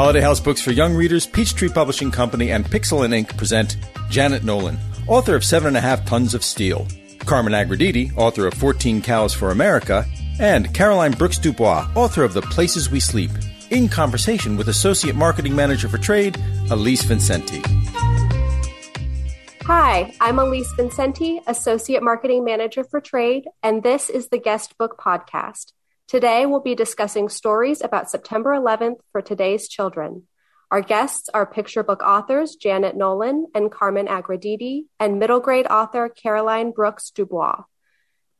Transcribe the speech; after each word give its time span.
Holiday 0.00 0.22
House 0.22 0.40
Books 0.40 0.62
for 0.62 0.70
Young 0.70 0.94
Readers, 0.94 1.26
Peachtree 1.26 1.68
Publishing 1.68 2.10
Company, 2.10 2.52
and 2.52 2.64
Pixel 2.64 3.04
and 3.04 3.12
Ink 3.12 3.36
present 3.36 3.76
Janet 4.08 4.42
Nolan, 4.42 4.78
author 5.06 5.34
of 5.34 5.44
Seven 5.44 5.68
and 5.68 5.76
a 5.76 5.80
Half 5.82 6.06
Tons 6.06 6.32
of 6.32 6.42
Steel, 6.42 6.88
Carmen 7.18 7.52
Agra 7.52 7.76
Deedy, 7.76 8.10
author 8.16 8.46
of 8.46 8.54
14 8.54 9.02
Cows 9.02 9.34
for 9.34 9.50
America, 9.50 10.06
and 10.38 10.72
Caroline 10.72 11.12
Brooks 11.12 11.36
DuBois, 11.36 11.86
author 11.94 12.24
of 12.24 12.32
The 12.32 12.40
Places 12.40 12.90
We 12.90 12.98
Sleep, 12.98 13.30
in 13.68 13.90
conversation 13.90 14.56
with 14.56 14.70
Associate 14.70 15.14
Marketing 15.14 15.54
Manager 15.54 15.86
for 15.86 15.98
Trade, 15.98 16.32
Elyse 16.68 17.04
Vincenty. 17.04 17.60
Hi, 19.64 20.14
I'm 20.18 20.36
Elyse 20.36 20.74
Vincenty, 20.78 21.42
Associate 21.46 22.02
Marketing 22.02 22.42
Manager 22.42 22.84
for 22.84 23.02
Trade, 23.02 23.48
and 23.62 23.82
this 23.82 24.08
is 24.08 24.28
the 24.28 24.38
Guest 24.38 24.78
Book 24.78 24.98
Podcast. 24.98 25.74
Today, 26.10 26.44
we'll 26.44 26.58
be 26.58 26.74
discussing 26.74 27.28
stories 27.28 27.80
about 27.80 28.10
September 28.10 28.50
11th 28.50 28.96
for 29.12 29.22
today's 29.22 29.68
children. 29.68 30.24
Our 30.68 30.80
guests 30.80 31.28
are 31.32 31.46
picture 31.46 31.84
book 31.84 32.02
authors 32.02 32.56
Janet 32.56 32.96
Nolan 32.96 33.46
and 33.54 33.70
Carmen 33.70 34.08
Agra 34.08 34.36
Deedy, 34.36 34.86
and 34.98 35.20
middle 35.20 35.38
grade 35.38 35.68
author 35.68 36.08
Caroline 36.08 36.72
Brooks 36.72 37.12
DuBois. 37.12 37.62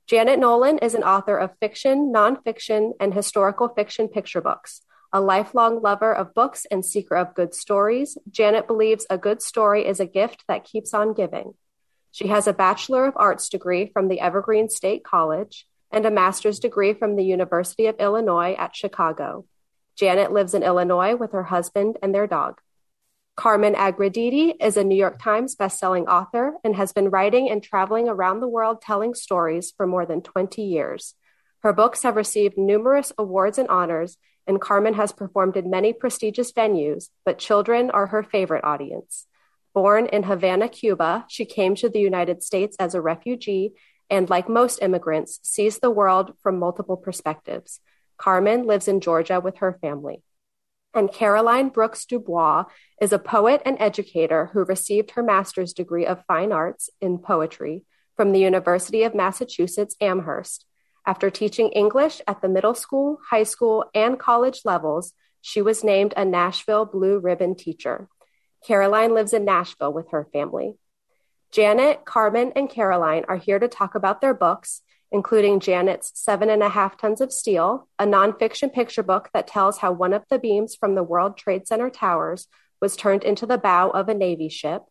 Janet 0.08 0.40
Nolan 0.40 0.78
is 0.78 0.94
an 0.94 1.04
author 1.04 1.36
of 1.38 1.56
fiction, 1.60 2.12
nonfiction, 2.12 2.90
and 2.98 3.14
historical 3.14 3.68
fiction 3.68 4.08
picture 4.08 4.40
books. 4.40 4.80
A 5.12 5.20
lifelong 5.20 5.80
lover 5.80 6.12
of 6.12 6.34
books 6.34 6.66
and 6.72 6.84
seeker 6.84 7.14
of 7.14 7.36
good 7.36 7.54
stories, 7.54 8.18
Janet 8.28 8.66
believes 8.66 9.06
a 9.08 9.16
good 9.16 9.40
story 9.40 9.86
is 9.86 10.00
a 10.00 10.06
gift 10.06 10.42
that 10.48 10.64
keeps 10.64 10.92
on 10.92 11.14
giving. 11.14 11.54
She 12.10 12.26
has 12.26 12.48
a 12.48 12.52
Bachelor 12.52 13.06
of 13.06 13.14
Arts 13.14 13.48
degree 13.48 13.86
from 13.92 14.08
the 14.08 14.18
Evergreen 14.18 14.68
State 14.68 15.04
College 15.04 15.68
and 15.90 16.06
a 16.06 16.10
master's 16.10 16.58
degree 16.58 16.94
from 16.94 17.16
the 17.16 17.24
University 17.24 17.86
of 17.86 17.96
Illinois 17.98 18.54
at 18.54 18.76
Chicago. 18.76 19.46
Janet 19.96 20.32
lives 20.32 20.54
in 20.54 20.62
Illinois 20.62 21.14
with 21.14 21.32
her 21.32 21.44
husband 21.44 21.98
and 22.02 22.14
their 22.14 22.26
dog. 22.26 22.60
Carmen 23.36 23.74
Agra 23.74 24.10
Deedy 24.10 24.54
is 24.60 24.76
a 24.76 24.84
New 24.84 24.96
York 24.96 25.20
Times 25.20 25.56
bestselling 25.56 26.06
author 26.06 26.54
and 26.62 26.76
has 26.76 26.92
been 26.92 27.10
writing 27.10 27.50
and 27.50 27.62
traveling 27.62 28.08
around 28.08 28.40
the 28.40 28.48
world 28.48 28.82
telling 28.82 29.14
stories 29.14 29.72
for 29.76 29.86
more 29.86 30.04
than 30.04 30.20
20 30.20 30.62
years. 30.62 31.14
Her 31.62 31.72
books 31.72 32.02
have 32.02 32.16
received 32.16 32.58
numerous 32.58 33.12
awards 33.18 33.58
and 33.58 33.68
honors, 33.68 34.18
and 34.46 34.60
Carmen 34.60 34.94
has 34.94 35.12
performed 35.12 35.56
in 35.56 35.70
many 35.70 35.92
prestigious 35.92 36.52
venues, 36.52 37.08
but 37.24 37.38
children 37.38 37.90
are 37.90 38.08
her 38.08 38.22
favorite 38.22 38.64
audience. 38.64 39.26
Born 39.74 40.06
in 40.06 40.24
Havana, 40.24 40.68
Cuba, 40.68 41.24
she 41.28 41.44
came 41.44 41.74
to 41.76 41.88
the 41.88 42.00
United 42.00 42.42
States 42.42 42.76
as 42.80 42.94
a 42.94 43.00
refugee 43.00 43.74
and, 44.10 44.28
like 44.28 44.48
most 44.48 44.82
immigrants, 44.82 45.38
sees 45.42 45.78
the 45.78 45.90
world 45.90 46.34
from 46.42 46.58
multiple 46.58 46.96
perspectives. 46.96 47.80
Carmen 48.18 48.64
lives 48.66 48.88
in 48.88 49.00
Georgia 49.00 49.40
with 49.40 49.58
her 49.58 49.78
family. 49.80 50.22
And 50.92 51.12
Caroline 51.12 51.68
Brooks 51.68 52.04
DuBois 52.04 52.64
is 53.00 53.12
a 53.12 53.18
poet 53.18 53.62
and 53.64 53.76
educator 53.80 54.50
who 54.52 54.64
received 54.64 55.12
her 55.12 55.22
master's 55.22 55.72
degree 55.72 56.04
of 56.04 56.24
fine 56.26 56.50
arts 56.50 56.90
in 57.00 57.18
poetry 57.18 57.84
from 58.16 58.32
the 58.32 58.40
University 58.40 59.04
of 59.04 59.14
Massachusetts 59.14 59.94
Amherst. 60.00 60.66
After 61.06 61.30
teaching 61.30 61.70
English 61.70 62.20
at 62.26 62.42
the 62.42 62.48
middle 62.48 62.74
school, 62.74 63.20
high 63.30 63.44
school, 63.44 63.84
and 63.94 64.18
college 64.18 64.62
levels, 64.64 65.12
she 65.40 65.62
was 65.62 65.84
named 65.84 66.12
a 66.16 66.24
Nashville 66.24 66.84
Blue 66.84 67.18
Ribbon 67.18 67.54
teacher. 67.54 68.08
Caroline 68.66 69.14
lives 69.14 69.32
in 69.32 69.44
Nashville 69.44 69.92
with 69.92 70.10
her 70.10 70.28
family. 70.32 70.74
Janet, 71.52 72.04
Carmen, 72.04 72.52
and 72.54 72.70
Caroline 72.70 73.24
are 73.28 73.36
here 73.36 73.58
to 73.58 73.68
talk 73.68 73.94
about 73.94 74.20
their 74.20 74.34
books, 74.34 74.82
including 75.10 75.58
Janet's 75.58 76.12
Seven 76.14 76.48
and 76.48 76.62
a 76.62 76.68
Half 76.68 76.96
Tons 76.96 77.20
of 77.20 77.32
Steel, 77.32 77.88
a 77.98 78.06
nonfiction 78.06 78.72
picture 78.72 79.02
book 79.02 79.30
that 79.34 79.48
tells 79.48 79.78
how 79.78 79.90
one 79.90 80.12
of 80.12 80.24
the 80.30 80.38
beams 80.38 80.76
from 80.76 80.94
the 80.94 81.02
World 81.02 81.36
Trade 81.36 81.66
Center 81.66 81.90
towers 81.90 82.46
was 82.80 82.96
turned 82.96 83.24
into 83.24 83.46
the 83.46 83.58
bow 83.58 83.90
of 83.90 84.08
a 84.08 84.14
Navy 84.14 84.48
ship, 84.48 84.82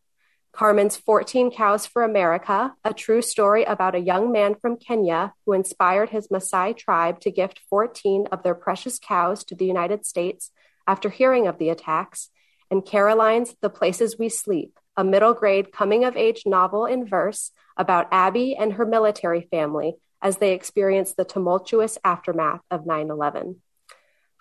Carmen's 0.52 0.98
14 0.98 1.52
Cows 1.52 1.86
for 1.86 2.04
America, 2.04 2.74
a 2.84 2.94
true 2.94 3.22
story 3.22 3.64
about 3.64 3.96
a 3.96 4.00
young 4.00 4.32
man 4.32 4.56
from 4.56 4.78
Kenya 4.78 5.34
who 5.46 5.54
inspired 5.54 6.10
his 6.10 6.28
Maasai 6.28 6.76
tribe 6.76 7.20
to 7.22 7.32
gift 7.32 7.62
14 7.70 8.28
of 8.32 8.44
their 8.44 8.56
precious 8.56 9.00
cows 9.00 9.44
to 9.46 9.56
the 9.56 9.66
United 9.66 10.06
States 10.06 10.52
after 10.88 11.10
hearing 11.10 11.48
of 11.48 11.60
the 11.60 11.70
attacks, 11.70 12.30
and 12.72 12.86
Caroline's 12.86 13.56
The 13.62 13.70
Places 13.70 14.18
We 14.18 14.28
Sleep, 14.30 14.78
a 15.00 15.04
middle 15.06 15.34
grade 15.34 15.72
coming 15.72 16.04
of 16.04 16.18
age 16.18 16.44
novel 16.46 16.86
in 16.86 17.08
verse 17.08 17.52
about 17.78 18.10
Abby 18.12 18.54
and 18.54 18.74
her 18.74 18.86
military 18.86 19.48
family 19.50 19.96
as 20.22 20.38
they 20.38 20.52
experience 20.52 21.14
the 21.14 21.24
tumultuous 21.24 21.98
aftermath 22.04 22.60
of 22.70 22.86
9 22.86 23.10
11. 23.10 23.62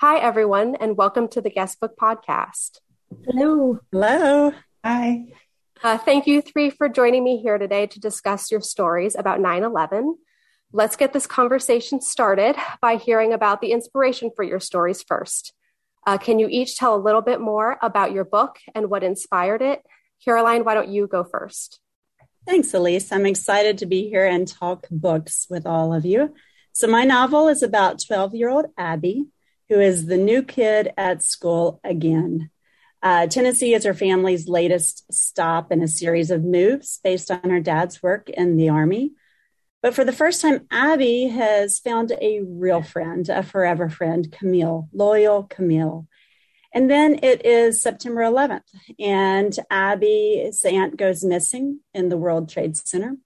Hi, 0.01 0.19
everyone, 0.19 0.75
and 0.75 0.97
welcome 0.97 1.29
to 1.29 1.41
the 1.41 1.49
Guest 1.49 1.79
Book 1.79 1.93
Podcast. 1.97 2.81
Hello. 3.25 3.79
Hello. 3.93 4.53
Hi. 4.85 5.27
Uh, 5.85 5.97
thank 5.97 6.27
you 6.27 6.43
three 6.43 6.71
for 6.71 6.89
joining 6.89 7.23
me 7.23 7.41
here 7.41 7.59
today 7.59 7.87
to 7.87 8.01
discuss 8.01 8.51
your 8.51 8.61
stories 8.61 9.15
about 9.15 9.41
9 9.41 9.63
11. 9.63 10.17
Let's 10.73 10.97
get 10.97 11.13
this 11.13 11.29
conversation 11.29 12.01
started 12.01 12.57
by 12.83 12.97
hearing 12.97 13.33
about 13.33 13.61
the 13.61 13.71
inspiration 13.71 14.33
for 14.35 14.43
your 14.43 14.59
stories 14.59 15.05
first. 15.05 15.53
Uh, 16.05 16.19
can 16.19 16.41
you 16.41 16.49
each 16.51 16.77
tell 16.77 16.97
a 16.97 17.07
little 17.07 17.23
bit 17.23 17.41
more 17.41 17.79
about 17.81 18.11
your 18.11 18.25
book 18.25 18.57
and 18.75 18.91
what 18.91 19.05
inspired 19.05 19.63
it? 19.63 19.85
Caroline, 20.25 20.65
why 20.65 20.75
don't 20.75 20.89
you 20.89 21.07
go 21.07 21.25
first? 21.25 21.81
Thanks, 22.47 22.73
Elyse. 22.73 23.13
I'm 23.13 23.27
excited 23.27 23.79
to 23.79 23.87
be 23.87 24.09
here 24.09 24.27
and 24.27 24.49
talk 24.49 24.87
books 24.91 25.47
with 25.51 25.67
all 25.67 25.93
of 25.93 26.05
you. 26.05 26.35
So, 26.73 26.87
my 26.87 27.05
novel 27.05 27.49
is 27.49 27.63
about 27.63 28.03
12 28.07 28.35
year 28.35 28.49
old 28.49 28.67
Abby, 28.77 29.27
who 29.69 29.81
is 29.81 30.07
the 30.07 30.17
new 30.17 30.43
kid 30.43 30.93
at 30.97 31.23
school 31.23 31.81
again. 31.85 32.51
Uh, 33.03 33.27
Tennessee 33.27 33.75
is 33.75 33.85
her 33.85 33.95
family's 33.95 34.49
latest 34.49 35.05
stop 35.13 35.71
in 35.71 35.83
a 35.83 35.89
series 35.89 36.31
of 36.31 36.43
moves 36.43 37.01
based 37.05 37.31
on 37.31 37.51
her 37.51 37.61
dad's 37.61 38.03
work 38.03 38.29
in 38.31 38.57
the 38.57 38.71
Army. 38.71 39.13
But 39.83 39.95
for 39.95 40.05
the 40.05 40.13
first 40.13 40.43
time, 40.43 40.67
Abby 40.73 41.29
has 41.29 41.79
found 41.79 42.11
a 42.11 42.41
real 42.45 42.83
friend, 42.83 43.29
a 43.29 43.45
forever 43.45 43.89
friend, 43.89 44.31
Camille, 44.33 44.89
loyal 44.93 45.45
Camille. 45.45 46.08
And 46.75 46.91
then 46.91 47.21
it 47.23 47.47
is 47.47 47.81
September 47.81 48.21
11th, 48.21 48.61
and 48.99 49.57
Abby's 49.71 50.65
aunt 50.65 50.97
goes 50.97 51.25
missing 51.25 51.81
in 51.95 52.09
the 52.09 52.19
World 52.19 52.51
Trade 52.51 52.77
Center. 52.77 53.17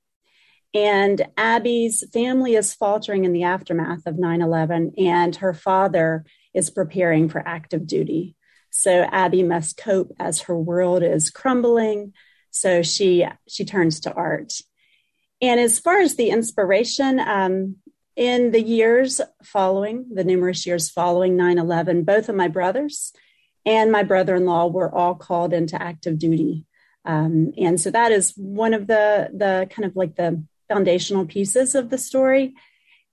And 0.75 1.21
Abby's 1.37 2.05
family 2.13 2.55
is 2.55 2.73
faltering 2.73 3.25
in 3.25 3.33
the 3.33 3.43
aftermath 3.43 4.07
of 4.07 4.19
9 4.19 4.41
11, 4.41 4.93
and 4.97 5.37
her 5.37 5.53
father 5.53 6.25
is 6.55 6.71
preparing 6.71 7.29
for 7.29 7.47
active 7.47 7.87
duty. 7.87 8.37
So 8.71 9.03
Abby 9.03 9.43
must 9.43 9.77
cope 9.77 10.13
as 10.19 10.43
her 10.43 10.59
world 10.59 11.03
is 11.03 11.31
crumbling. 11.31 12.15
So 12.51 12.83
she 12.83 13.27
she 13.49 13.65
turns 13.65 14.01
to 14.01 14.13
art. 14.13 14.55
And 15.43 15.61
as 15.61 15.79
far 15.79 15.99
as 15.99 16.15
the 16.15 16.31
inspiration, 16.31 17.19
um, 17.19 17.77
in 18.15 18.51
the 18.51 18.63
years 18.63 19.21
following, 19.43 20.07
the 20.13 20.25
numerous 20.25 20.67
years 20.67 20.91
following 20.91 21.37
9 21.37 21.59
11, 21.59 22.05
both 22.05 22.29
of 22.29 22.35
my 22.35 22.49
brothers 22.49 23.13
and 23.65 23.93
my 23.93 24.03
brother 24.03 24.37
in 24.37 24.45
law 24.45 24.67
were 24.67 24.93
all 24.93 25.15
called 25.15 25.53
into 25.53 25.81
active 25.81 26.19
duty. 26.19 26.67
Um, 27.05 27.53
and 27.59 27.81
so 27.81 27.91
that 27.91 28.13
is 28.13 28.33
one 28.37 28.75
of 28.75 28.87
the, 28.87 29.31
the 29.33 29.69
kind 29.71 29.85
of 29.87 29.97
like 29.97 30.17
the 30.17 30.43
foundational 30.69 31.27
pieces 31.27 31.75
of 31.75 31.91
the 31.91 31.99
story. 31.99 32.55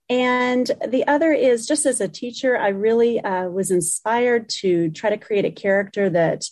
And 0.08 0.68
the 0.88 1.06
other 1.06 1.32
is 1.32 1.66
just 1.66 1.86
as 1.86 2.00
a 2.00 2.08
teacher, 2.08 2.56
I 2.56 2.68
really 2.68 3.20
uh, 3.20 3.48
was 3.48 3.70
inspired 3.70 4.48
to 4.60 4.90
try 4.90 5.10
to 5.10 5.16
create 5.16 5.44
a 5.44 5.52
character 5.52 6.10
that 6.10 6.42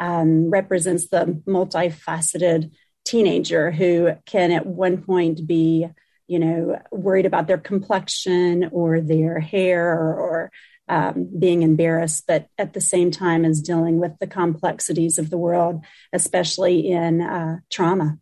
um, 0.00 0.50
represents 0.50 1.08
the 1.08 1.40
multifaceted 1.46 2.72
teenager 3.04 3.70
who 3.70 4.12
can 4.26 4.50
at 4.50 4.66
one 4.66 5.02
point 5.02 5.46
be, 5.46 5.86
you 6.26 6.38
know, 6.38 6.80
worried 6.90 7.26
about 7.26 7.46
their 7.46 7.58
complexion 7.58 8.70
or 8.72 9.00
their 9.00 9.38
hair 9.38 9.92
or, 9.92 10.14
or 10.14 10.52
um, 10.88 11.28
being 11.38 11.62
embarrassed, 11.62 12.24
but 12.26 12.48
at 12.58 12.72
the 12.72 12.80
same 12.80 13.10
time 13.10 13.44
as 13.44 13.60
dealing 13.60 13.98
with 13.98 14.18
the 14.18 14.26
complexities 14.26 15.18
of 15.18 15.30
the 15.30 15.38
world, 15.38 15.84
especially 16.12 16.90
in 16.90 17.20
uh, 17.20 17.58
trauma. 17.70 18.18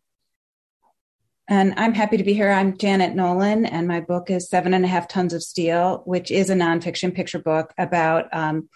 And 1.49 1.75
I'm 1.77 1.93
happy 1.93 2.17
to 2.17 2.25
be 2.25 2.35
here. 2.35 2.51
I'm 2.51 2.79
Janet 2.79 3.15
Nolan, 3.15 3.67
and 3.67 3.89
my 3.89 4.01
book 4.01 4.31
is 4.31 4.49
Seven 4.49 4.75
and 4.75 4.85
a 4.85 4.89
Half 4.89 5.09
Tons 5.09 5.35
of 5.35 5.43
Steel, 5.43 6.03
which 6.07 6.31
is 6.31 6.51
a 6.51 6.55
nonfiction 6.55 7.15
picture 7.15 7.41
book 7.41 7.75
about 7.77 8.33
um, 8.33 8.69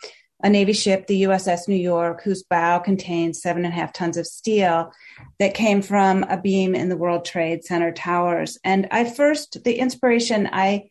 a 0.43 0.50
Navy 0.50 0.73
ship, 0.73 1.06
the 1.06 1.23
USS 1.23 1.69
New 1.69 1.77
York, 1.77 2.23
whose 2.23 2.43
bow 2.43 2.79
contains 2.79 3.41
seven 3.41 3.65
and 3.65 3.73
a 3.73 3.77
half 3.77 3.93
tons 3.93 4.17
of 4.17 4.27
steel 4.27 4.93
that 5.38 5.55
came 5.55 5.81
from 5.81 6.25
a 6.25 6.38
beam 6.38 6.75
in 6.75 6.88
the 6.88 6.97
World 6.97 7.25
Trade 7.25 7.65
Center 7.65 7.93
towers. 7.93 8.59
And 8.62 8.88
I 8.91 9.05
first, 9.05 9.62
the 9.65 9.79
inspiration, 9.79 10.49
I 10.53 10.88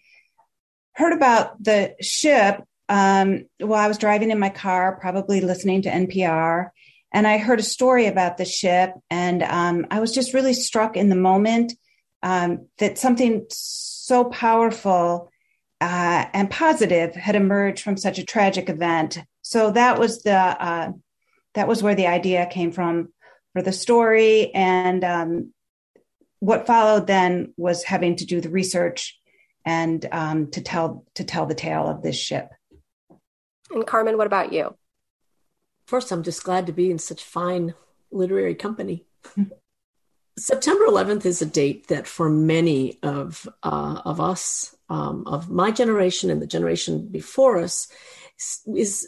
heard 0.94 1.14
about 1.14 1.62
the 1.64 1.96
ship 2.02 2.64
um, 2.90 3.46
while 3.60 3.84
I 3.84 3.88
was 3.88 3.98
driving 3.98 4.32
in 4.32 4.40
my 4.40 4.50
car, 4.50 4.98
probably 5.00 5.42
listening 5.42 5.84
to 5.84 5.90
NPR 5.90 6.70
and 7.16 7.26
I 7.26 7.38
heard 7.38 7.62
a 7.62 7.64
story 7.64 8.08
about 8.08 8.36
the 8.36 8.44
ship, 8.44 8.94
and 9.10 9.42
um, 9.42 9.88
I 9.90 10.02
was 10.02 10.14
just 10.14 10.34
really 10.34 10.54
struck 10.54 10.98
in 10.98 11.08
the 11.08 11.16
moment 11.16 11.72
um, 12.22 12.68
that 12.80 12.98
something 12.98 13.46
so 13.50 14.26
powerful 14.26 15.32
uh, 15.80 16.26
and 16.34 16.52
positive 16.52 17.16
had 17.16 17.38
emerged 17.38 17.84
from 17.84 17.96
such 17.96 18.20
a 18.20 18.26
tragic 18.26 18.68
event. 18.68 19.18
So 19.44 19.72
that 19.72 19.98
was 19.98 20.24
the 20.24 20.36
uh, 20.36 20.92
that 21.54 21.70
was 21.70 21.82
where 21.82 21.96
the 21.96 22.08
idea 22.08 22.48
came 22.48 22.74
from 22.74 23.14
for 23.54 23.62
the 23.62 23.72
story, 23.72 24.54
and 24.54 25.02
um, 25.06 25.54
what 26.40 26.68
followed 26.68 27.08
then 27.08 27.54
was 27.56 27.86
having 27.86 28.18
to 28.18 28.26
do 28.26 28.42
the 28.42 28.50
research 28.50 29.18
and 29.64 30.06
um, 30.12 30.52
to 30.52 30.62
tell 30.62 31.06
to 31.14 31.24
tell 31.24 31.46
the 31.46 31.56
tale 31.56 31.88
of 31.88 32.02
this 32.02 32.18
ship. 32.18 32.50
And 33.72 33.86
Carmen, 33.86 34.18
what 34.18 34.28
about 34.28 34.54
you? 34.54 34.76
First, 35.86 36.12
I'm 36.12 36.24
just 36.24 36.44
glad 36.44 36.66
to 36.68 36.74
be 36.74 36.90
in 36.90 37.00
such 37.00 37.24
fine 37.24 37.74
literary 38.12 38.56
company. 38.56 39.06
September 40.38 40.86
11th 40.86 41.26
is 41.26 41.42
a 41.42 41.46
date 41.46 41.88
that, 41.88 42.08
for 42.08 42.30
many 42.30 43.00
of 43.02 43.48
uh, 43.64 44.02
of 44.04 44.20
us, 44.20 44.76
um, 44.90 45.24
of 45.28 45.50
my 45.50 45.72
generation 45.72 46.30
and 46.30 46.42
the 46.42 46.48
generation 46.48 47.08
before 47.08 47.58
us, 47.58 47.88
is 48.66 49.08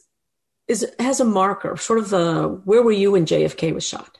is 0.67 0.89
has 0.99 1.19
a 1.19 1.25
marker, 1.25 1.75
sort 1.75 1.99
of 1.99 2.13
a 2.13 2.47
where 2.47 2.81
were 2.81 2.93
you 2.93 3.11
when 3.11 3.25
JFK 3.25 3.73
was 3.73 3.85
shot? 3.85 4.17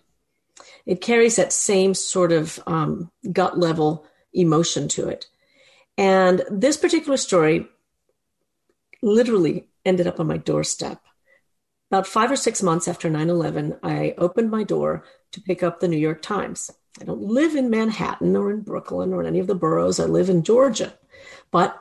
It 0.86 1.02
carries 1.02 1.38
that 1.38 1.54
same 1.54 1.94
sort 1.94 2.32
of 2.32 2.60
um, 2.68 3.12
gut 3.32 3.58
level 3.58 4.06
emotion 4.34 4.90
to 4.90 5.08
it, 5.08 5.28
and 5.98 6.44
this 6.50 6.76
particular 6.76 7.18
story 7.18 7.68
literally 9.02 9.68
ended 9.88 10.06
up 10.06 10.20
on 10.20 10.28
my 10.28 10.38
doorstep. 10.38 11.02
About 11.90 12.06
five 12.06 12.30
or 12.30 12.36
six 12.36 12.62
months 12.62 12.88
after 12.88 13.10
9 13.10 13.30
11, 13.30 13.78
I 13.82 14.14
opened 14.18 14.52
my 14.52 14.64
door 14.64 15.06
to 15.32 15.42
pick 15.42 15.64
up 15.64 15.80
the 15.80 15.88
New 15.88 15.98
York 15.98 16.22
Times. 16.22 16.70
I 17.00 17.06
don't 17.06 17.22
live 17.22 17.56
in 17.56 17.70
Manhattan 17.70 18.36
or 18.36 18.52
in 18.52 18.62
Brooklyn 18.62 19.14
or 19.14 19.22
in 19.22 19.28
any 19.28 19.40
of 19.40 19.48
the 19.48 19.56
boroughs. 19.56 20.00
I 20.00 20.06
live 20.06 20.30
in 20.30 20.44
Georgia. 20.44 20.94
But 21.52 21.80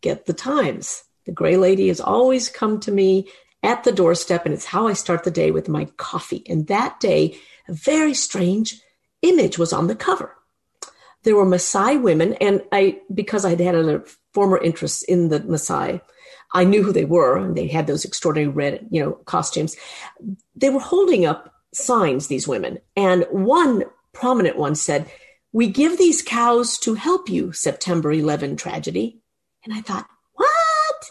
get 0.00 0.26
the 0.26 0.32
Times. 0.32 1.04
The 1.26 1.32
gray 1.32 1.56
lady 1.56 1.88
has 1.88 2.00
always 2.00 2.48
come 2.48 2.80
to 2.80 2.92
me 2.92 3.28
at 3.62 3.84
the 3.84 3.92
doorstep, 3.92 4.46
and 4.46 4.54
it's 4.54 4.64
how 4.64 4.86
I 4.86 4.94
start 4.94 5.24
the 5.24 5.30
day 5.30 5.50
with 5.50 5.68
my 5.68 5.84
coffee. 5.96 6.42
And 6.48 6.66
that 6.68 6.98
day, 7.00 7.38
a 7.68 7.72
very 7.72 8.14
strange 8.14 8.80
image 9.22 9.58
was 9.58 9.72
on 9.72 9.86
the 9.86 9.94
cover. 9.94 10.36
There 11.24 11.36
were 11.36 11.44
Maasai 11.44 12.00
women, 12.00 12.34
and 12.34 12.62
I, 12.72 13.00
because 13.12 13.44
I'd 13.44 13.60
had 13.60 13.74
a 13.74 14.02
former 14.32 14.56
interest 14.58 15.04
in 15.04 15.28
the 15.28 15.40
Maasai, 15.40 16.00
I 16.52 16.64
knew 16.64 16.82
who 16.82 16.92
they 16.92 17.04
were, 17.04 17.36
and 17.36 17.56
they 17.56 17.68
had 17.68 17.86
those 17.86 18.04
extraordinary 18.04 18.48
red, 18.48 18.86
you 18.90 19.02
know, 19.02 19.12
costumes. 19.24 19.76
They 20.56 20.70
were 20.70 20.80
holding 20.80 21.24
up 21.24 21.54
signs, 21.72 22.26
these 22.26 22.48
women, 22.48 22.78
and 22.96 23.24
one 23.30 23.84
prominent 24.12 24.56
one 24.56 24.74
said, 24.74 25.10
We 25.52 25.68
give 25.68 25.98
these 25.98 26.22
cows 26.22 26.78
to 26.78 26.94
help 26.94 27.28
you, 27.28 27.52
September 27.52 28.12
11 28.12 28.56
tragedy. 28.56 29.20
And 29.64 29.74
I 29.74 29.80
thought, 29.80 30.08
What? 30.34 31.10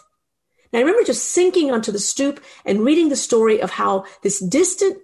And 0.72 0.78
I 0.78 0.82
remember 0.82 1.04
just 1.04 1.30
sinking 1.30 1.70
onto 1.70 1.92
the 1.92 1.98
stoop 1.98 2.42
and 2.64 2.84
reading 2.84 3.08
the 3.08 3.16
story 3.16 3.60
of 3.60 3.70
how 3.70 4.04
this 4.22 4.40
distant 4.40 4.98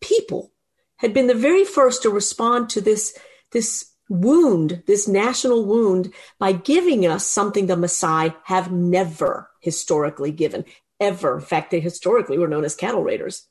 people 0.00 0.52
had 0.96 1.12
been 1.12 1.26
the 1.26 1.34
very 1.34 1.64
first 1.64 2.02
to 2.02 2.10
respond 2.10 2.70
to 2.70 2.80
this, 2.80 3.16
this 3.52 3.92
wound, 4.08 4.82
this 4.86 5.06
national 5.06 5.64
wound, 5.64 6.12
by 6.38 6.52
giving 6.52 7.06
us 7.06 7.26
something 7.26 7.66
the 7.66 7.76
Maasai 7.76 8.34
have 8.44 8.72
never 8.72 9.50
historically 9.64 10.30
given, 10.30 10.64
ever. 11.00 11.36
In 11.36 11.44
fact, 11.44 11.70
they 11.70 11.80
historically 11.80 12.38
were 12.38 12.48
known 12.48 12.64
as 12.64 12.76
cattle 12.76 13.02
raiders. 13.02 13.48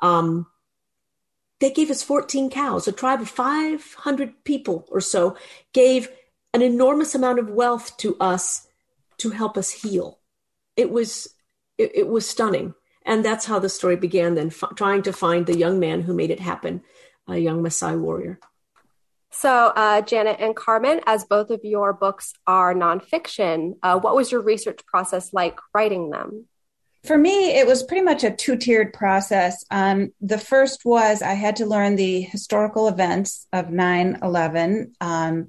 Um, 0.00 0.46
they 1.60 1.70
gave 1.70 1.90
us 1.90 2.02
14 2.02 2.50
cows. 2.50 2.86
A 2.86 2.92
tribe 2.92 3.20
of 3.20 3.28
500 3.28 4.44
people 4.44 4.86
or 4.90 5.00
so 5.00 5.36
gave 5.72 6.08
an 6.54 6.62
enormous 6.62 7.14
amount 7.14 7.38
of 7.38 7.50
wealth 7.50 7.96
to 7.98 8.16
us 8.18 8.68
to 9.18 9.30
help 9.30 9.56
us 9.56 9.70
heal. 9.70 10.20
It 10.76 10.90
was 10.90 11.28
it, 11.78 11.92
it 11.94 12.08
was 12.08 12.28
stunning, 12.28 12.74
and 13.04 13.24
that's 13.24 13.46
how 13.46 13.58
the 13.58 13.68
story 13.68 13.96
began. 13.96 14.34
Then 14.34 14.48
f- 14.48 14.74
trying 14.76 15.02
to 15.02 15.12
find 15.12 15.46
the 15.46 15.56
young 15.56 15.80
man 15.80 16.02
who 16.02 16.14
made 16.14 16.30
it 16.30 16.40
happen, 16.40 16.82
a 17.26 17.38
young 17.38 17.62
Maasai 17.62 17.98
warrior. 17.98 18.38
So, 19.38 19.50
uh, 19.76 20.00
Janet 20.00 20.38
and 20.40 20.56
Carmen, 20.56 21.02
as 21.06 21.26
both 21.26 21.50
of 21.50 21.60
your 21.62 21.92
books 21.92 22.32
are 22.46 22.74
nonfiction, 22.74 23.76
uh, 23.82 23.98
what 23.98 24.16
was 24.16 24.32
your 24.32 24.40
research 24.40 24.80
process 24.86 25.34
like 25.34 25.58
writing 25.74 26.08
them? 26.08 26.46
For 27.04 27.18
me, 27.18 27.50
it 27.50 27.66
was 27.66 27.82
pretty 27.82 28.02
much 28.02 28.24
a 28.24 28.30
two 28.30 28.56
tiered 28.56 28.94
process. 28.94 29.62
Um, 29.70 30.14
the 30.22 30.38
first 30.38 30.86
was 30.86 31.20
I 31.20 31.34
had 31.34 31.56
to 31.56 31.66
learn 31.66 31.96
the 31.96 32.22
historical 32.22 32.88
events 32.88 33.46
of 33.52 33.68
9 33.68 34.20
11, 34.22 34.94
um, 35.02 35.48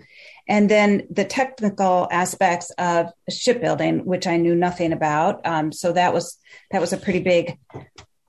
and 0.50 0.70
then 0.70 1.08
the 1.10 1.24
technical 1.24 2.10
aspects 2.12 2.72
of 2.72 3.08
shipbuilding, 3.30 4.06
which 4.06 4.28
I 4.28 4.36
knew 4.36 4.54
nothing 4.54 4.92
about. 4.92 5.46
Um, 5.46 5.72
so 5.72 5.94
that 5.94 6.14
was 6.14 6.38
that 6.72 6.82
was 6.82 6.92
a 6.92 6.98
pretty 6.98 7.22
big 7.22 7.58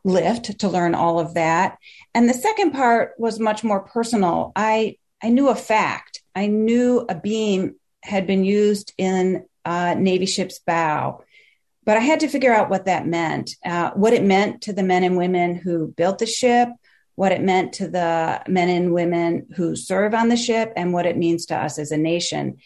lift 0.04 0.60
to 0.60 0.68
learn 0.68 0.94
all 0.94 1.18
of 1.18 1.34
that. 1.34 1.78
And 2.14 2.28
the 2.28 2.34
second 2.34 2.70
part 2.70 3.14
was 3.18 3.40
much 3.40 3.64
more 3.64 3.80
personal. 3.80 4.52
I 4.54 4.98
I 5.22 5.30
knew 5.30 5.48
a 5.48 5.54
fact. 5.54 6.22
I 6.34 6.46
knew 6.46 7.04
a 7.08 7.14
beam 7.14 7.74
had 8.02 8.26
been 8.26 8.44
used 8.44 8.92
in 8.96 9.44
a 9.64 9.94
Navy 9.94 10.26
ship's 10.26 10.58
bow 10.60 11.24
but 11.88 11.96
I 11.96 12.00
had 12.00 12.20
to 12.20 12.28
figure 12.28 12.52
out 12.52 12.68
what 12.68 12.84
that 12.84 13.06
meant, 13.06 13.56
uh, 13.64 13.92
what 13.92 14.12
it 14.12 14.22
meant 14.22 14.60
to 14.64 14.74
the 14.74 14.82
men 14.82 15.04
and 15.04 15.16
women 15.16 15.54
who 15.54 15.86
built 15.96 16.18
the 16.18 16.26
ship, 16.26 16.68
what 17.14 17.32
it 17.32 17.40
meant 17.40 17.72
to 17.74 17.88
the 17.88 18.42
men 18.46 18.68
and 18.68 18.92
women 18.92 19.46
who 19.56 19.74
serve 19.74 20.12
on 20.12 20.28
the 20.28 20.36
ship, 20.36 20.70
and 20.76 20.92
what 20.92 21.06
it 21.06 21.16
means 21.16 21.46
to 21.46 21.56
us 21.56 21.78
as 21.78 21.90
a 21.90 21.96
nation. 21.96 22.58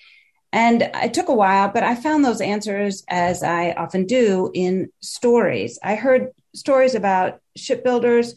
And 0.52 0.90
it 0.96 1.14
took 1.14 1.28
a 1.28 1.34
while, 1.34 1.68
but 1.68 1.84
I 1.84 1.94
found 1.94 2.24
those 2.24 2.40
answers, 2.40 3.04
as 3.06 3.44
I 3.44 3.70
often 3.74 4.06
do, 4.06 4.50
in 4.54 4.90
stories. 5.00 5.78
I 5.84 5.94
heard 5.94 6.32
stories 6.56 6.96
about 6.96 7.38
shipbuilders 7.56 8.34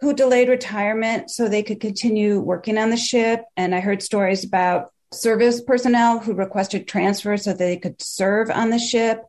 who 0.00 0.12
delayed 0.12 0.48
retirement 0.48 1.30
so 1.30 1.48
they 1.48 1.62
could 1.62 1.80
continue 1.80 2.40
working 2.40 2.78
on 2.78 2.90
the 2.90 2.96
ship. 2.96 3.44
And 3.56 3.74
I 3.74 3.80
heard 3.80 4.02
stories 4.02 4.44
about 4.44 4.90
service 5.12 5.60
personnel 5.60 6.18
who 6.18 6.34
requested 6.34 6.86
transfer 6.86 7.36
so 7.36 7.52
they 7.52 7.76
could 7.76 8.00
serve 8.02 8.50
on 8.50 8.70
the 8.70 8.78
ship. 8.78 9.22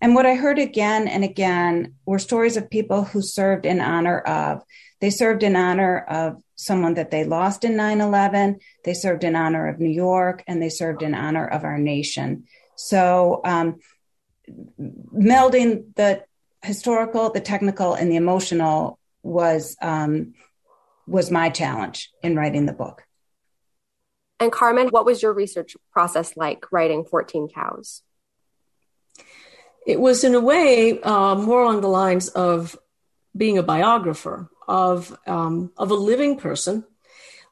And 0.00 0.14
what 0.14 0.26
I 0.26 0.34
heard 0.34 0.58
again 0.58 1.08
and 1.08 1.24
again 1.24 1.94
were 2.06 2.18
stories 2.18 2.56
of 2.56 2.70
people 2.70 3.04
who 3.04 3.20
served 3.22 3.66
in 3.66 3.80
honor 3.80 4.20
of. 4.20 4.62
They 5.00 5.10
served 5.10 5.42
in 5.42 5.56
honor 5.56 5.98
of 6.08 6.42
someone 6.56 6.94
that 6.94 7.10
they 7.10 7.24
lost 7.24 7.64
in 7.64 7.76
9 7.76 8.00
11. 8.00 8.58
They 8.84 8.94
served 8.94 9.24
in 9.24 9.36
honor 9.36 9.68
of 9.68 9.78
New 9.78 9.90
York 9.90 10.42
and 10.46 10.60
they 10.60 10.68
served 10.68 11.02
in 11.02 11.14
honor 11.14 11.46
of 11.46 11.64
our 11.64 11.78
nation. 11.78 12.44
So, 12.76 13.40
um, 13.44 13.78
melding 14.80 15.94
the 15.94 16.24
historical, 16.62 17.30
the 17.30 17.40
technical, 17.40 17.94
and 17.94 18.10
the 18.10 18.16
emotional 18.16 18.97
was 19.28 19.76
um, 19.80 20.34
was 21.06 21.30
my 21.30 21.50
challenge 21.50 22.10
in 22.22 22.36
writing 22.36 22.66
the 22.66 22.72
book. 22.72 23.04
And 24.40 24.52
Carmen, 24.52 24.88
what 24.88 25.04
was 25.04 25.22
your 25.22 25.32
research 25.32 25.76
process 25.92 26.36
like 26.36 26.70
writing 26.70 27.04
14 27.04 27.48
Cows? 27.48 28.02
it 29.88 29.98
was 29.98 30.22
in 30.22 30.34
a 30.34 30.40
way 30.40 31.00
uh, 31.00 31.34
more 31.34 31.62
along 31.62 31.80
the 31.80 31.88
lines 31.88 32.28
of 32.28 32.78
being 33.34 33.56
a 33.56 33.62
biographer 33.62 34.50
of 34.68 35.18
um, 35.26 35.72
of 35.78 35.90
a 35.90 35.94
living 35.94 36.36
person. 36.36 36.84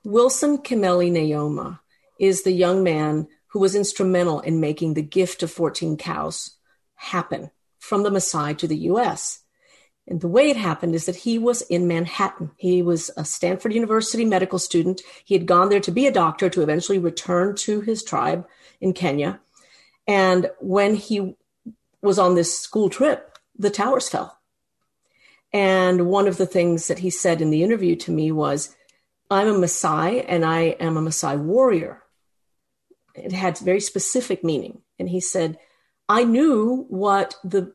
Wilson 0.04 0.58
Kimeli 0.58 1.10
Naiyomah 1.10 1.80
is 2.20 2.42
the 2.42 2.52
young 2.52 2.84
man 2.84 3.26
who 3.48 3.60
was 3.60 3.74
instrumental 3.74 4.40
in 4.40 4.60
making 4.60 4.92
the 4.92 5.02
gift 5.02 5.42
of 5.42 5.50
14 5.50 5.96
cows 5.96 6.56
happen 6.94 7.50
from 7.78 8.02
the 8.02 8.10
Maasai 8.10 8.56
to 8.58 8.68
the 8.68 8.76
U.S. 8.90 9.42
And 10.08 10.20
the 10.20 10.28
way 10.28 10.50
it 10.50 10.56
happened 10.56 10.94
is 10.94 11.06
that 11.06 11.16
he 11.16 11.38
was 11.38 11.62
in 11.62 11.88
Manhattan. 11.88 12.52
He 12.56 12.80
was 12.80 13.10
a 13.16 13.24
Stanford 13.24 13.72
University 13.72 14.24
medical 14.24 14.58
student. 14.58 15.02
He 15.24 15.34
had 15.34 15.46
gone 15.46 15.68
there 15.68 15.80
to 15.80 15.90
be 15.90 16.06
a 16.06 16.12
doctor 16.12 16.48
to 16.48 16.62
eventually 16.62 16.98
return 16.98 17.56
to 17.56 17.80
his 17.80 18.04
tribe 18.04 18.46
in 18.80 18.92
Kenya. 18.92 19.40
And 20.06 20.50
when 20.60 20.94
he 20.94 21.34
was 22.02 22.18
on 22.18 22.36
this 22.36 22.58
school 22.58 22.88
trip, 22.88 23.36
the 23.58 23.70
towers 23.70 24.08
fell. 24.08 24.38
And 25.52 26.06
one 26.06 26.28
of 26.28 26.36
the 26.36 26.46
things 26.46 26.86
that 26.88 27.00
he 27.00 27.10
said 27.10 27.40
in 27.40 27.50
the 27.50 27.64
interview 27.64 27.96
to 27.96 28.12
me 28.12 28.30
was, 28.30 28.76
I'm 29.30 29.48
a 29.48 29.54
Maasai 29.54 30.24
and 30.28 30.44
I 30.44 30.76
am 30.78 30.96
a 30.96 31.00
Maasai 31.00 31.38
warrior. 31.38 32.02
It 33.14 33.32
had 33.32 33.58
very 33.58 33.80
specific 33.80 34.44
meaning. 34.44 34.82
And 34.98 35.08
he 35.08 35.20
said, 35.20 35.58
I 36.08 36.22
knew 36.24 36.86
what 36.88 37.36
the 37.42 37.72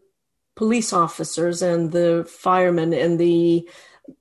police 0.61 0.93
officers 0.93 1.63
and 1.63 1.91
the 1.91 2.27
firemen 2.29 2.93
and 2.93 3.19
the 3.19 3.67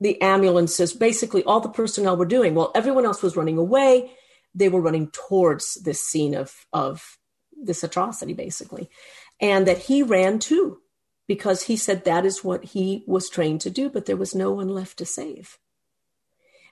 the 0.01 0.21
ambulances, 0.23 0.93
basically 0.93 1.43
all 1.45 1.61
the 1.61 1.69
personnel 1.69 2.17
were 2.17 2.25
doing. 2.25 2.55
While 2.55 2.73
everyone 2.75 3.05
else 3.05 3.23
was 3.23 3.37
running 3.37 3.59
away, 3.59 4.13
they 4.55 4.69
were 4.69 4.81
running 4.81 5.11
towards 5.11 5.75
this 5.75 6.01
scene 6.01 6.35
of 6.35 6.67
of 6.73 7.19
this 7.53 7.85
atrocity, 7.85 8.33
basically 8.33 8.89
and 9.41 9.67
that 9.67 9.79
he 9.79 10.03
ran 10.03 10.39
too 10.39 10.79
because 11.27 11.65
he 11.65 11.77
said 11.77 12.05
that 12.05 12.27
is 12.27 12.45
what 12.45 12.65
he 12.65 13.05
was 13.07 13.31
trained 13.31 13.61
to 13.63 13.71
do, 13.71 13.89
but 13.89 14.07
there 14.07 14.17
was 14.17 14.35
no 14.35 14.53
one 14.53 14.69
left 14.69 14.99
to 14.99 15.07
save. 15.07 15.59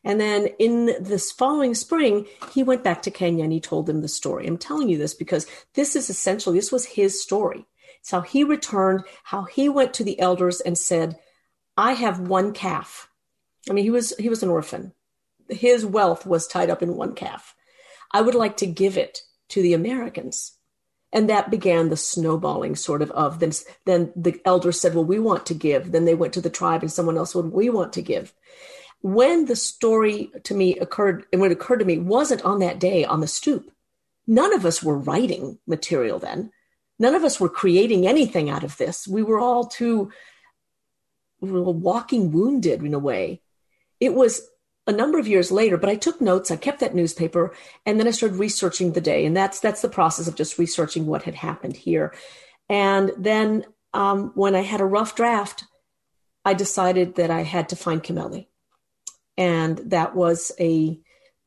And 0.04 0.20
then 0.20 0.48
in 0.58 0.87
this 1.00 1.32
following 1.32 1.75
spring, 1.75 2.26
he 2.52 2.62
went 2.62 2.84
back 2.84 3.02
to 3.02 3.10
Kenya 3.10 3.44
and 3.44 3.52
he 3.52 3.60
told 3.60 3.87
them 3.87 4.00
the 4.00 4.08
story. 4.08 4.46
I'm 4.46 4.58
telling 4.58 4.88
you 4.88 4.98
this 4.98 5.14
because 5.14 5.46
this 5.75 5.96
is 5.96 6.10
essentially, 6.10 6.58
this 6.58 6.72
was 6.72 6.84
his 6.87 7.22
story. 7.22 7.66
It's 8.00 8.10
how 8.10 8.20
he 8.20 8.44
returned, 8.44 9.04
how 9.24 9.44
he 9.44 9.68
went 9.68 9.94
to 9.94 10.04
the 10.04 10.18
elders 10.20 10.60
and 10.60 10.76
said, 10.76 11.18
I 11.76 11.92
have 11.92 12.20
one 12.20 12.52
calf. 12.52 13.08
I 13.68 13.72
mean, 13.72 13.84
he 13.84 13.90
was 13.90 14.14
he 14.18 14.28
was 14.28 14.42
an 14.42 14.48
orphan. 14.48 14.92
His 15.48 15.84
wealth 15.84 16.26
was 16.26 16.46
tied 16.46 16.70
up 16.70 16.82
in 16.82 16.96
one 16.96 17.14
calf. 17.14 17.54
I 18.12 18.20
would 18.20 18.34
like 18.34 18.56
to 18.58 18.66
give 18.66 18.96
it 18.96 19.22
to 19.50 19.62
the 19.62 19.74
Americans. 19.74 20.58
And 21.12 21.30
that 21.30 21.50
began 21.50 21.88
the 21.88 21.96
snowballing 21.96 22.76
sort 22.76 23.00
of 23.00 23.10
of 23.12 23.38
then 23.38 23.52
then 23.86 24.12
the 24.14 24.40
elders 24.44 24.80
said, 24.80 24.94
Well, 24.94 25.04
we 25.04 25.18
want 25.18 25.46
to 25.46 25.54
give. 25.54 25.92
Then 25.92 26.04
they 26.04 26.14
went 26.14 26.34
to 26.34 26.40
the 26.40 26.50
tribe 26.50 26.82
and 26.82 26.92
someone 26.92 27.16
else 27.16 27.32
said, 27.32 27.46
we 27.46 27.70
want 27.70 27.92
to 27.94 28.02
give. 28.02 28.34
When 29.00 29.46
the 29.46 29.56
story 29.56 30.30
to 30.44 30.54
me 30.54 30.76
occurred, 30.78 31.24
and 31.32 31.40
what 31.40 31.52
occurred 31.52 31.78
to 31.78 31.84
me 31.84 31.98
wasn't 31.98 32.44
on 32.44 32.58
that 32.60 32.80
day 32.80 33.04
on 33.04 33.20
the 33.20 33.26
stoop. 33.26 33.70
None 34.26 34.52
of 34.52 34.66
us 34.66 34.82
were 34.82 34.98
writing 34.98 35.58
material 35.66 36.18
then. 36.18 36.50
None 36.98 37.14
of 37.14 37.24
us 37.24 37.38
were 37.38 37.48
creating 37.48 38.06
anything 38.06 38.50
out 38.50 38.64
of 38.64 38.76
this. 38.76 39.06
We 39.06 39.22
were 39.22 39.38
all 39.38 39.66
too 39.66 40.10
we 41.40 41.50
were 41.50 41.62
walking 41.62 42.32
wounded 42.32 42.82
in 42.82 42.94
a 42.94 42.98
way. 42.98 43.42
It 44.00 44.14
was 44.14 44.48
a 44.86 44.92
number 44.92 45.18
of 45.18 45.28
years 45.28 45.52
later, 45.52 45.76
but 45.76 45.90
I 45.90 45.96
took 45.96 46.20
notes. 46.20 46.50
I 46.50 46.56
kept 46.56 46.80
that 46.80 46.94
newspaper, 46.94 47.54
and 47.84 47.98
then 47.98 48.08
I 48.08 48.10
started 48.10 48.38
researching 48.38 48.92
the 48.92 49.00
day, 49.00 49.24
and 49.24 49.36
that's 49.36 49.60
that's 49.60 49.82
the 49.82 49.88
process 49.88 50.28
of 50.28 50.34
just 50.34 50.58
researching 50.58 51.06
what 51.06 51.24
had 51.24 51.34
happened 51.34 51.76
here. 51.76 52.14
And 52.68 53.12
then 53.16 53.66
um, 53.92 54.32
when 54.34 54.54
I 54.54 54.62
had 54.62 54.80
a 54.80 54.86
rough 54.86 55.14
draft, 55.14 55.64
I 56.44 56.54
decided 56.54 57.16
that 57.16 57.30
I 57.30 57.42
had 57.42 57.68
to 57.70 57.76
find 57.76 58.02
Kimeli, 58.02 58.46
and 59.36 59.78
that 59.90 60.14
was 60.14 60.52
a 60.58 60.98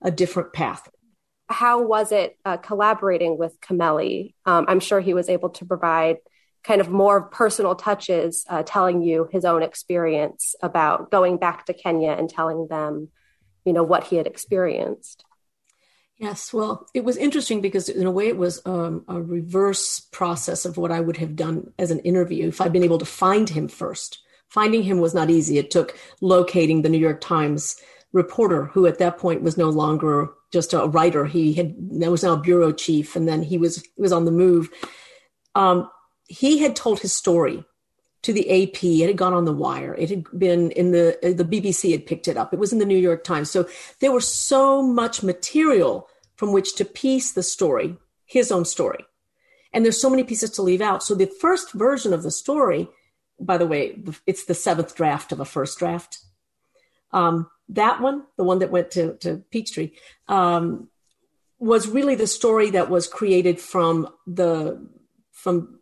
a 0.02 0.12
different 0.12 0.54
path. 0.54 0.88
How 1.52 1.82
was 1.82 2.12
it 2.12 2.38
uh, 2.46 2.58
collaborating 2.58 3.38
with 3.38 3.60
Kimeli? 3.62 4.34
Um, 4.46 4.66
I'm 4.68 4.80
sure 4.80 5.00
he 5.00 5.14
was 5.14 5.30
able 5.30 5.50
to 5.52 5.66
provide 5.66 6.18
kind 6.64 6.82
of 6.82 6.90
more 6.90 7.22
personal 7.22 7.76
touches, 7.76 8.46
uh, 8.48 8.64
telling 8.64 9.02
you 9.02 9.28
his 9.32 9.46
own 9.46 9.64
experience 9.64 10.56
about 10.62 11.12
going 11.12 11.38
back 11.38 11.66
to 11.66 11.74
Kenya 11.74 12.12
and 12.12 12.30
telling 12.30 12.68
them 12.68 13.10
you 13.66 13.74
know 13.74 13.84
what 13.84 14.06
he 14.06 14.16
had 14.16 14.28
experienced. 14.28 15.24
Yes 16.18 16.54
well 16.54 16.88
it 16.94 17.04
was 17.04 17.18
interesting 17.18 17.62
because 17.62 17.90
in 17.90 18.06
a 18.06 18.12
way 18.12 18.28
it 18.28 18.38
was 18.38 18.62
um, 18.66 19.04
a 19.08 19.20
reverse 19.22 20.00
process 20.00 20.66
of 20.66 20.78
what 20.78 20.92
i 20.92 21.00
would 21.00 21.18
have 21.18 21.36
done 21.36 21.74
as 21.80 21.90
an 21.90 22.00
interview 22.00 22.48
if 22.50 22.62
i'd 22.62 22.74
been 22.74 22.84
able 22.84 23.00
to 23.00 23.06
find 23.06 23.50
him 23.50 23.68
first. 23.68 24.20
Finding 24.48 24.84
him 24.84 25.00
was 25.00 25.14
not 25.14 25.30
easy. 25.30 25.58
It 25.58 25.72
took 25.72 25.98
locating 26.20 26.82
the 26.82 26.90
new 26.90 26.98
york 26.98 27.22
times 27.22 27.82
reporter 28.14 28.66
who 28.66 28.86
at 28.86 29.00
that 29.00 29.18
point 29.18 29.42
was 29.42 29.58
no 29.58 29.70
longer 29.70 30.30
just 30.52 30.74
a 30.74 30.88
writer 30.88 31.26
he 31.26 31.54
had 31.54 31.74
was 31.78 32.24
now 32.24 32.34
a 32.34 32.42
bureau 32.42 32.72
chief 32.72 33.16
and 33.16 33.28
then 33.28 33.42
he 33.42 33.58
was 33.58 33.82
he 33.82 34.02
was 34.02 34.12
on 34.12 34.26
the 34.26 34.32
move 34.32 34.70
um, 35.56 35.90
he 36.28 36.60
had 36.60 36.76
told 36.76 37.00
his 37.00 37.14
story 37.14 37.66
to 38.24 38.34
the 38.34 38.64
AP. 38.64 38.84
It 38.84 39.08
had 39.08 39.18
gone 39.18 39.34
on 39.34 39.46
the 39.46 39.54
wire. 39.54 39.96
It 39.96 40.10
had 40.10 40.26
been 40.38 40.72
in 40.72 40.92
the 40.92 41.18
the 41.22 41.46
BBC 41.46 41.92
had 41.92 42.06
picked 42.06 42.28
it 42.28 42.38
up. 42.38 42.54
It 42.54 42.60
was 42.60 42.72
in 42.72 42.80
the 42.80 42.86
New 42.86 42.98
York 42.98 43.24
Times. 43.24 43.50
So 43.50 43.68
there 44.00 44.12
was 44.12 44.28
so 44.28 44.82
much 44.82 45.24
material 45.24 46.08
from 46.36 46.54
which 46.54 46.76
to 46.76 46.86
piece 46.86 47.32
the 47.32 47.44
story, 47.44 47.98
his 48.26 48.52
own 48.52 48.66
story. 48.66 49.06
And 49.74 49.86
there's 49.86 50.02
so 50.02 50.10
many 50.10 50.24
pieces 50.24 50.50
to 50.52 50.62
leave 50.62 50.82
out. 50.82 51.04
So 51.04 51.16
the 51.16 51.28
first 51.28 51.72
version 51.72 52.14
of 52.14 52.24
the 52.24 52.32
story, 52.32 52.90
by 53.40 53.58
the 53.58 53.68
way, 53.68 54.02
it's 54.28 54.46
the 54.46 54.54
seventh 54.54 54.96
draft 54.96 55.32
of 55.32 55.40
a 55.40 55.46
first 55.46 55.80
draft. 55.80 56.20
Um, 57.14 57.50
that 57.70 58.02
one, 58.02 58.24
the 58.38 58.44
one 58.44 58.60
that 58.60 58.72
went 58.72 58.92
to, 58.92 59.16
to 59.18 59.44
Peachtree, 59.52 59.92
um, 60.28 60.90
was 61.60 61.88
really 61.88 62.16
the 62.16 62.28
story 62.28 62.72
that 62.72 62.90
was 62.90 63.08
created 63.08 63.60
from 63.60 64.08
the 64.26 64.86
from 65.32 65.80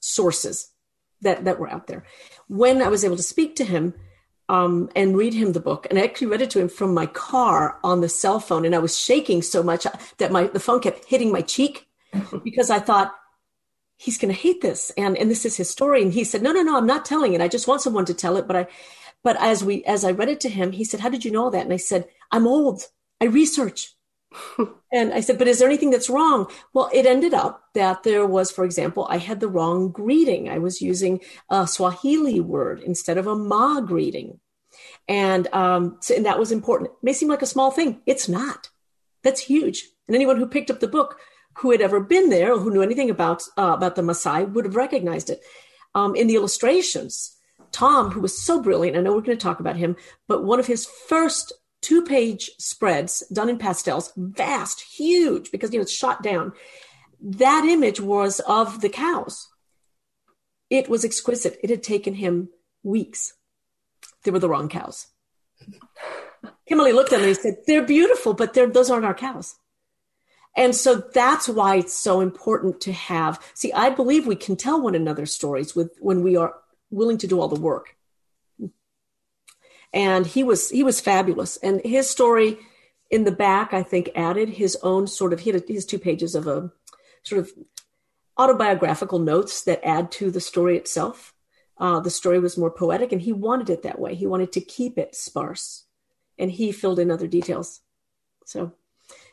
sources 0.00 0.70
that 1.20 1.44
that 1.44 1.58
were 1.58 1.70
out 1.70 1.86
there. 1.86 2.04
When 2.46 2.80
I 2.80 2.88
was 2.88 3.04
able 3.04 3.16
to 3.16 3.22
speak 3.22 3.56
to 3.56 3.64
him 3.64 3.94
um, 4.48 4.88
and 4.96 5.16
read 5.16 5.34
him 5.34 5.52
the 5.52 5.60
book, 5.60 5.86
and 5.90 5.98
I 5.98 6.02
actually 6.02 6.28
read 6.28 6.42
it 6.42 6.50
to 6.50 6.60
him 6.60 6.68
from 6.68 6.94
my 6.94 7.06
car 7.06 7.78
on 7.82 8.00
the 8.00 8.08
cell 8.08 8.40
phone, 8.40 8.64
and 8.64 8.74
I 8.74 8.78
was 8.78 8.98
shaking 8.98 9.42
so 9.42 9.62
much 9.62 9.86
that 10.18 10.32
my 10.32 10.44
the 10.46 10.60
phone 10.60 10.80
kept 10.80 11.04
hitting 11.04 11.32
my 11.32 11.42
cheek 11.42 11.88
because 12.44 12.70
I 12.70 12.78
thought 12.78 13.14
he's 13.96 14.18
going 14.18 14.32
to 14.32 14.40
hate 14.40 14.60
this, 14.60 14.90
and 14.96 15.18
and 15.18 15.30
this 15.30 15.44
is 15.44 15.56
his 15.56 15.68
story. 15.68 16.02
And 16.02 16.12
he 16.12 16.24
said, 16.24 16.42
no, 16.42 16.52
no, 16.52 16.62
no, 16.62 16.76
I'm 16.76 16.86
not 16.86 17.04
telling 17.04 17.34
it. 17.34 17.40
I 17.40 17.48
just 17.48 17.68
want 17.68 17.82
someone 17.82 18.04
to 18.06 18.14
tell 18.14 18.36
it. 18.36 18.46
But 18.46 18.56
I, 18.56 18.66
but 19.28 19.36
as 19.42 19.62
we 19.62 19.84
as 19.84 20.06
I 20.06 20.12
read 20.12 20.30
it 20.30 20.40
to 20.40 20.48
him, 20.48 20.72
he 20.72 20.84
said, 20.84 21.00
how 21.00 21.10
did 21.10 21.22
you 21.22 21.30
know 21.30 21.50
that? 21.50 21.64
And 21.64 21.70
I 21.74 21.76
said, 21.76 22.08
I'm 22.32 22.46
old. 22.46 22.84
I 23.20 23.26
research. 23.26 23.94
and 24.90 25.12
I 25.12 25.20
said, 25.20 25.36
but 25.36 25.46
is 25.46 25.58
there 25.58 25.68
anything 25.68 25.90
that's 25.90 26.08
wrong? 26.08 26.50
Well, 26.72 26.88
it 26.94 27.04
ended 27.04 27.34
up 27.34 27.64
that 27.74 28.04
there 28.04 28.26
was, 28.26 28.50
for 28.50 28.64
example, 28.64 29.06
I 29.10 29.18
had 29.18 29.40
the 29.40 29.48
wrong 29.50 29.90
greeting. 29.90 30.48
I 30.48 30.56
was 30.56 30.80
using 30.80 31.20
a 31.50 31.66
Swahili 31.66 32.40
word 32.40 32.80
instead 32.80 33.18
of 33.18 33.26
a 33.26 33.36
Ma 33.36 33.82
greeting. 33.82 34.40
And, 35.08 35.46
um, 35.52 35.98
so, 36.00 36.14
and 36.14 36.24
that 36.24 36.38
was 36.38 36.50
important. 36.50 36.92
It 36.92 37.04
may 37.04 37.12
seem 37.12 37.28
like 37.28 37.42
a 37.42 37.54
small 37.54 37.70
thing. 37.70 38.00
It's 38.06 38.30
not. 38.30 38.70
That's 39.24 39.42
huge. 39.42 39.90
And 40.06 40.16
anyone 40.16 40.38
who 40.38 40.46
picked 40.46 40.70
up 40.70 40.80
the 40.80 40.88
book 40.88 41.18
who 41.58 41.70
had 41.70 41.82
ever 41.82 42.00
been 42.00 42.30
there 42.30 42.54
or 42.54 42.60
who 42.60 42.70
knew 42.70 42.80
anything 42.80 43.10
about, 43.10 43.42
uh, 43.58 43.74
about 43.76 43.94
the 43.94 44.00
Maasai 44.00 44.50
would 44.54 44.64
have 44.64 44.76
recognized 44.76 45.28
it. 45.28 45.42
Um, 45.94 46.16
in 46.16 46.28
the 46.28 46.36
illustrations, 46.36 47.34
Tom, 47.72 48.10
who 48.10 48.20
was 48.20 48.40
so 48.40 48.60
brilliant, 48.60 48.96
I 48.96 49.00
know 49.00 49.12
we're 49.12 49.20
going 49.20 49.38
to 49.38 49.42
talk 49.42 49.60
about 49.60 49.76
him, 49.76 49.96
but 50.26 50.44
one 50.44 50.60
of 50.60 50.66
his 50.66 50.86
first 50.86 51.52
two 51.80 52.02
page 52.02 52.50
spreads 52.58 53.22
done 53.32 53.48
in 53.48 53.58
pastels, 53.58 54.12
vast, 54.16 54.80
huge, 54.80 55.50
because 55.50 55.72
you 55.72 55.78
know 55.78 55.82
it's 55.82 55.92
shot 55.92 56.22
down. 56.22 56.52
That 57.20 57.64
image 57.64 58.00
was 58.00 58.40
of 58.40 58.80
the 58.80 58.88
cows. 58.88 59.48
It 60.70 60.88
was 60.88 61.04
exquisite. 61.04 61.58
It 61.62 61.70
had 61.70 61.82
taken 61.82 62.14
him 62.14 62.50
weeks. 62.82 63.34
They 64.24 64.30
were 64.30 64.38
the 64.38 64.48
wrong 64.48 64.68
cows. 64.68 65.06
Kimeli 66.70 66.94
looked 66.94 67.12
at 67.12 67.20
me 67.20 67.28
and 67.28 67.36
said, 67.36 67.56
They're 67.66 67.84
beautiful, 67.84 68.34
but 68.34 68.54
they're, 68.54 68.66
those 68.66 68.90
aren't 68.90 69.06
our 69.06 69.14
cows. 69.14 69.56
And 70.56 70.74
so 70.74 70.96
that's 71.14 71.48
why 71.48 71.76
it's 71.76 71.94
so 71.94 72.20
important 72.20 72.80
to 72.82 72.92
have. 72.92 73.40
See, 73.54 73.72
I 73.72 73.90
believe 73.90 74.26
we 74.26 74.36
can 74.36 74.56
tell 74.56 74.80
one 74.80 74.94
another 74.94 75.24
stories 75.24 75.76
with 75.76 75.96
when 76.00 76.22
we 76.22 76.36
are 76.36 76.54
willing 76.90 77.18
to 77.18 77.26
do 77.26 77.40
all 77.40 77.48
the 77.48 77.60
work 77.60 77.96
and 79.92 80.26
he 80.26 80.44
was 80.44 80.70
he 80.70 80.82
was 80.82 81.00
fabulous. 81.00 81.56
And 81.58 81.80
his 81.84 82.08
story 82.08 82.58
in 83.10 83.24
the 83.24 83.32
back, 83.32 83.72
I 83.72 83.82
think, 83.82 84.10
added 84.14 84.50
his 84.50 84.76
own 84.82 85.06
sort 85.06 85.32
of 85.32 85.40
he 85.40 85.50
had 85.50 85.64
his 85.66 85.86
two 85.86 85.98
pages 85.98 86.34
of 86.34 86.46
a 86.46 86.70
sort 87.22 87.40
of 87.40 87.52
autobiographical 88.36 89.18
notes 89.18 89.64
that 89.64 89.84
add 89.84 90.10
to 90.12 90.30
the 90.30 90.40
story 90.40 90.76
itself. 90.76 91.34
Uh, 91.78 92.00
the 92.00 92.10
story 92.10 92.38
was 92.38 92.58
more 92.58 92.70
poetic, 92.70 93.12
and 93.12 93.22
he 93.22 93.32
wanted 93.32 93.70
it 93.70 93.82
that 93.82 93.98
way. 93.98 94.14
He 94.14 94.26
wanted 94.26 94.52
to 94.52 94.60
keep 94.60 94.98
it 94.98 95.14
sparse, 95.14 95.84
and 96.38 96.50
he 96.50 96.72
filled 96.72 96.98
in 96.98 97.10
other 97.10 97.26
details. 97.26 97.80
So 98.44 98.72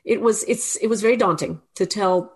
it 0.04 0.22
was 0.22 0.44
it's 0.44 0.76
it 0.78 0.88
was 0.88 1.02
very 1.02 1.18
daunting 1.18 1.62
to 1.76 1.86
tell 1.86 2.32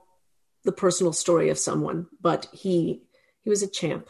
the 0.66 0.72
personal 0.72 1.14
story 1.14 1.50
of 1.50 1.58
someone, 1.58 2.08
but 2.20 2.48
he 2.52 3.04
he 3.42 3.50
was 3.50 3.64
a 3.64 3.68
champ. 3.68 4.10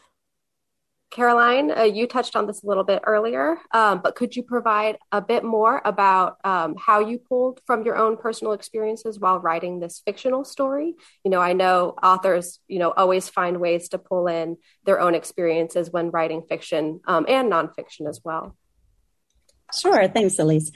Caroline, 1.11 1.71
uh, 1.75 1.83
you 1.83 2.05
touched 2.05 2.35
on 2.35 2.45
this 2.45 2.63
a 2.63 2.67
little 2.67 2.83
bit 2.83 3.01
earlier, 3.05 3.57
um, 3.71 3.99
but 4.03 4.15
could 4.15 4.35
you 4.35 4.43
provide 4.43 4.97
a 5.11 5.19
bit 5.19 5.43
more 5.43 5.81
about 5.83 6.37
um, 6.43 6.75
how 6.77 6.99
you 6.99 7.17
pulled 7.17 7.61
from 7.65 7.83
your 7.83 7.97
own 7.97 8.15
personal 8.15 8.53
experiences 8.53 9.19
while 9.19 9.39
writing 9.39 9.79
this 9.79 10.03
fictional 10.05 10.45
story? 10.45 10.93
You 11.23 11.31
know, 11.31 11.41
I 11.41 11.53
know 11.53 11.95
authors, 12.03 12.59
you 12.67 12.77
know, 12.77 12.91
always 12.91 13.27
find 13.27 13.59
ways 13.59 13.89
to 13.89 13.97
pull 13.97 14.27
in 14.27 14.57
their 14.85 14.99
own 14.99 15.15
experiences 15.15 15.89
when 15.89 16.11
writing 16.11 16.43
fiction 16.47 16.99
um, 17.05 17.25
and 17.27 17.51
nonfiction 17.51 18.07
as 18.07 18.21
well. 18.23 18.55
Sure. 19.73 20.07
Thanks, 20.07 20.35
Elyse 20.35 20.71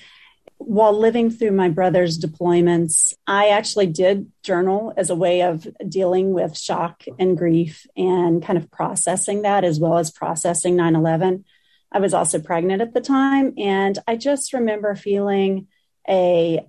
while 0.65 0.93
living 0.97 1.29
through 1.29 1.51
my 1.51 1.69
brother's 1.69 2.19
deployments, 2.19 3.13
I 3.27 3.49
actually 3.49 3.87
did 3.87 4.31
journal 4.43 4.93
as 4.97 5.09
a 5.09 5.15
way 5.15 5.41
of 5.41 5.67
dealing 5.87 6.33
with 6.33 6.57
shock 6.57 7.03
and 7.19 7.37
grief 7.37 7.85
and 7.95 8.43
kind 8.43 8.57
of 8.57 8.71
processing 8.71 9.43
that 9.43 9.63
as 9.63 9.79
well 9.79 9.97
as 9.97 10.11
processing 10.11 10.75
9 10.75 10.95
11. 10.95 11.45
I 11.91 11.99
was 11.99 12.13
also 12.13 12.39
pregnant 12.39 12.81
at 12.81 12.93
the 12.93 13.01
time, 13.01 13.53
and 13.57 13.97
I 14.07 14.15
just 14.15 14.53
remember 14.53 14.95
feeling 14.95 15.67
a 16.09 16.67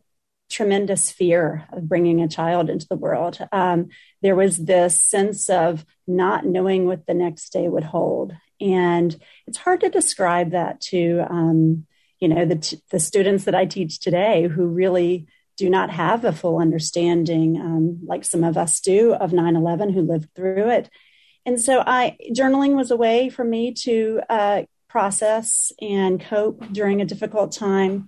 tremendous 0.50 1.10
fear 1.10 1.66
of 1.72 1.88
bringing 1.88 2.20
a 2.20 2.28
child 2.28 2.70
into 2.70 2.86
the 2.86 2.96
world. 2.96 3.38
Um, 3.50 3.88
there 4.22 4.36
was 4.36 4.58
this 4.58 5.00
sense 5.00 5.48
of 5.48 5.84
not 6.06 6.44
knowing 6.44 6.86
what 6.86 7.06
the 7.06 7.14
next 7.14 7.52
day 7.52 7.68
would 7.68 7.84
hold. 7.84 8.36
And 8.60 9.16
it's 9.46 9.58
hard 9.58 9.80
to 9.80 9.88
describe 9.88 10.52
that 10.52 10.80
to 10.82 11.24
um, 11.28 11.86
you 12.20 12.28
know 12.28 12.44
the, 12.44 12.80
the 12.90 13.00
students 13.00 13.44
that 13.44 13.54
i 13.54 13.64
teach 13.64 14.00
today 14.00 14.48
who 14.48 14.66
really 14.66 15.26
do 15.56 15.70
not 15.70 15.90
have 15.90 16.24
a 16.24 16.32
full 16.32 16.58
understanding 16.58 17.60
um, 17.60 18.00
like 18.04 18.24
some 18.24 18.42
of 18.42 18.56
us 18.56 18.80
do 18.80 19.14
of 19.14 19.30
9-11 19.30 19.94
who 19.94 20.02
lived 20.02 20.28
through 20.34 20.70
it. 20.70 20.90
And 21.46 21.60
so 21.60 21.82
i 21.86 22.16
journaling 22.32 22.74
was 22.76 22.90
a 22.90 22.96
way 22.96 23.28
for 23.28 23.44
me 23.44 23.72
to 23.84 24.20
uh, 24.28 24.62
process 24.88 25.72
and 25.80 26.20
cope 26.20 26.64
during 26.72 27.00
a 27.00 27.06
difficult 27.06 27.52
time. 27.52 28.06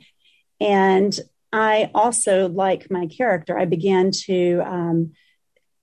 And 0.60 1.18
i 1.52 1.90
also 1.94 2.48
like 2.48 2.90
my 2.90 3.06
character 3.06 3.56
i 3.56 3.64
began 3.64 4.10
to 4.10 4.60
um, 4.64 5.12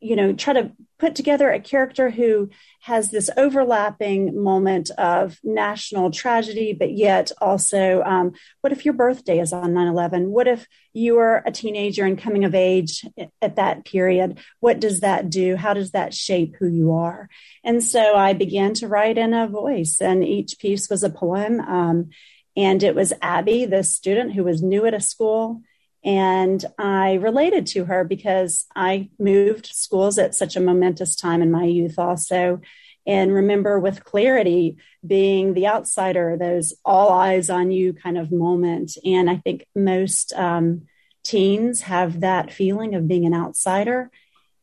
you 0.03 0.15
know, 0.15 0.33
try 0.33 0.53
to 0.53 0.71
put 0.99 1.15
together 1.15 1.49
a 1.49 1.59
character 1.59 2.09
who 2.09 2.49
has 2.81 3.09
this 3.09 3.29
overlapping 3.35 4.41
moment 4.41 4.89
of 4.91 5.37
national 5.43 6.11
tragedy, 6.11 6.73
but 6.73 6.93
yet 6.93 7.31
also, 7.41 8.01
um, 8.03 8.33
what 8.61 8.71
if 8.71 8.85
your 8.85 8.93
birthday 8.93 9.39
is 9.39 9.51
on 9.51 9.73
9 9.73 9.87
11? 9.87 10.29
What 10.29 10.47
if 10.47 10.67
you 10.93 11.17
are 11.19 11.43
a 11.45 11.51
teenager 11.51 12.05
and 12.05 12.17
coming 12.17 12.45
of 12.45 12.55
age 12.55 13.05
at 13.41 13.55
that 13.55 13.85
period? 13.85 14.39
What 14.59 14.79
does 14.79 15.01
that 15.01 15.29
do? 15.29 15.55
How 15.55 15.73
does 15.73 15.91
that 15.91 16.13
shape 16.13 16.55
who 16.59 16.67
you 16.67 16.93
are? 16.93 17.29
And 17.63 17.83
so 17.83 18.15
I 18.15 18.33
began 18.33 18.73
to 18.75 18.87
write 18.87 19.17
in 19.17 19.33
a 19.33 19.47
voice, 19.47 19.97
and 19.99 20.23
each 20.23 20.59
piece 20.59 20.89
was 20.89 21.03
a 21.03 21.09
poem. 21.09 21.59
Um, 21.59 22.09
and 22.55 22.83
it 22.83 22.95
was 22.95 23.13
Abby, 23.21 23.65
the 23.65 23.83
student 23.83 24.33
who 24.33 24.43
was 24.43 24.61
new 24.61 24.85
at 24.85 24.93
a 24.93 25.01
school 25.01 25.61
and 26.03 26.63
I 26.77 27.13
related 27.13 27.65
to 27.67 27.85
her 27.85 28.03
because 28.03 28.65
I 28.75 29.09
moved 29.17 29.67
schools 29.67 30.17
at 30.17 30.35
such 30.35 30.55
a 30.55 30.61
momentous 30.61 31.15
time 31.15 31.41
in 31.41 31.51
my 31.51 31.65
youth, 31.65 31.97
also. 31.97 32.61
And 33.05 33.33
remember 33.33 33.79
with 33.79 34.03
clarity 34.03 34.77
being 35.05 35.53
the 35.53 35.67
outsider, 35.67 36.37
those 36.37 36.73
all 36.83 37.09
eyes 37.09 37.49
on 37.49 37.71
you 37.71 37.93
kind 37.93 38.17
of 38.17 38.31
moment. 38.31 38.97
And 39.05 39.29
I 39.29 39.37
think 39.37 39.65
most 39.75 40.33
um, 40.33 40.83
teens 41.23 41.81
have 41.81 42.21
that 42.21 42.51
feeling 42.51 42.95
of 42.95 43.07
being 43.07 43.25
an 43.25 43.33
outsider. 43.33 44.09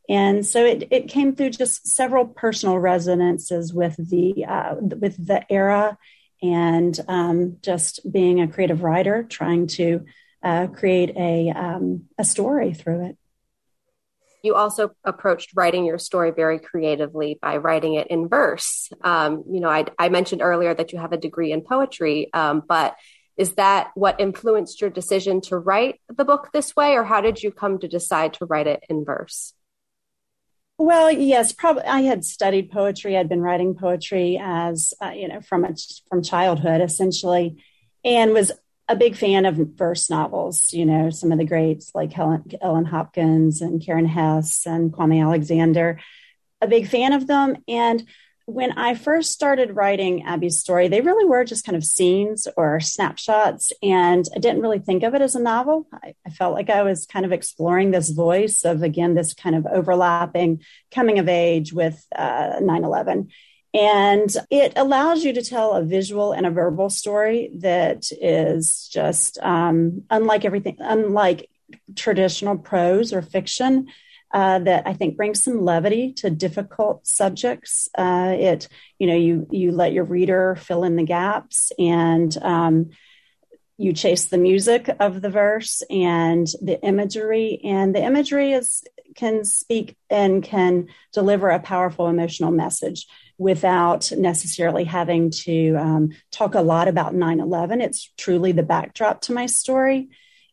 And 0.09 0.45
so 0.45 0.65
it, 0.65 0.87
it 0.91 1.07
came 1.07 1.35
through 1.35 1.51
just 1.51 1.87
several 1.87 2.25
personal 2.25 2.77
resonances 2.77 3.73
with 3.73 3.95
the 3.97 4.45
uh, 4.45 4.75
with 4.79 5.25
the 5.25 5.49
era 5.51 5.97
and 6.41 6.99
um, 7.07 7.57
just 7.61 8.11
being 8.11 8.41
a 8.41 8.47
creative 8.47 8.81
writer, 8.81 9.23
trying 9.23 9.67
to 9.67 10.05
uh, 10.43 10.67
create 10.67 11.15
a 11.15 11.49
um, 11.49 12.05
a 12.17 12.23
story 12.23 12.73
through 12.73 13.09
it. 13.09 13.17
You 14.43 14.55
also 14.55 14.91
approached 15.03 15.51
writing 15.55 15.85
your 15.85 15.99
story 15.99 16.31
very 16.31 16.59
creatively 16.59 17.37
by 17.39 17.57
writing 17.57 17.93
it 17.93 18.07
in 18.07 18.27
verse. 18.27 18.89
Um, 19.03 19.43
you 19.51 19.59
know, 19.59 19.69
I, 19.69 19.85
I, 19.99 20.09
mentioned 20.09 20.41
earlier 20.41 20.73
that 20.73 20.91
you 20.91 20.99
have 20.99 21.13
a 21.13 21.17
degree 21.17 21.51
in 21.51 21.61
poetry, 21.61 22.33
um, 22.33 22.63
but 22.67 22.95
is 23.37 23.53
that 23.53 23.91
what 23.93 24.19
influenced 24.19 24.81
your 24.81 24.89
decision 24.89 25.41
to 25.41 25.57
write 25.57 26.01
the 26.15 26.25
book 26.25 26.49
this 26.51 26.75
way, 26.75 26.93
or 26.93 27.03
how 27.03 27.21
did 27.21 27.43
you 27.43 27.51
come 27.51 27.77
to 27.79 27.87
decide 27.87 28.33
to 28.35 28.45
write 28.45 28.67
it 28.67 28.83
in 28.89 29.05
verse? 29.05 29.53
Well, 30.77 31.11
yes, 31.11 31.51
probably. 31.51 31.83
I 31.83 32.01
had 32.01 32.25
studied 32.25 32.71
poetry. 32.71 33.15
I'd 33.15 33.29
been 33.29 33.41
writing 33.41 33.75
poetry 33.75 34.39
as 34.41 34.95
uh, 34.99 35.11
you 35.11 35.27
know 35.27 35.39
from 35.41 35.63
a, 35.63 35.75
from 36.09 36.23
childhood, 36.23 36.81
essentially, 36.81 37.63
and 38.03 38.33
was 38.33 38.51
a 38.91 38.95
big 38.95 39.15
fan 39.15 39.45
of 39.45 39.55
verse 39.55 40.09
novels, 40.09 40.73
you 40.73 40.85
know, 40.85 41.09
some 41.09 41.31
of 41.31 41.37
the 41.37 41.45
greats 41.45 41.95
like 41.95 42.11
Helen, 42.11 42.43
Ellen 42.61 42.83
Hopkins 42.83 43.61
and 43.61 43.83
Karen 43.83 44.05
Hesse 44.05 44.65
and 44.65 44.91
Kwame 44.91 45.23
Alexander, 45.23 45.97
a 46.59 46.67
big 46.67 46.89
fan 46.89 47.13
of 47.13 47.25
them. 47.25 47.55
And 47.69 48.03
when 48.47 48.73
I 48.73 48.95
first 48.95 49.31
started 49.31 49.77
writing 49.77 50.25
Abby's 50.25 50.59
story, 50.59 50.89
they 50.89 50.99
really 50.99 51.23
were 51.23 51.45
just 51.45 51.63
kind 51.63 51.77
of 51.77 51.85
scenes 51.85 52.49
or 52.57 52.81
snapshots. 52.81 53.71
And 53.81 54.25
I 54.35 54.39
didn't 54.39 54.61
really 54.61 54.79
think 54.79 55.03
of 55.03 55.15
it 55.15 55.21
as 55.21 55.35
a 55.35 55.41
novel. 55.41 55.87
I, 55.93 56.15
I, 56.27 56.31
felt 56.31 56.53
like 56.53 56.69
I 56.69 56.83
was 56.83 57.05
kind 57.05 57.25
of 57.25 57.31
exploring 57.31 57.91
this 57.91 58.09
voice 58.09 58.65
of, 58.65 58.83
again, 58.83 59.13
this 59.13 59.33
kind 59.33 59.55
of 59.55 59.65
overlapping 59.67 60.63
coming 60.91 61.17
of 61.17 61.29
age 61.29 61.71
with 61.71 62.05
uh, 62.13 62.59
9 62.61 62.83
11. 62.83 63.29
And 63.73 64.29
it 64.49 64.73
allows 64.75 65.23
you 65.23 65.33
to 65.33 65.41
tell 65.41 65.73
a 65.73 65.83
visual 65.83 66.33
and 66.33 66.45
a 66.45 66.51
verbal 66.51 66.89
story 66.89 67.51
that 67.59 68.11
is 68.11 68.89
just 68.89 69.37
um, 69.41 70.03
unlike 70.09 70.43
everything, 70.43 70.77
unlike 70.79 71.49
traditional 71.95 72.57
prose 72.57 73.13
or 73.13 73.21
fiction. 73.21 73.87
Uh, 74.33 74.59
that 74.59 74.87
I 74.87 74.93
think 74.93 75.17
brings 75.17 75.43
some 75.43 75.61
levity 75.61 76.13
to 76.13 76.29
difficult 76.29 77.05
subjects. 77.05 77.89
Uh, 77.97 78.33
it, 78.39 78.69
you 78.97 79.07
know, 79.07 79.15
you 79.15 79.45
you 79.51 79.73
let 79.73 79.91
your 79.91 80.05
reader 80.05 80.55
fill 80.55 80.85
in 80.85 80.95
the 80.95 81.03
gaps, 81.03 81.73
and 81.77 82.37
um, 82.41 82.91
you 83.77 83.91
chase 83.91 84.27
the 84.27 84.37
music 84.37 84.89
of 85.01 85.21
the 85.21 85.29
verse 85.29 85.83
and 85.89 86.47
the 86.61 86.81
imagery, 86.81 87.59
and 87.61 87.93
the 87.93 88.01
imagery 88.01 88.53
is 88.53 88.85
can 89.15 89.43
speak 89.43 89.97
and 90.09 90.41
can 90.43 90.87
deliver 91.11 91.49
a 91.49 91.59
powerful 91.59 92.07
emotional 92.07 92.51
message 92.51 93.07
without 93.41 94.11
necessarily 94.11 94.83
having 94.83 95.31
to 95.31 95.73
um, 95.73 96.11
talk 96.29 96.53
a 96.53 96.61
lot 96.61 96.87
about 96.87 97.15
9 97.15 97.39
11. 97.39 97.81
It's 97.81 98.11
truly 98.15 98.51
the 98.51 98.61
backdrop 98.61 99.21
to 99.21 99.33
my 99.33 99.47
story. 99.47 100.09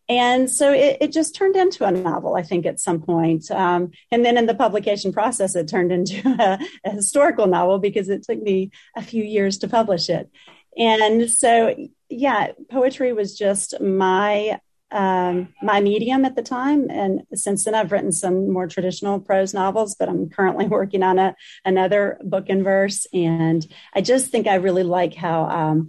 And 0.08 0.50
so 0.50 0.72
it, 0.72 0.96
it, 1.02 1.12
just 1.12 1.34
turned 1.34 1.54
into 1.54 1.84
a 1.84 1.90
novel, 1.90 2.34
I 2.34 2.42
think, 2.42 2.64
at 2.64 2.80
some 2.80 3.02
point. 3.02 3.50
Um, 3.50 3.90
and 4.10 4.24
then 4.24 4.38
in 4.38 4.46
the 4.46 4.54
publication 4.54 5.12
process, 5.12 5.54
it 5.54 5.68
turned 5.68 5.92
into 5.92 6.26
a, 6.40 6.58
a 6.82 6.90
historical 6.90 7.46
novel 7.46 7.78
because 7.78 8.08
it 8.08 8.22
took 8.22 8.40
me 8.40 8.70
a 8.96 9.02
few 9.02 9.22
years 9.22 9.58
to 9.58 9.68
publish 9.68 10.08
it. 10.08 10.30
And 10.78 11.30
so, 11.30 11.76
yeah, 12.08 12.52
poetry 12.70 13.12
was 13.12 13.36
just 13.36 13.78
my 13.82 14.60
um, 14.90 15.52
my 15.62 15.80
medium 15.80 16.24
at 16.24 16.36
the 16.36 16.42
time. 16.42 16.88
And 16.90 17.22
since 17.34 17.64
then, 17.64 17.74
I've 17.74 17.92
written 17.92 18.12
some 18.12 18.50
more 18.50 18.66
traditional 18.66 19.20
prose 19.20 19.52
novels, 19.52 19.94
but 19.98 20.08
I'm 20.08 20.30
currently 20.30 20.66
working 20.78 21.02
on 21.02 21.18
a, 21.18 21.36
another 21.64 22.18
book 22.22 22.48
in 22.48 22.62
verse. 22.62 23.06
And 23.12 23.66
I 23.94 24.00
just 24.00 24.30
think 24.30 24.46
I 24.46 24.56
really 24.56 24.82
like 24.82 25.14
how 25.14 25.44
um, 25.44 25.88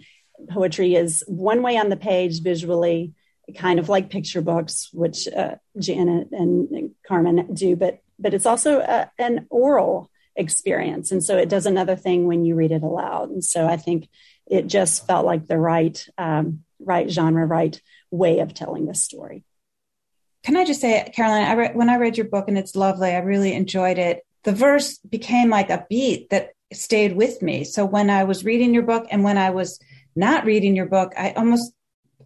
poetry 0.49 0.95
is 0.95 1.23
one 1.27 1.61
way 1.61 1.77
on 1.77 1.89
the 1.89 1.97
page 1.97 2.41
visually, 2.41 3.13
kind 3.57 3.79
of 3.79 3.89
like 3.89 4.09
picture 4.09 4.41
books, 4.41 4.89
which 4.93 5.27
uh, 5.27 5.55
Janet 5.77 6.29
and 6.31 6.91
Carmen 7.07 7.53
do, 7.53 7.75
but 7.75 8.01
but 8.21 8.33
it's 8.33 8.45
also 8.45 8.79
a, 8.79 8.83
uh, 8.83 9.05
an 9.17 9.47
oral 9.49 10.11
experience, 10.35 11.11
and 11.11 11.23
so 11.23 11.37
it 11.37 11.49
does 11.49 11.65
another 11.65 11.95
thing 11.95 12.27
when 12.27 12.45
you 12.45 12.53
read 12.53 12.71
it 12.71 12.83
aloud. 12.83 13.29
And 13.29 13.43
so 13.43 13.65
I 13.65 13.77
think 13.77 14.09
it 14.45 14.67
just 14.67 15.07
felt 15.07 15.25
like 15.25 15.47
the 15.47 15.57
right 15.57 16.05
um, 16.17 16.63
right 16.79 17.09
genre, 17.09 17.45
right 17.45 17.79
way 18.11 18.39
of 18.39 18.53
telling 18.53 18.85
this 18.85 19.03
story. 19.03 19.43
Can 20.43 20.55
I 20.55 20.65
just 20.65 20.81
say, 20.81 21.11
Caroline, 21.15 21.43
I 21.43 21.53
re- 21.53 21.71
when 21.73 21.89
I 21.89 21.97
read 21.97 22.17
your 22.17 22.27
book 22.27 22.45
and 22.47 22.57
it's 22.57 22.75
lovely, 22.75 23.09
I 23.09 23.19
really 23.19 23.53
enjoyed 23.53 23.97
it. 23.97 24.25
The 24.43 24.53
verse 24.53 24.97
became 24.99 25.49
like 25.49 25.69
a 25.69 25.85
beat 25.89 26.29
that 26.29 26.51
stayed 26.71 27.15
with 27.15 27.41
me. 27.41 27.63
So 27.63 27.85
when 27.85 28.09
I 28.09 28.23
was 28.23 28.45
reading 28.45 28.73
your 28.73 28.83
book 28.83 29.07
and 29.11 29.23
when 29.23 29.37
I 29.37 29.49
was 29.49 29.79
not 30.15 30.45
reading 30.45 30.75
your 30.75 30.85
book, 30.85 31.13
I 31.17 31.31
almost 31.31 31.73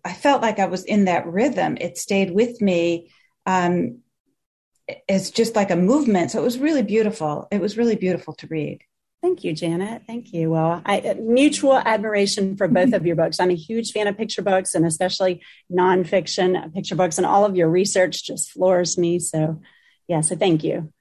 I 0.06 0.14
felt 0.14 0.42
like 0.42 0.60
I 0.60 0.66
was 0.66 0.84
in 0.84 1.06
that 1.06 1.26
rhythm. 1.26 1.78
It 1.80 1.98
stayed 1.98 2.32
with 2.32 2.62
me. 2.62 3.10
Um, 3.46 4.00
it's 5.08 5.32
just 5.32 5.56
like 5.56 5.72
a 5.72 5.76
movement. 5.76 6.32
So 6.32 6.40
it 6.40 6.44
was 6.44 6.60
really 6.60 6.84
beautiful. 6.84 7.48
It 7.52 7.62
was 7.62 7.78
really 7.78 7.96
beautiful 7.96 8.34
to 8.36 8.48
read. 8.48 8.84
Thank 9.24 9.46
you, 9.46 9.54
Janet. 9.54 10.04
Thank 10.06 10.34
you. 10.34 10.52
Well, 10.52 10.82
I 10.86 11.16
mutual 11.18 11.78
admiration 11.78 12.58
for 12.58 12.68
both 12.68 12.92
of 12.92 13.06
your 13.06 13.16
books. 13.16 13.40
I'm 13.40 13.52
a 13.52 13.56
huge 13.56 13.94
fan 13.94 14.08
of 14.08 14.18
picture 14.18 14.42
books 14.42 14.76
and 14.76 14.86
especially 14.86 15.42
nonfiction 15.72 16.74
picture 16.74 16.96
books, 16.96 17.18
and 17.18 17.26
all 17.26 17.46
of 17.46 17.56
your 17.56 17.70
research 17.70 18.26
just 18.26 18.52
floors 18.52 18.98
me. 18.98 19.20
So, 19.20 19.62
yeah. 20.10 20.20
So, 20.20 20.36
thank 20.36 20.66
you. 20.66 20.92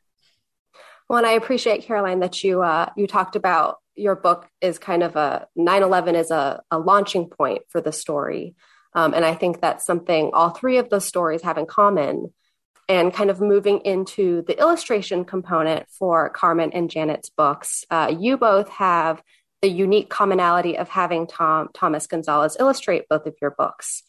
Well, 1.09 1.19
and 1.19 1.27
I 1.27 1.33
appreciate 1.33 1.85
Caroline 1.85 2.21
that 2.21 2.45
you 2.45 2.63
uh, 2.63 2.91
you 2.97 3.09
talked 3.09 3.35
about 3.35 3.79
your 3.97 4.15
book 4.15 4.49
is 4.61 4.79
kind 4.79 5.03
of 5.03 5.17
a 5.17 5.49
9/11 5.59 6.15
is 6.15 6.31
a, 6.31 6.63
a 6.71 6.79
launching 6.79 7.29
point 7.29 7.63
for 7.71 7.81
the 7.81 7.93
story, 7.93 8.55
um, 8.95 9.15
and 9.15 9.25
I 9.25 9.35
think 9.35 9.61
that's 9.61 9.85
something 9.85 10.31
all 10.33 10.51
three 10.51 10.79
of 10.79 10.91
the 10.91 11.01
stories 11.01 11.43
have 11.43 11.59
in 11.59 11.67
common 11.67 12.33
and 12.92 13.14
kind 13.14 13.31
of 13.31 13.40
moving 13.40 13.78
into 13.87 14.42
the 14.42 14.59
illustration 14.61 15.24
component 15.24 15.88
for 15.88 16.28
Carmen 16.28 16.72
and 16.74 16.90
Janet's 16.90 17.31
books, 17.31 17.87
uh, 17.90 18.14
you 18.20 18.37
both 18.37 18.68
have 18.68 19.22
the 19.62 19.70
unique 19.70 20.11
commonality 20.11 20.76
of 20.76 20.90
having 20.90 21.26
Tom 21.26 21.70
Thomas 21.72 22.07
Gonzalez 22.07 22.59
illustrate 22.61 23.09
both 23.09 23.26
of 23.26 23.35
your 23.40 23.52
books. 23.52 24.02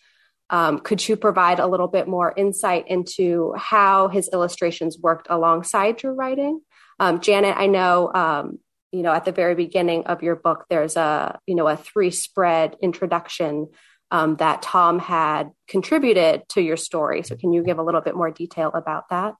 Um, 0.50 0.80
could 0.80 1.08
you 1.08 1.16
provide 1.16 1.60
a 1.60 1.66
little 1.68 1.88
bit 1.88 2.10
more 2.10 2.34
insight 2.36 2.90
into 2.90 3.54
how 3.56 4.10
his 4.10 4.30
illustrations 4.34 5.00
worked 5.00 5.28
alongside 5.30 6.04
your 6.04 6.14
writing? 6.14 6.60
Um, 7.00 7.22
Janet, 7.22 7.56
I 7.58 7.68
know 7.68 8.12
um, 8.14 8.60
you 8.92 9.02
know 9.02 9.14
at 9.14 9.24
the 9.24 9.32
very 9.32 9.56
beginning 9.56 10.08
of 10.08 10.24
your 10.24 10.36
book, 10.36 10.66
there's 10.70 10.98
a 10.98 11.40
you 11.48 11.56
know 11.56 11.70
a 11.70 11.78
three 11.78 12.12
spread 12.12 12.76
introduction 12.82 13.70
um, 14.14 14.36
that 14.36 14.62
Tom 14.62 15.00
had 15.00 15.52
contributed 15.68 16.48
to 16.50 16.62
your 16.62 16.78
story. 16.78 17.24
So, 17.24 17.36
can 17.36 17.52
you 17.52 17.64
give 17.64 17.80
a 17.80 17.84
little 17.84 18.00
bit 18.00 18.16
more 18.16 18.32
detail 18.32 18.72
about 18.74 19.10
that? 19.10 19.34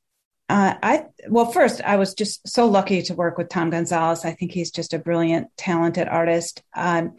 Uh, 0.50 0.74
I 0.84 1.06
well, 1.30 1.52
first, 1.52 1.82
I 1.82 1.96
was 1.96 2.14
just 2.14 2.46
so 2.48 2.66
lucky 2.66 3.02
to 3.04 3.14
work 3.14 3.38
with 3.38 3.50
Tom 3.50 3.70
Gonzalez. 3.70 4.26
I 4.26 4.32
think 4.32 4.52
he's 4.52 4.72
just 4.72 4.94
a 4.94 5.00
brilliant, 5.00 5.48
talented 5.56 6.08
artist. 6.10 6.64
Um, 6.76 7.16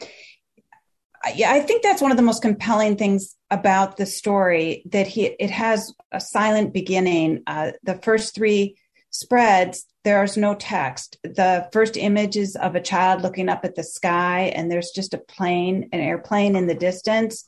yeah, 1.35 1.53
I 1.53 1.61
think 1.61 1.83
that's 1.83 2.03
one 2.03 2.11
of 2.11 2.17
the 2.17 2.23
most 2.23 2.43
compelling 2.43 2.97
things 2.97 3.35
about 3.51 3.97
the 3.97 4.05
story 4.05 4.83
that 4.91 5.07
he 5.07 5.27
it 5.27 5.51
has 5.51 5.95
a 6.13 6.21
silent 6.21 6.75
beginning. 6.75 7.45
Uh, 7.47 7.71
the 7.85 7.95
first 7.95 8.35
three 8.35 8.77
spreads 9.11 9.87
there's 10.05 10.37
no 10.37 10.55
text. 10.55 11.17
The 11.23 11.69
first 11.73 11.97
image 11.97 12.37
is 12.37 12.57
of 12.57 12.75
a 12.75 12.81
child 12.81 13.23
looking 13.23 13.49
up 13.49 13.65
at 13.65 13.75
the 13.75 13.83
sky, 13.83 14.53
and 14.55 14.71
there's 14.71 14.91
just 14.91 15.15
a 15.15 15.19
plane, 15.19 15.89
an 15.93 16.01
airplane 16.01 16.57
in 16.57 16.67
the 16.67 16.75
distance. 16.75 17.47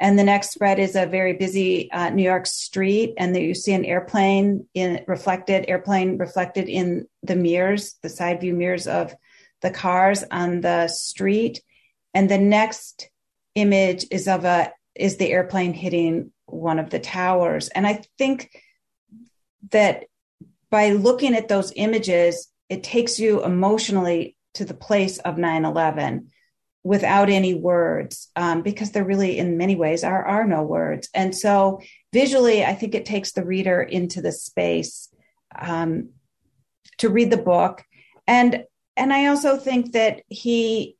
And 0.00 0.18
the 0.18 0.24
next 0.24 0.50
spread 0.50 0.80
is 0.80 0.96
a 0.96 1.06
very 1.06 1.34
busy 1.34 1.90
uh, 1.92 2.10
New 2.10 2.24
York 2.24 2.46
street, 2.46 3.14
and 3.16 3.34
you 3.36 3.54
see 3.54 3.72
an 3.72 3.84
airplane 3.84 4.66
in 4.74 5.04
reflected 5.06 5.66
airplane 5.68 6.18
reflected 6.18 6.68
in 6.68 7.06
the 7.22 7.36
mirrors, 7.36 7.94
the 8.02 8.08
side 8.08 8.40
view 8.40 8.54
mirrors 8.54 8.88
of 8.88 9.14
the 9.62 9.70
cars 9.70 10.24
on 10.32 10.60
the 10.60 10.88
street. 10.88 11.62
And 12.12 12.28
the 12.28 12.38
next 12.38 13.08
image 13.54 14.04
is 14.10 14.26
of 14.26 14.44
a 14.44 14.72
is 14.96 15.16
the 15.16 15.30
airplane 15.30 15.74
hitting 15.74 16.32
one 16.46 16.80
of 16.80 16.90
the 16.90 17.00
towers. 17.00 17.68
And 17.68 17.86
I 17.86 18.02
think 18.18 18.50
that 19.70 20.04
by 20.74 20.90
looking 20.90 21.36
at 21.36 21.46
those 21.46 21.72
images, 21.76 22.48
it 22.68 22.82
takes 22.82 23.20
you 23.20 23.44
emotionally 23.44 24.36
to 24.54 24.64
the 24.64 24.74
place 24.74 25.18
of 25.18 25.38
9 25.38 25.64
11 25.64 26.32
without 26.82 27.30
any 27.30 27.54
words 27.54 28.28
um, 28.34 28.60
because 28.62 28.90
there 28.90 29.04
really 29.04 29.38
in 29.38 29.56
many 29.56 29.76
ways 29.76 30.02
are, 30.02 30.24
are 30.24 30.44
no 30.44 30.64
words. 30.64 31.08
And 31.14 31.32
so 31.32 31.80
visually 32.12 32.64
i 32.64 32.74
think 32.74 32.92
it 32.92 33.06
takes 33.06 33.30
the 33.30 33.44
reader 33.44 33.80
into 33.82 34.20
the 34.20 34.32
space 34.32 35.08
um, 35.56 36.08
to 36.98 37.08
read 37.08 37.30
the 37.30 37.46
book. 37.52 37.84
And 38.26 38.64
and 38.96 39.12
i 39.12 39.26
also 39.26 39.56
think 39.56 39.92
that 39.92 40.22
he 40.28 40.96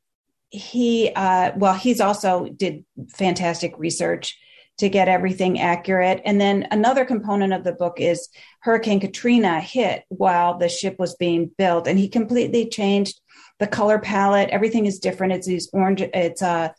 he 0.51 1.11
uh, 1.13 1.51
well 1.57 1.73
he's 1.73 1.99
also 1.99 2.47
did 2.47 2.85
fantastic 3.09 3.73
research 3.77 4.39
to 4.77 4.89
get 4.89 5.07
everything 5.07 5.59
accurate. 5.59 6.21
And 6.25 6.39
then 6.39 6.67
another 6.71 7.05
component 7.05 7.53
of 7.53 7.63
the 7.63 7.71
book 7.73 7.99
is 7.99 8.29
hurricane 8.59 8.99
katrina 8.99 9.61
hit 9.61 10.03
while 10.09 10.57
the 10.57 10.69
ship 10.69 10.97
was 10.99 11.15
being 11.15 11.51
built 11.57 11.87
and 11.87 11.97
he 11.97 12.09
completely 12.09 12.67
changed 12.67 13.19
the 13.59 13.67
color 13.67 13.99
palette. 13.99 14.49
Everything 14.49 14.85
is 14.85 14.99
different. 14.99 15.33
It's 15.33 15.47
these 15.47 15.69
orange 15.71 16.01
it's 16.01 16.41
uh 16.41 16.69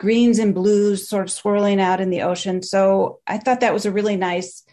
greens 0.00 0.38
and 0.38 0.54
blues 0.54 1.08
sort 1.08 1.24
of 1.24 1.30
swirling 1.30 1.80
out 1.80 2.00
in 2.00 2.10
the 2.10 2.22
ocean. 2.22 2.62
So 2.62 3.20
i 3.26 3.38
thought 3.38 3.60
that 3.60 3.74
was 3.74 3.86
a 3.86 3.92
really 3.92 4.16
nice 4.16 4.64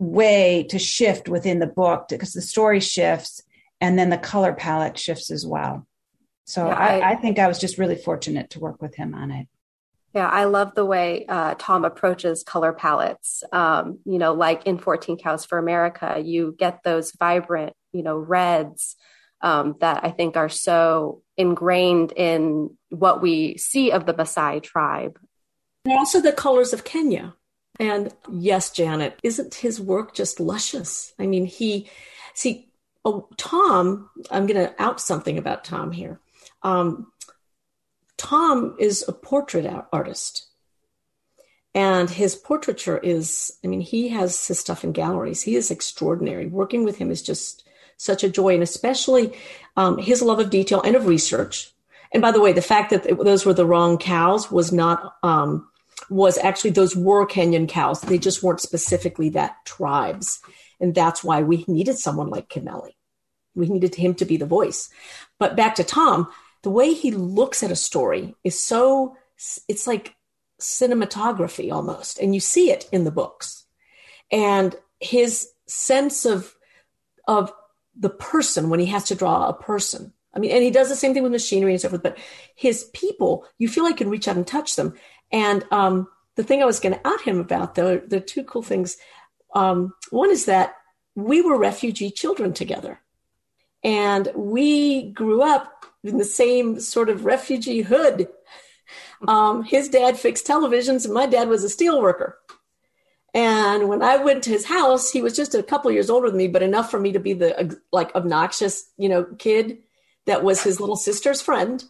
way 0.00 0.66
to 0.70 0.78
shift 0.78 1.28
within 1.28 1.60
the 1.60 1.66
book 1.66 2.08
because 2.08 2.32
the 2.32 2.42
story 2.42 2.80
shifts 2.80 3.40
and 3.80 3.96
then 3.98 4.10
the 4.10 4.18
color 4.18 4.52
palette 4.52 4.98
shifts 4.98 5.30
as 5.30 5.46
well. 5.46 5.86
So 6.46 6.66
yeah, 6.66 6.74
I, 6.74 7.12
I, 7.12 7.16
think 7.16 7.38
i 7.38 7.48
was 7.48 7.58
just 7.58 7.78
really 7.78 7.96
fortunate 7.96 8.50
to 8.50 8.60
work 8.60 8.82
with 8.82 8.94
him 8.94 9.14
on 9.14 9.30
it 9.30 9.46
yeah, 10.14 10.28
I 10.28 10.44
love 10.44 10.74
the 10.74 10.84
way 10.84 11.26
uh, 11.28 11.56
Tom 11.58 11.84
approaches 11.84 12.44
color 12.44 12.72
palettes. 12.72 13.42
Um, 13.52 13.98
you 14.04 14.18
know, 14.18 14.32
like 14.32 14.64
in 14.64 14.78
14 14.78 15.18
Cows 15.18 15.44
for 15.44 15.58
America, 15.58 16.22
you 16.24 16.54
get 16.56 16.84
those 16.84 17.10
vibrant, 17.12 17.74
you 17.92 18.04
know, 18.04 18.16
reds, 18.16 18.94
um, 19.40 19.74
that 19.80 20.04
I 20.04 20.10
think 20.10 20.36
are 20.36 20.48
so 20.48 21.22
ingrained 21.36 22.12
in 22.12 22.76
what 22.90 23.20
we 23.20 23.58
see 23.58 23.90
of 23.90 24.06
the 24.06 24.14
Maasai 24.14 24.62
tribe. 24.62 25.18
And 25.84 25.94
also 25.94 26.20
the 26.20 26.32
colors 26.32 26.72
of 26.72 26.84
Kenya. 26.84 27.34
And 27.80 28.14
yes, 28.30 28.70
Janet, 28.70 29.18
isn't 29.24 29.54
his 29.54 29.80
work 29.80 30.14
just 30.14 30.38
luscious? 30.38 31.12
I 31.18 31.26
mean, 31.26 31.44
he, 31.44 31.90
see, 32.34 32.68
oh, 33.04 33.28
Tom, 33.36 34.08
I'm 34.30 34.46
going 34.46 34.64
to 34.64 34.80
out 34.80 35.00
something 35.00 35.38
about 35.38 35.64
Tom 35.64 35.90
here. 35.90 36.20
Um, 36.62 37.12
Tom 38.16 38.76
is 38.78 39.04
a 39.06 39.12
portrait 39.12 39.66
artist. 39.92 40.46
And 41.74 42.08
his 42.08 42.36
portraiture 42.36 42.98
is, 42.98 43.58
I 43.64 43.66
mean, 43.66 43.80
he 43.80 44.08
has 44.10 44.46
his 44.46 44.60
stuff 44.60 44.84
in 44.84 44.92
galleries. 44.92 45.42
He 45.42 45.56
is 45.56 45.72
extraordinary. 45.72 46.46
Working 46.46 46.84
with 46.84 46.98
him 46.98 47.10
is 47.10 47.20
just 47.20 47.66
such 47.96 48.22
a 48.22 48.28
joy, 48.28 48.54
and 48.54 48.62
especially 48.62 49.32
um, 49.76 49.98
his 49.98 50.22
love 50.22 50.38
of 50.38 50.50
detail 50.50 50.80
and 50.82 50.94
of 50.94 51.06
research. 51.06 51.72
And 52.12 52.22
by 52.22 52.30
the 52.30 52.40
way, 52.40 52.52
the 52.52 52.62
fact 52.62 52.90
that 52.90 53.04
those 53.18 53.44
were 53.44 53.54
the 53.54 53.66
wrong 53.66 53.98
cows 53.98 54.50
was 54.50 54.72
not 54.72 55.16
um, 55.24 55.68
was 56.10 56.38
actually 56.38 56.70
those 56.70 56.94
were 56.94 57.26
Kenyan 57.26 57.68
cows. 57.68 58.00
They 58.00 58.18
just 58.18 58.42
weren't 58.42 58.60
specifically 58.60 59.30
that 59.30 59.56
tribes, 59.64 60.40
and 60.80 60.94
that's 60.94 61.24
why 61.24 61.42
we 61.42 61.64
needed 61.66 61.98
someone 61.98 62.28
like 62.28 62.48
Kimeli. 62.48 62.92
We 63.56 63.68
needed 63.68 63.96
him 63.96 64.14
to 64.16 64.24
be 64.24 64.36
the 64.36 64.46
voice. 64.46 64.90
But 65.38 65.56
back 65.56 65.74
to 65.76 65.84
Tom, 65.84 66.28
the 66.64 66.70
way 66.70 66.94
he 66.94 67.10
looks 67.10 67.62
at 67.62 67.70
a 67.70 67.76
story 67.76 68.34
is 68.42 68.58
so 68.58 69.16
it's 69.68 69.86
like 69.86 70.14
cinematography 70.60 71.70
almost, 71.70 72.18
and 72.18 72.34
you 72.34 72.40
see 72.40 72.70
it 72.70 72.88
in 72.90 73.04
the 73.04 73.10
books. 73.10 73.66
And 74.32 74.74
his 74.98 75.50
sense 75.66 76.24
of 76.24 76.54
of 77.28 77.52
the 77.94 78.10
person 78.10 78.70
when 78.70 78.80
he 78.80 78.86
has 78.86 79.04
to 79.04 79.14
draw 79.14 79.46
a 79.46 79.52
person. 79.52 80.12
I 80.34 80.38
mean, 80.38 80.50
and 80.50 80.62
he 80.62 80.70
does 80.70 80.88
the 80.88 80.96
same 80.96 81.14
thing 81.14 81.22
with 81.22 81.32
machinery 81.32 81.72
and 81.72 81.80
so 81.80 81.90
forth, 81.90 82.02
but 82.02 82.18
his 82.56 82.90
people, 82.92 83.46
you 83.58 83.68
feel 83.68 83.84
like 83.84 83.92
you 83.92 83.98
can 83.98 84.10
reach 84.10 84.26
out 84.26 84.36
and 84.36 84.46
touch 84.46 84.74
them. 84.74 84.94
And 85.30 85.64
um, 85.70 86.08
the 86.34 86.42
thing 86.42 86.60
I 86.60 86.66
was 86.66 86.80
going 86.80 86.94
to 86.94 87.06
out 87.06 87.20
him 87.20 87.38
about, 87.38 87.76
though, 87.76 87.98
the 87.98 88.20
two 88.20 88.42
cool 88.42 88.62
things. 88.62 88.96
Um, 89.54 89.94
one 90.10 90.30
is 90.30 90.46
that 90.46 90.74
we 91.14 91.40
were 91.40 91.56
refugee 91.56 92.10
children 92.10 92.52
together. 92.52 93.00
And 93.84 94.28
we 94.34 95.10
grew 95.10 95.42
up 95.42 95.84
in 96.02 96.18
the 96.18 96.24
same 96.24 96.80
sort 96.80 97.08
of 97.08 97.24
refugee 97.24 97.82
hood. 97.82 98.28
Um, 99.28 99.62
his 99.62 99.88
dad 99.88 100.18
fixed 100.18 100.46
televisions, 100.46 101.04
and 101.04 101.14
my 101.14 101.26
dad 101.26 101.48
was 101.48 101.64
a 101.64 101.68
steel 101.68 102.00
worker. 102.00 102.38
And 103.34 103.88
when 103.88 104.02
I 104.02 104.16
went 104.16 104.44
to 104.44 104.50
his 104.50 104.66
house, 104.66 105.10
he 105.10 105.20
was 105.20 105.34
just 105.34 105.54
a 105.54 105.62
couple 105.62 105.90
years 105.90 106.08
older 106.08 106.28
than 106.28 106.38
me, 106.38 106.46
but 106.46 106.62
enough 106.62 106.90
for 106.90 107.00
me 107.00 107.12
to 107.12 107.18
be 107.18 107.32
the 107.32 107.78
like 107.92 108.14
obnoxious, 108.14 108.90
you 108.96 109.08
know, 109.08 109.24
kid 109.38 109.78
that 110.26 110.44
was 110.44 110.62
his 110.62 110.80
little 110.80 110.96
sister's 110.96 111.42
friend. 111.42 111.84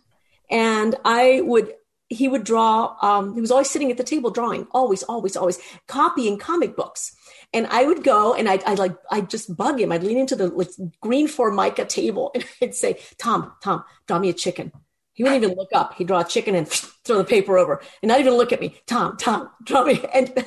And 0.51 0.95
I 1.05 1.43
would, 1.43 1.75
he 2.09 2.29
would 2.29 2.45
draw, 2.45 2.97
um, 3.03 3.35
he 3.35 3.41
was 3.41 3.51
always 3.51 3.71
sitting 3.71 3.91
at 3.91 3.97
the 3.97 4.05
table 4.05 4.31
drawing, 4.31 4.67
always, 4.73 5.03
always, 5.05 5.37
always 5.37 5.59
copying 5.89 6.39
comic 6.39 6.77
books. 6.77 7.15
And 7.53 7.67
I 7.69 7.85
would 7.85 8.03
go 8.03 8.35
and 8.35 8.49
I'd, 8.49 8.63
I'd 8.65 8.79
like, 8.79 8.97
I'd 9.11 9.31
just 9.31 9.57
bug 9.57 9.81
him. 9.81 9.93
I'd 9.93 10.03
lean 10.03 10.19
into 10.19 10.37
the 10.37 10.49
like, 10.49 10.69
green 11.01 11.29
formica 11.29 11.85
table 11.85 12.31
and 12.35 12.45
I'd 12.63 12.75
say, 12.75 12.99
Tom, 13.19 13.53
Tom, 13.63 13.85
draw 14.07 14.19
me 14.19 14.29
a 14.29 14.35
chicken. 14.35 14.73
He 15.13 15.23
wouldn't 15.23 15.45
even 15.45 15.57
look 15.57 15.71
up. 15.73 15.95
He'd 15.95 16.09
draw 16.09 16.21
a 16.21 16.25
chicken 16.25 16.55
and 16.55 16.69
throw 17.05 17.19
the 17.19 17.25
paper 17.25 17.57
over 17.57 17.81
and 18.03 18.09
not 18.09 18.21
even 18.21 18.35
look 18.35 18.53
at 18.53 18.61
me. 18.61 18.81
Tom, 18.87 19.17
Tom, 19.17 19.51
draw 19.63 19.85
me. 19.85 20.03
And 20.15 20.45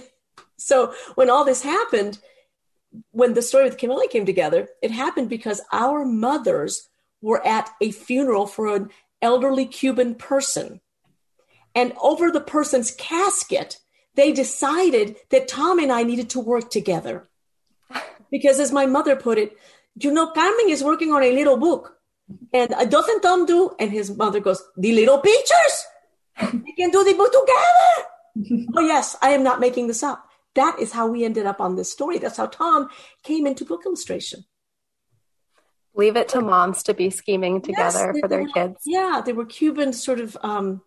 so 0.58 0.94
when 1.16 1.30
all 1.30 1.46
this 1.46 1.64
happened, 1.64 2.20
when 3.12 3.34
the 3.34 3.42
story 3.42 3.64
with 3.66 3.78
Kimeli 3.78 4.10
came 4.10 4.26
together, 4.26 4.70
it 4.82 4.92
happened 4.92 5.30
because 5.30 5.62
our 5.72 6.04
mothers 6.04 6.90
were 7.22 7.46
at 7.46 7.70
a 7.82 7.92
funeral 7.92 8.48
for 8.48 8.76
an 8.76 8.90
elderly 9.22 9.66
Cuban 9.66 10.16
person. 10.16 10.82
And 11.78 11.94
over 12.02 12.32
the 12.32 12.42
person's 12.42 12.90
casket, 12.90 13.78
they 14.16 14.32
decided 14.32 15.16
that 15.30 15.48
Tom 15.48 15.78
and 15.78 15.92
I 15.92 16.02
needed 16.02 16.32
to 16.32 16.40
work 16.40 16.72
together. 16.72 17.30
Because 18.32 18.60
as 18.60 18.72
my 18.72 18.88
mother 18.88 19.16
put 19.16 19.38
it, 19.38 19.56
you 20.02 20.12
know, 20.12 20.32
Carmen 20.32 20.70
is 20.70 20.84
working 20.84 21.12
on 21.14 21.22
a 21.22 21.32
little 21.32 21.58
book. 21.58 21.98
And 22.52 22.74
uh, 22.74 22.86
doesn't 22.86 23.22
Tom 23.22 23.46
do? 23.46 23.76
And 23.80 23.92
his 23.92 24.10
mother 24.10 24.40
goes, 24.40 24.64
the 24.76 24.92
little 24.92 25.20
pictures. 25.20 25.76
We 26.66 26.74
can 26.74 26.90
do 26.90 27.04
the 27.04 27.14
book 27.14 27.32
together. 27.32 28.66
oh, 28.76 28.82
yes, 28.82 29.16
I 29.22 29.30
am 29.30 29.44
not 29.44 29.60
making 29.60 29.88
this 29.88 30.02
up 30.02 30.28
that 30.58 30.80
is 30.80 30.92
how 30.92 31.08
we 31.08 31.24
ended 31.24 31.46
up 31.46 31.62
on 31.62 31.76
this 31.76 31.92
story. 31.92 32.18
That's 32.18 32.38
how 32.38 32.48
Tom 32.48 32.90
came 33.24 33.48
into 33.48 33.64
book 33.64 33.84
illustration. 33.86 34.44
Leave 35.96 36.18
it 36.18 36.30
to 36.30 36.42
moms 36.42 36.84
to 36.84 36.94
be 36.94 37.10
scheming 37.10 37.62
together 37.62 38.12
yes, 38.14 38.20
for 38.20 38.28
their 38.28 38.48
kids. 38.48 38.82
Yeah, 38.86 39.22
they 39.26 39.34
were 39.34 39.46
Cuban 39.46 39.94
sort 39.94 40.20
of 40.20 40.38
um, 40.42 40.82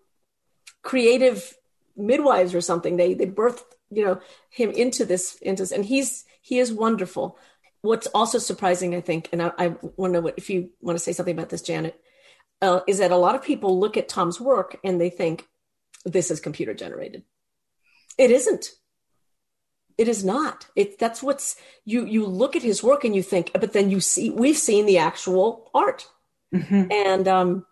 creative 0.83 1.55
midwives 1.97 2.55
or 2.55 2.61
something. 2.61 2.97
They 2.97 3.15
they 3.15 3.27
birthed 3.27 3.63
you 3.91 4.05
know 4.05 4.21
him 4.51 4.71
into 4.71 5.05
this 5.05 5.37
into 5.43 5.63
this, 5.63 5.73
and 5.73 5.85
he's 5.85 6.25
he 6.41 6.59
is 6.59 6.73
wonderful. 6.73 7.39
What's 7.83 8.07
also 8.09 8.39
surprising, 8.39 8.95
I 8.95 9.01
think, 9.01 9.31
and 9.33 9.43
I, 9.43 9.53
I 9.59 9.69
want 9.97 10.13
to 10.13 10.21
know 10.21 10.33
if 10.37 10.51
you 10.51 10.71
want 10.83 10.99
to 10.99 11.03
say 11.03 11.13
something 11.13 11.35
about 11.35 11.49
this, 11.49 11.63
Janet, 11.63 11.99
uh, 12.61 12.81
is 12.87 12.99
that 12.99 13.11
a 13.11 13.17
lot 13.17 13.35
of 13.35 13.43
people 13.43 13.81
look 13.81 13.97
at 13.97 14.09
Tom's 14.09 14.39
work 14.39 14.79
and 14.85 15.01
they 15.01 15.09
think 15.09 15.47
this 16.05 16.31
is 16.31 16.41
computer 16.41 16.75
generated. 16.75 17.25
It 18.19 18.31
isn't. 18.31 18.71
It 19.97 20.09
is 20.09 20.25
not. 20.25 20.67
It 20.77 20.99
that's 20.99 21.23
what's 21.23 21.57
you 21.85 22.07
you 22.07 22.27
look 22.27 22.57
at 22.57 22.63
his 22.63 22.83
work 22.83 23.05
and 23.05 23.15
you 23.15 23.23
think, 23.23 23.51
but 23.53 23.73
then 23.73 23.91
you 23.91 24.01
see 24.01 24.31
we've 24.31 24.57
seen 24.57 24.87
the 24.87 24.99
actual 24.99 25.71
art, 25.75 26.07
mm-hmm. 26.55 26.91
and 26.91 27.29
um, 27.29 27.67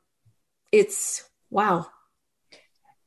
it's 0.72 1.24
wow. 1.50 1.86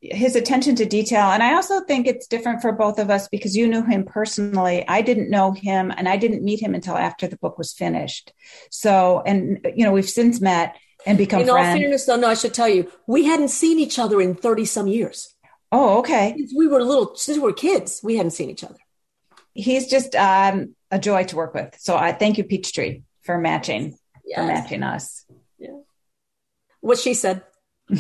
His 0.02 0.36
attention 0.36 0.76
to 0.78 0.86
detail, 0.86 1.28
and 1.32 1.44
I 1.44 1.54
also 1.54 1.82
think 1.82 2.08
it's 2.08 2.28
different 2.28 2.62
for 2.62 2.72
both 2.72 2.98
of 2.98 3.10
us 3.10 3.28
because 3.28 3.56
you 3.56 3.68
knew 3.68 3.84
him 3.84 4.04
personally. 4.04 4.84
I 4.88 5.02
didn't 5.02 5.30
know 5.30 5.52
him, 5.52 5.92
and 5.96 6.10
I 6.10 6.18
didn't 6.18 6.44
meet 6.44 6.60
him 6.60 6.74
until 6.74 6.98
after 6.98 7.28
the 7.28 7.38
book 7.38 7.58
was 7.58 7.72
finished. 7.72 8.34
So, 8.72 9.22
and 9.26 9.66
you 9.76 9.86
know, 9.86 9.92
we've 9.92 10.10
since 10.10 10.42
met 10.42 10.76
and 11.06 11.18
become. 11.18 11.42
In 11.42 11.48
friends. 11.48 11.68
all 11.68 11.78
fairness, 11.78 12.06
though, 12.06 12.16
no, 12.16 12.28
I 12.30 12.34
should 12.34 12.54
tell 12.54 12.70
you, 12.70 12.92
we 13.06 13.26
hadn't 13.26 13.50
seen 13.50 13.80
each 13.80 14.00
other 14.00 14.20
in 14.20 14.34
thirty 14.36 14.66
some 14.66 14.88
years. 14.88 15.36
Oh, 15.72 16.00
okay. 16.00 16.34
Since 16.36 16.54
we 16.58 16.68
were 16.68 16.84
little, 16.84 17.16
since 17.16 17.38
we 17.38 17.44
were 17.44 17.54
kids, 17.54 18.02
we 18.04 18.18
hadn't 18.18 18.32
seen 18.32 18.50
each 18.50 18.64
other 18.64 18.78
he's 19.54 19.88
just 19.88 20.16
um, 20.16 20.76
a 20.90 21.00
joy 21.00 21.26
to 21.26 21.36
work 21.36 21.54
with. 21.54 21.76
So 21.80 21.96
I 21.96 22.14
thank 22.14 22.38
you, 22.38 22.44
Peachtree, 22.44 23.02
for 23.22 23.38
matching 23.38 23.98
yes. 24.26 24.40
for 24.40 24.46
matching 24.46 24.84
us. 24.84 25.26
Yeah. 25.60 25.80
What 26.80 26.98
she 26.98 27.14
said. 27.14 27.44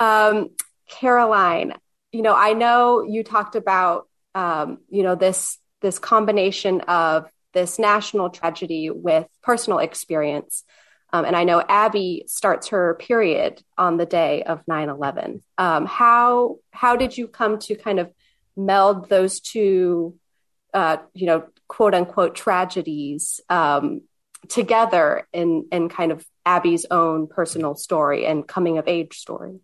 um, 0.00 0.50
Caroline, 0.88 1.74
you 2.12 2.22
know, 2.22 2.34
I 2.34 2.52
know 2.52 3.02
you 3.02 3.22
talked 3.24 3.56
about, 3.56 4.08
um, 4.34 4.78
you 4.88 5.02
know, 5.02 5.14
this 5.14 5.58
this 5.80 5.98
combination 5.98 6.80
of 6.82 7.26
this 7.52 7.78
national 7.78 8.30
tragedy 8.30 8.90
with 8.90 9.26
personal 9.42 9.78
experience. 9.78 10.64
Um, 11.12 11.24
and 11.24 11.36
I 11.36 11.44
know 11.44 11.62
Abby 11.66 12.24
starts 12.26 12.68
her 12.68 12.94
period 12.94 13.62
on 13.78 13.96
the 13.96 14.06
day 14.06 14.42
of 14.42 14.62
9 14.66 14.88
11. 14.88 15.42
Um, 15.56 15.86
how, 15.86 16.58
how 16.70 16.96
did 16.96 17.16
you 17.16 17.28
come 17.28 17.58
to 17.60 17.76
kind 17.76 18.00
of 18.00 18.12
meld 18.56 19.08
those 19.08 19.40
two, 19.40 20.18
uh, 20.74 20.98
you 21.14 21.26
know, 21.26 21.46
quote 21.68 21.94
unquote 21.94 22.34
tragedies 22.34 23.40
um, 23.48 24.02
together 24.48 25.26
in, 25.32 25.66
in 25.72 25.88
kind 25.88 26.12
of 26.12 26.26
Abby's 26.44 26.86
own 26.90 27.26
personal 27.26 27.74
story 27.74 28.26
and 28.26 28.46
coming 28.46 28.78
of 28.78 28.88
age 28.88 29.14
story? 29.14 29.60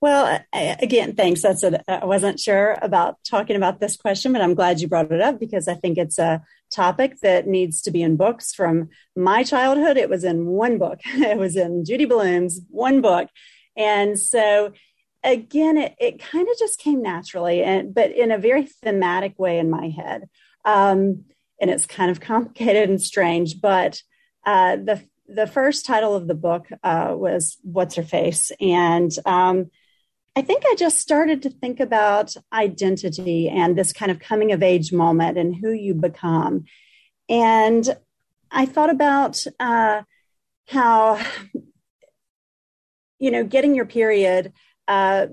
Well, 0.00 0.40
again, 0.52 1.14
thanks. 1.14 1.42
That's 1.42 1.62
a, 1.62 1.82
I 1.90 2.04
wasn't 2.04 2.38
sure 2.38 2.76
about 2.82 3.16
talking 3.24 3.56
about 3.56 3.80
this 3.80 3.96
question, 3.96 4.32
but 4.32 4.42
I'm 4.42 4.54
glad 4.54 4.80
you 4.80 4.88
brought 4.88 5.10
it 5.10 5.22
up 5.22 5.40
because 5.40 5.68
I 5.68 5.74
think 5.74 5.96
it's 5.96 6.18
a 6.18 6.42
topic 6.70 7.20
that 7.22 7.46
needs 7.46 7.80
to 7.82 7.90
be 7.90 8.02
in 8.02 8.16
books. 8.16 8.52
From 8.52 8.90
my 9.16 9.42
childhood, 9.42 9.96
it 9.96 10.10
was 10.10 10.22
in 10.22 10.46
one 10.46 10.78
book. 10.78 11.00
It 11.06 11.38
was 11.38 11.56
in 11.56 11.84
Judy 11.84 12.04
Blume's 12.04 12.60
one 12.68 13.00
book, 13.00 13.28
and 13.74 14.18
so 14.18 14.72
again, 15.24 15.78
it, 15.78 15.94
it 15.98 16.20
kind 16.20 16.46
of 16.46 16.58
just 16.58 16.78
came 16.78 17.02
naturally, 17.02 17.62
and 17.62 17.94
but 17.94 18.10
in 18.12 18.30
a 18.30 18.38
very 18.38 18.66
thematic 18.66 19.38
way 19.38 19.58
in 19.58 19.70
my 19.70 19.88
head. 19.88 20.28
Um, 20.64 21.24
and 21.60 21.70
it's 21.70 21.86
kind 21.86 22.10
of 22.10 22.20
complicated 22.32 22.88
and 22.88 23.00
strange, 23.00 23.60
but 23.60 24.02
uh, 24.44 24.76
the 24.76 25.02
the 25.28 25.46
first 25.46 25.84
title 25.84 26.14
of 26.14 26.28
the 26.28 26.34
book 26.34 26.68
uh, 26.84 27.12
was 27.16 27.56
"What's 27.62 27.96
Her 27.96 28.04
Face," 28.04 28.52
and 28.60 29.10
um, 29.24 29.70
I 30.36 30.42
think 30.42 30.64
I 30.66 30.74
just 30.74 30.98
started 30.98 31.42
to 31.42 31.50
think 31.50 31.80
about 31.80 32.36
identity 32.52 33.48
and 33.48 33.76
this 33.76 33.94
kind 33.94 34.10
of 34.10 34.20
coming 34.20 34.52
of 34.52 34.62
age 34.62 34.92
moment 34.92 35.38
and 35.38 35.56
who 35.56 35.72
you 35.72 35.94
become. 35.94 36.66
And 37.26 37.96
I 38.50 38.66
thought 38.66 38.90
about 38.90 39.42
uh, 39.58 40.02
how, 40.68 41.24
you 43.18 43.30
know, 43.30 43.44
getting 43.44 43.74
your 43.74 43.86
period 43.86 44.52
uh, 44.86 45.28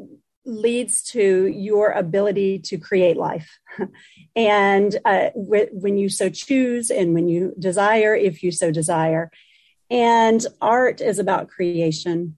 leads 0.46 1.04
to 1.04 1.48
your 1.48 1.92
ability 1.92 2.60
to 2.60 2.78
create 2.78 3.18
life. 3.18 3.58
and 4.36 4.98
uh, 5.06 5.30
when 5.36 5.98
you 5.98 6.10
so 6.10 6.30
choose 6.30 6.90
and 6.90 7.14
when 7.14 7.28
you 7.28 7.54
desire, 7.58 8.16
if 8.16 8.44
you 8.44 8.52
so 8.52 8.72
desire. 8.72 9.32
And 9.90 10.46
art 10.62 11.02
is 11.02 11.20
about 11.20 11.50
creation. 11.50 12.36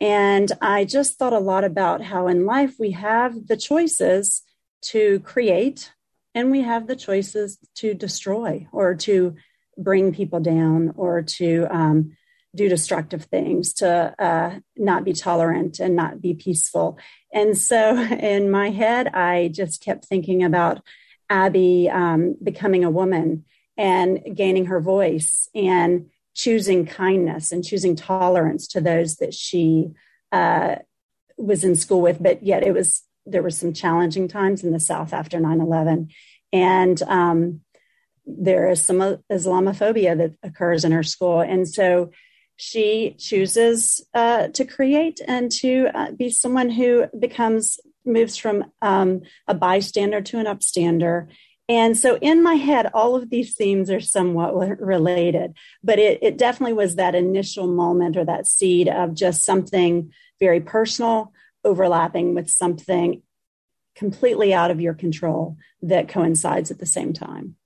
And 0.00 0.50
I 0.60 0.84
just 0.84 1.18
thought 1.18 1.32
a 1.32 1.38
lot 1.38 1.64
about 1.64 2.02
how 2.02 2.28
in 2.28 2.46
life 2.46 2.74
we 2.78 2.92
have 2.92 3.46
the 3.46 3.56
choices 3.56 4.42
to 4.82 5.20
create 5.20 5.92
and 6.34 6.50
we 6.50 6.62
have 6.62 6.86
the 6.86 6.96
choices 6.96 7.58
to 7.76 7.94
destroy 7.94 8.66
or 8.72 8.94
to 8.94 9.36
bring 9.78 10.12
people 10.12 10.40
down 10.40 10.92
or 10.96 11.22
to 11.22 11.66
um, 11.70 12.15
do 12.56 12.68
destructive 12.68 13.24
things, 13.24 13.72
to 13.74 14.14
uh, 14.18 14.58
not 14.76 15.04
be 15.04 15.12
tolerant 15.12 15.78
and 15.78 15.94
not 15.94 16.20
be 16.20 16.34
peaceful. 16.34 16.98
And 17.32 17.56
so 17.56 17.96
in 18.00 18.50
my 18.50 18.70
head, 18.70 19.08
I 19.08 19.48
just 19.52 19.82
kept 19.82 20.06
thinking 20.06 20.42
about 20.42 20.82
Abby 21.28 21.88
um, 21.90 22.36
becoming 22.42 22.84
a 22.84 22.90
woman 22.90 23.44
and 23.76 24.20
gaining 24.34 24.66
her 24.66 24.80
voice 24.80 25.48
and 25.54 26.10
choosing 26.34 26.86
kindness 26.86 27.52
and 27.52 27.64
choosing 27.64 27.96
tolerance 27.96 28.68
to 28.68 28.80
those 28.80 29.16
that 29.16 29.34
she 29.34 29.90
uh, 30.32 30.76
was 31.36 31.64
in 31.64 31.74
school 31.74 32.00
with, 32.00 32.22
but 32.22 32.42
yet 32.42 32.62
it 32.62 32.72
was 32.72 33.02
there 33.24 33.42
were 33.42 33.50
some 33.50 33.72
challenging 33.72 34.28
times 34.28 34.62
in 34.62 34.70
the 34.70 34.80
South 34.80 35.12
after 35.12 35.38
9/11, 35.38 36.12
and 36.52 37.02
um, 37.02 37.60
there 38.24 38.68
is 38.70 38.82
some 38.82 38.98
Islamophobia 39.32 40.16
that 40.16 40.34
occurs 40.42 40.84
in 40.84 40.92
her 40.92 41.02
school, 41.02 41.40
and 41.40 41.68
so 41.68 42.10
she 42.56 43.14
chooses 43.18 44.06
uh, 44.14 44.48
to 44.48 44.64
create 44.64 45.20
and 45.26 45.50
to 45.50 45.88
uh, 45.94 46.10
be 46.12 46.30
someone 46.30 46.70
who 46.70 47.06
becomes 47.18 47.78
moves 48.04 48.36
from 48.36 48.64
um, 48.82 49.22
a 49.48 49.54
bystander 49.54 50.20
to 50.20 50.38
an 50.38 50.46
upstander 50.46 51.28
and 51.68 51.96
so 51.96 52.16
in 52.18 52.42
my 52.42 52.54
head, 52.54 52.90
all 52.94 53.16
of 53.16 53.28
these 53.28 53.56
themes 53.56 53.90
are 53.90 54.00
somewhat 54.00 54.54
related, 54.80 55.54
but 55.82 55.98
it, 55.98 56.20
it 56.22 56.38
definitely 56.38 56.74
was 56.74 56.94
that 56.94 57.16
initial 57.16 57.66
moment 57.66 58.16
or 58.16 58.24
that 58.24 58.46
seed 58.46 58.88
of 58.88 59.14
just 59.14 59.44
something 59.44 60.12
very 60.38 60.60
personal 60.60 61.32
overlapping 61.64 62.34
with 62.34 62.48
something 62.48 63.22
completely 63.96 64.54
out 64.54 64.70
of 64.70 64.80
your 64.80 64.94
control 64.94 65.56
that 65.82 66.08
coincides 66.08 66.70
at 66.70 66.78
the 66.78 66.86
same 66.86 67.12
time. 67.12 67.56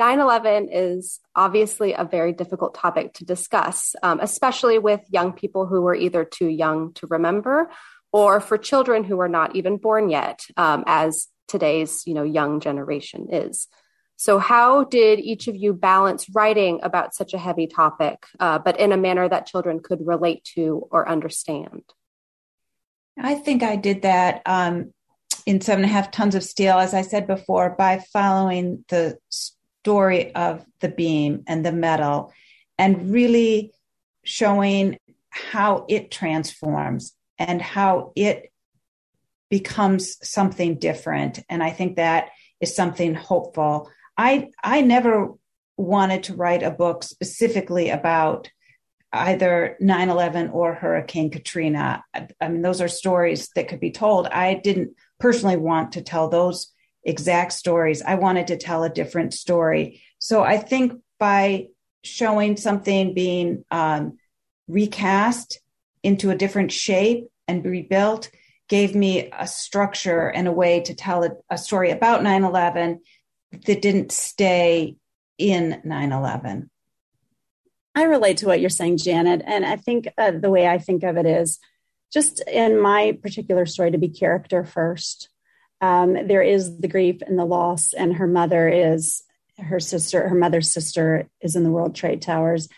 9 0.00 0.18
11 0.18 0.70
is 0.72 1.20
obviously 1.36 1.92
a 1.92 2.04
very 2.04 2.32
difficult 2.32 2.74
topic 2.74 3.12
to 3.12 3.26
discuss, 3.26 3.94
um, 4.02 4.18
especially 4.18 4.78
with 4.78 5.02
young 5.10 5.34
people 5.34 5.66
who 5.66 5.82
were 5.82 5.94
either 5.94 6.24
too 6.24 6.48
young 6.48 6.94
to 6.94 7.06
remember 7.08 7.70
or 8.10 8.40
for 8.40 8.56
children 8.56 9.04
who 9.04 9.20
are 9.20 9.28
not 9.28 9.54
even 9.56 9.76
born 9.76 10.08
yet, 10.08 10.46
um, 10.56 10.84
as 10.86 11.28
today's 11.48 12.06
you 12.06 12.14
know 12.14 12.22
young 12.22 12.60
generation 12.60 13.28
is. 13.30 13.68
So 14.16 14.38
how 14.38 14.84
did 14.84 15.20
each 15.20 15.48
of 15.48 15.56
you 15.56 15.74
balance 15.74 16.30
writing 16.34 16.80
about 16.82 17.14
such 17.14 17.34
a 17.34 17.38
heavy 17.38 17.66
topic 17.66 18.24
uh, 18.38 18.58
but 18.58 18.80
in 18.80 18.92
a 18.92 18.96
manner 18.96 19.28
that 19.28 19.46
children 19.46 19.80
could 19.80 20.06
relate 20.06 20.44
to 20.54 20.88
or 20.90 21.06
understand? 21.06 21.82
I 23.18 23.34
think 23.34 23.62
i 23.62 23.76
did 23.76 24.00
that 24.00 24.40
um, 24.46 24.94
in 25.44 25.60
seven 25.60 25.84
and 25.84 25.90
a 25.90 25.94
half 25.94 26.10
tons 26.10 26.34
of 26.34 26.42
steel 26.42 26.78
as 26.78 26.94
i 26.94 27.02
said 27.02 27.26
before 27.26 27.68
by 27.78 28.02
following 28.14 28.82
the 28.88 29.18
story 29.82 30.34
of 30.34 30.64
the 30.80 30.88
beam 30.88 31.44
and 31.46 31.64
the 31.64 31.72
metal 31.72 32.32
and 32.78 33.10
really 33.12 33.72
showing 34.24 34.98
how 35.30 35.86
it 35.88 36.10
transforms 36.10 37.12
and 37.38 37.62
how 37.62 38.12
it 38.14 38.52
becomes 39.48 40.16
something 40.26 40.76
different. 40.76 41.40
And 41.48 41.62
I 41.62 41.70
think 41.70 41.96
that 41.96 42.28
is 42.60 42.74
something 42.74 43.14
hopeful. 43.14 43.90
I 44.16 44.50
I 44.62 44.82
never 44.82 45.32
wanted 45.76 46.24
to 46.24 46.34
write 46.34 46.62
a 46.62 46.70
book 46.70 47.02
specifically 47.02 47.88
about 47.88 48.50
either 49.12 49.76
9-11 49.82 50.52
or 50.52 50.74
hurricane 50.74 51.30
katrina 51.30 52.04
i 52.40 52.48
mean 52.48 52.62
those 52.62 52.80
are 52.80 52.86
stories 52.86 53.48
that 53.56 53.66
could 53.66 53.80
be 53.80 53.90
told 53.90 54.28
i 54.28 54.54
didn't 54.54 54.90
personally 55.18 55.56
want 55.56 55.92
to 55.92 56.02
tell 56.02 56.28
those 56.28 56.72
exact 57.04 57.52
stories 57.52 58.02
i 58.02 58.14
wanted 58.14 58.46
to 58.46 58.56
tell 58.56 58.84
a 58.84 58.90
different 58.90 59.32
story 59.32 60.02
so 60.18 60.42
i 60.42 60.56
think 60.56 61.00
by 61.18 61.66
showing 62.02 62.56
something 62.56 63.14
being 63.14 63.64
um, 63.70 64.18
recast 64.68 65.60
into 66.02 66.30
a 66.30 66.36
different 66.36 66.72
shape 66.72 67.28
and 67.46 67.64
rebuilt 67.64 68.30
gave 68.68 68.94
me 68.94 69.28
a 69.36 69.46
structure 69.46 70.28
and 70.28 70.48
a 70.48 70.52
way 70.52 70.80
to 70.80 70.94
tell 70.94 71.24
a, 71.24 71.30
a 71.50 71.58
story 71.58 71.90
about 71.90 72.22
9 72.22 72.44
11 72.44 73.00
that 73.66 73.82
didn't 73.82 74.12
stay 74.12 74.96
in 75.38 75.80
9 75.84 76.12
11. 76.12 76.70
I 77.94 78.04
relate 78.04 78.38
to 78.38 78.46
what 78.46 78.60
you're 78.60 78.70
saying, 78.70 78.98
Janet. 78.98 79.42
And 79.44 79.66
I 79.66 79.76
think 79.76 80.08
uh, 80.16 80.30
the 80.30 80.50
way 80.50 80.68
I 80.68 80.78
think 80.78 81.02
of 81.02 81.16
it 81.16 81.26
is 81.26 81.58
just 82.12 82.40
in 82.48 82.80
my 82.80 83.18
particular 83.20 83.66
story 83.66 83.90
to 83.90 83.98
be 83.98 84.08
character 84.08 84.64
first. 84.64 85.28
Um, 85.80 86.26
there 86.26 86.42
is 86.42 86.78
the 86.78 86.88
grief 86.88 87.22
and 87.22 87.38
the 87.38 87.44
loss, 87.44 87.92
and 87.92 88.14
her 88.14 88.26
mother 88.26 88.68
is 88.68 89.22
her 89.58 89.80
sister, 89.80 90.28
her 90.28 90.34
mother's 90.34 90.70
sister 90.70 91.28
is 91.40 91.56
in 91.56 91.64
the 91.64 91.70
World 91.70 91.94
Trade 91.94 92.22
Towers. 92.22 92.68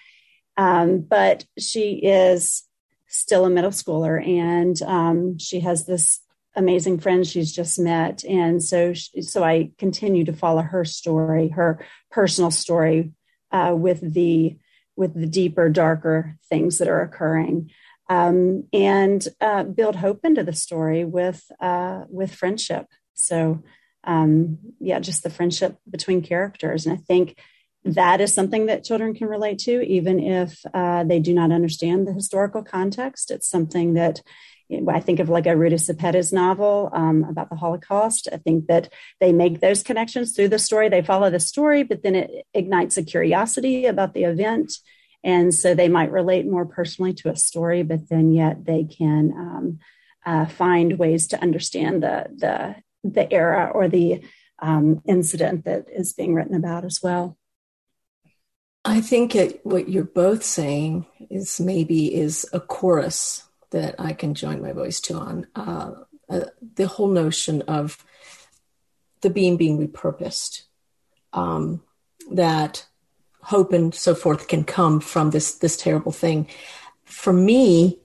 Um, 0.57 1.01
but 1.01 1.45
she 1.59 1.95
is 1.95 2.65
still 3.09 3.45
a 3.45 3.51
middle 3.51 3.71
schooler, 3.71 4.25
and 4.27 4.81
um, 4.83 5.39
she 5.39 5.61
has 5.61 5.87
this 5.87 6.21
amazing 6.55 6.99
friend 6.99 7.27
she's 7.27 7.53
just 7.53 7.79
met, 7.79 8.25
and 8.25 8.63
so 8.63 8.93
she, 8.93 9.23
so 9.23 9.43
I 9.43 9.71
continue 9.79 10.25
to 10.25 10.33
follow 10.33 10.63
her 10.63 10.85
story, 10.85 11.49
her 11.49 11.85
personal 12.11 12.51
story, 12.51 13.13
uh, 13.51 13.75
with 13.77 14.01
the 14.15 14.59
with 14.95 15.15
the 15.15 15.27
deeper, 15.27 15.71
darker 15.71 16.37
things 16.51 16.79
that 16.79 16.89
are 16.89 17.01
occurring, 17.01 17.71
um, 18.09 18.65
and 18.73 19.27
uh, 19.41 19.65
build 19.65 19.97
hope 19.97 20.21
into 20.25 20.43
the 20.43 20.53
story 20.53 21.05
with 21.05 21.45
uh, 21.61 22.05
with 22.09 22.35
friendship. 22.35 22.87
So 23.15 23.63
um, 24.05 24.59
yeah, 24.81 24.99
just 24.99 25.23
the 25.23 25.31
friendship 25.31 25.77
between 25.89 26.23
characters, 26.23 26.87
and 26.87 26.99
I 26.99 27.01
think 27.01 27.39
that 27.85 28.21
is 28.21 28.33
something 28.33 28.67
that 28.67 28.85
children 28.85 29.15
can 29.15 29.27
relate 29.27 29.59
to, 29.61 29.83
even 29.83 30.21
if 30.21 30.61
uh, 30.73 31.05
they 31.05 31.19
do 31.19 31.35
not 31.35 31.51
understand 31.51 32.07
the 32.07 32.13
historical 32.13 32.63
context. 32.63 33.31
It's 33.31 33.49
something 33.49 33.95
that 33.95 34.23
I 34.89 35.01
think 35.01 35.19
of 35.19 35.29
like 35.29 35.47
a 35.47 35.57
Ruta 35.57 35.77
Sepetys 35.77 36.33
novel 36.33 36.91
um, 36.93 37.25
about 37.25 37.51
the 37.51 37.57
Holocaust. 37.57 38.29
I 38.33 38.37
think 38.39 38.67
that 38.69 38.93
they 39.21 39.33
make 39.33 39.61
those 39.61 39.83
connections 39.83 40.35
through 40.35 40.49
the 40.49 40.59
story. 40.59 40.89
They 40.89 41.03
follow 41.03 41.31
the 41.31 41.41
story, 41.41 41.83
but 41.83 42.03
then 42.03 42.15
it 42.15 42.47
ignites 42.55 42.97
a 42.97 43.03
curiosity 43.03 43.87
about 43.87 44.15
the 44.15 44.25
event. 44.25 44.73
And 45.25 45.55
so 45.55 45.75
they 45.75 45.89
might 45.89 46.11
relate 46.11 46.47
more 46.47 46.67
personally 46.67 47.15
to 47.15 47.31
a 47.31 47.37
story, 47.37 47.83
but 47.83 48.09
then 48.09 48.33
yet 48.33 48.65
they 48.65 48.85
can 48.85 49.33
um, 49.37 49.79
uh, 50.25 50.47
find 50.47 50.99
ways 50.99 51.29
to 51.29 51.41
understand 51.41 52.03
the 52.03 52.27
the 52.37 52.77
the 53.05 53.33
era 53.33 53.71
or 53.75 53.89
the 53.89 54.23
um, 54.61 55.03
incident 55.07 55.65
that 55.65 55.87
is 55.93 56.13
being 56.13 56.35
written 56.35 56.55
about 56.55 56.85
as 56.85 57.01
well. 57.03 57.37
I 58.85 59.01
think 59.01 59.35
it, 59.35 59.65
what 59.65 59.89
you're 59.89 60.05
both 60.05 60.43
saying 60.43 61.07
is 61.31 61.61
maybe 61.61 62.15
is 62.15 62.47
a 62.53 62.61
chorus 62.61 63.45
that 63.71 63.95
I 63.99 64.13
can 64.13 64.35
join 64.35 64.61
my 64.61 64.73
voice 64.73 65.01
to 65.03 65.15
on 65.15 65.47
uh, 65.55 65.93
uh, 66.29 66.45
the 66.75 66.87
whole 66.87 67.09
notion 67.09 67.63
of 67.63 67.97
the 69.21 69.31
being 69.31 69.57
being 69.57 69.79
repurposed, 69.79 70.63
um, 71.33 71.83
that 72.33 72.87
hope 73.43 73.73
and 73.73 73.95
so 73.95 74.15
forth 74.15 74.49
can 74.49 74.65
come 74.65 75.01
from 75.01 75.31
this 75.31 75.55
this 75.55 75.77
terrible 75.77 76.13
thing. 76.13 76.49
For 77.05 77.33
me, 77.33 77.99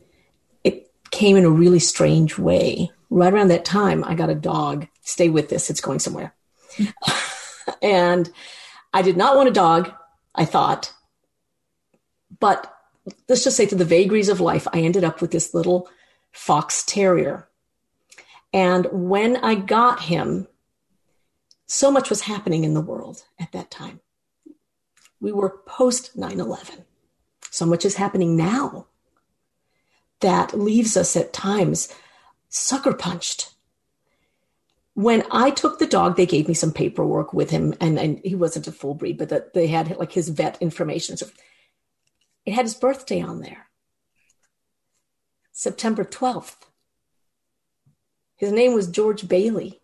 it 0.63 0.91
came 1.11 1.37
in 1.37 1.45
a 1.45 1.49
really 1.49 1.79
strange 1.79 2.37
way. 2.37 2.91
Right 3.09 3.33
around 3.33 3.49
that 3.49 3.65
time, 3.65 4.03
I 4.03 4.15
got 4.15 4.29
a 4.29 4.35
dog. 4.35 4.87
Stay 5.01 5.29
with 5.29 5.49
this; 5.49 5.69
it's 5.69 5.81
going 5.81 5.99
somewhere. 5.99 6.35
and 7.81 8.29
I 8.93 9.01
did 9.01 9.17
not 9.17 9.35
want 9.35 9.49
a 9.49 9.53
dog. 9.53 9.91
I 10.35 10.45
thought, 10.45 10.93
but 12.39 12.73
let's 13.27 13.43
just 13.43 13.57
say 13.57 13.65
through 13.65 13.79
the 13.79 13.85
vagaries 13.85 14.29
of 14.29 14.39
life, 14.39 14.67
I 14.73 14.81
ended 14.81 15.03
up 15.03 15.21
with 15.21 15.31
this 15.31 15.53
little 15.53 15.89
fox 16.31 16.83
terrier. 16.85 17.47
And 18.53 18.87
when 18.91 19.37
I 19.37 19.55
got 19.55 20.01
him, 20.01 20.47
so 21.65 21.91
much 21.91 22.09
was 22.09 22.21
happening 22.21 22.63
in 22.63 22.73
the 22.73 22.81
world 22.81 23.23
at 23.39 23.51
that 23.51 23.69
time. 23.69 23.99
We 25.19 25.31
were 25.31 25.61
post 25.65 26.15
9 26.15 26.39
11. 26.39 26.85
So 27.49 27.65
much 27.65 27.85
is 27.85 27.95
happening 27.95 28.35
now 28.35 28.87
that 30.19 30.57
leaves 30.57 30.97
us 30.97 31.15
at 31.15 31.33
times 31.33 31.93
sucker 32.49 32.93
punched. 32.93 33.51
When 34.93 35.23
I 35.31 35.51
took 35.51 35.77
the 35.77 35.85
dog, 35.85 36.15
they 36.15 36.25
gave 36.25 36.47
me 36.47 36.55
some 36.55 36.73
paperwork 36.73 37.33
with 37.33 37.51
him, 37.51 37.75
and, 37.79 37.99
and 37.99 38.19
he 38.23 38.33
wasn't 38.33 38.67
a 38.67 38.71
full 38.71 38.95
breed, 38.95 39.17
but 39.17 39.53
they 39.53 39.67
had 39.67 39.95
like 39.97 40.11
his 40.11 40.29
vet 40.29 40.57
information. 40.59 41.17
So 41.17 41.27
it 42.45 42.53
had 42.53 42.65
his 42.65 42.73
birthday 42.73 43.21
on 43.21 43.41
there, 43.41 43.67
September 45.51 46.03
12th. 46.03 46.55
His 48.37 48.51
name 48.51 48.73
was 48.73 48.87
George 48.87 49.27
Bailey. 49.27 49.81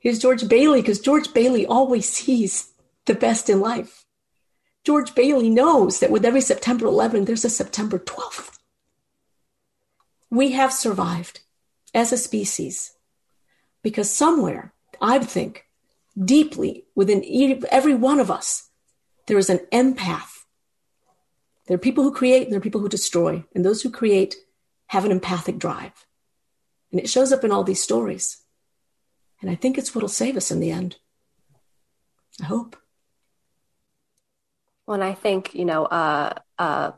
He 0.00 0.08
was 0.08 0.18
George 0.18 0.48
Bailey 0.48 0.80
because 0.80 1.00
George 1.00 1.32
Bailey 1.32 1.66
always 1.66 2.08
sees 2.08 2.71
the 3.06 3.14
best 3.14 3.48
in 3.48 3.60
life. 3.60 4.04
George 4.84 5.14
Bailey 5.14 5.48
knows 5.48 6.00
that 6.00 6.10
with 6.10 6.24
every 6.24 6.40
September 6.40 6.86
11th, 6.86 7.26
there's 7.26 7.44
a 7.44 7.50
September 7.50 7.98
12th. 7.98 8.58
We 10.30 10.52
have 10.52 10.72
survived 10.72 11.40
as 11.94 12.12
a 12.12 12.16
species 12.16 12.92
because 13.82 14.10
somewhere, 14.10 14.72
I 15.00 15.18
think, 15.20 15.66
deeply 16.22 16.86
within 16.94 17.24
every 17.70 17.94
one 17.94 18.18
of 18.18 18.30
us, 18.30 18.70
there 19.26 19.38
is 19.38 19.50
an 19.50 19.60
empath 19.72 20.42
there 21.66 21.74
are 21.76 21.78
people 21.78 22.04
who 22.04 22.12
create 22.12 22.42
and 22.42 22.52
there 22.52 22.58
are 22.58 22.62
people 22.62 22.80
who 22.80 22.88
destroy. 22.88 23.44
And 23.54 23.64
those 23.64 23.82
who 23.82 23.90
create 23.90 24.36
have 24.88 25.04
an 25.04 25.10
empathic 25.10 25.58
drive. 25.58 26.06
And 26.90 27.00
it 27.00 27.08
shows 27.08 27.32
up 27.32 27.44
in 27.44 27.52
all 27.52 27.64
these 27.64 27.82
stories. 27.82 28.38
And 29.40 29.50
I 29.50 29.54
think 29.54 29.78
it's 29.78 29.94
what'll 29.94 30.08
save 30.08 30.36
us 30.36 30.50
in 30.50 30.60
the 30.60 30.70
end. 30.70 30.96
I 32.40 32.44
hope. 32.44 32.76
And 34.92 35.04
I 35.04 35.14
think, 35.14 35.54
you 35.54 35.64
know, 35.64 35.84
uh, 35.84 36.34
uh, 36.58 36.92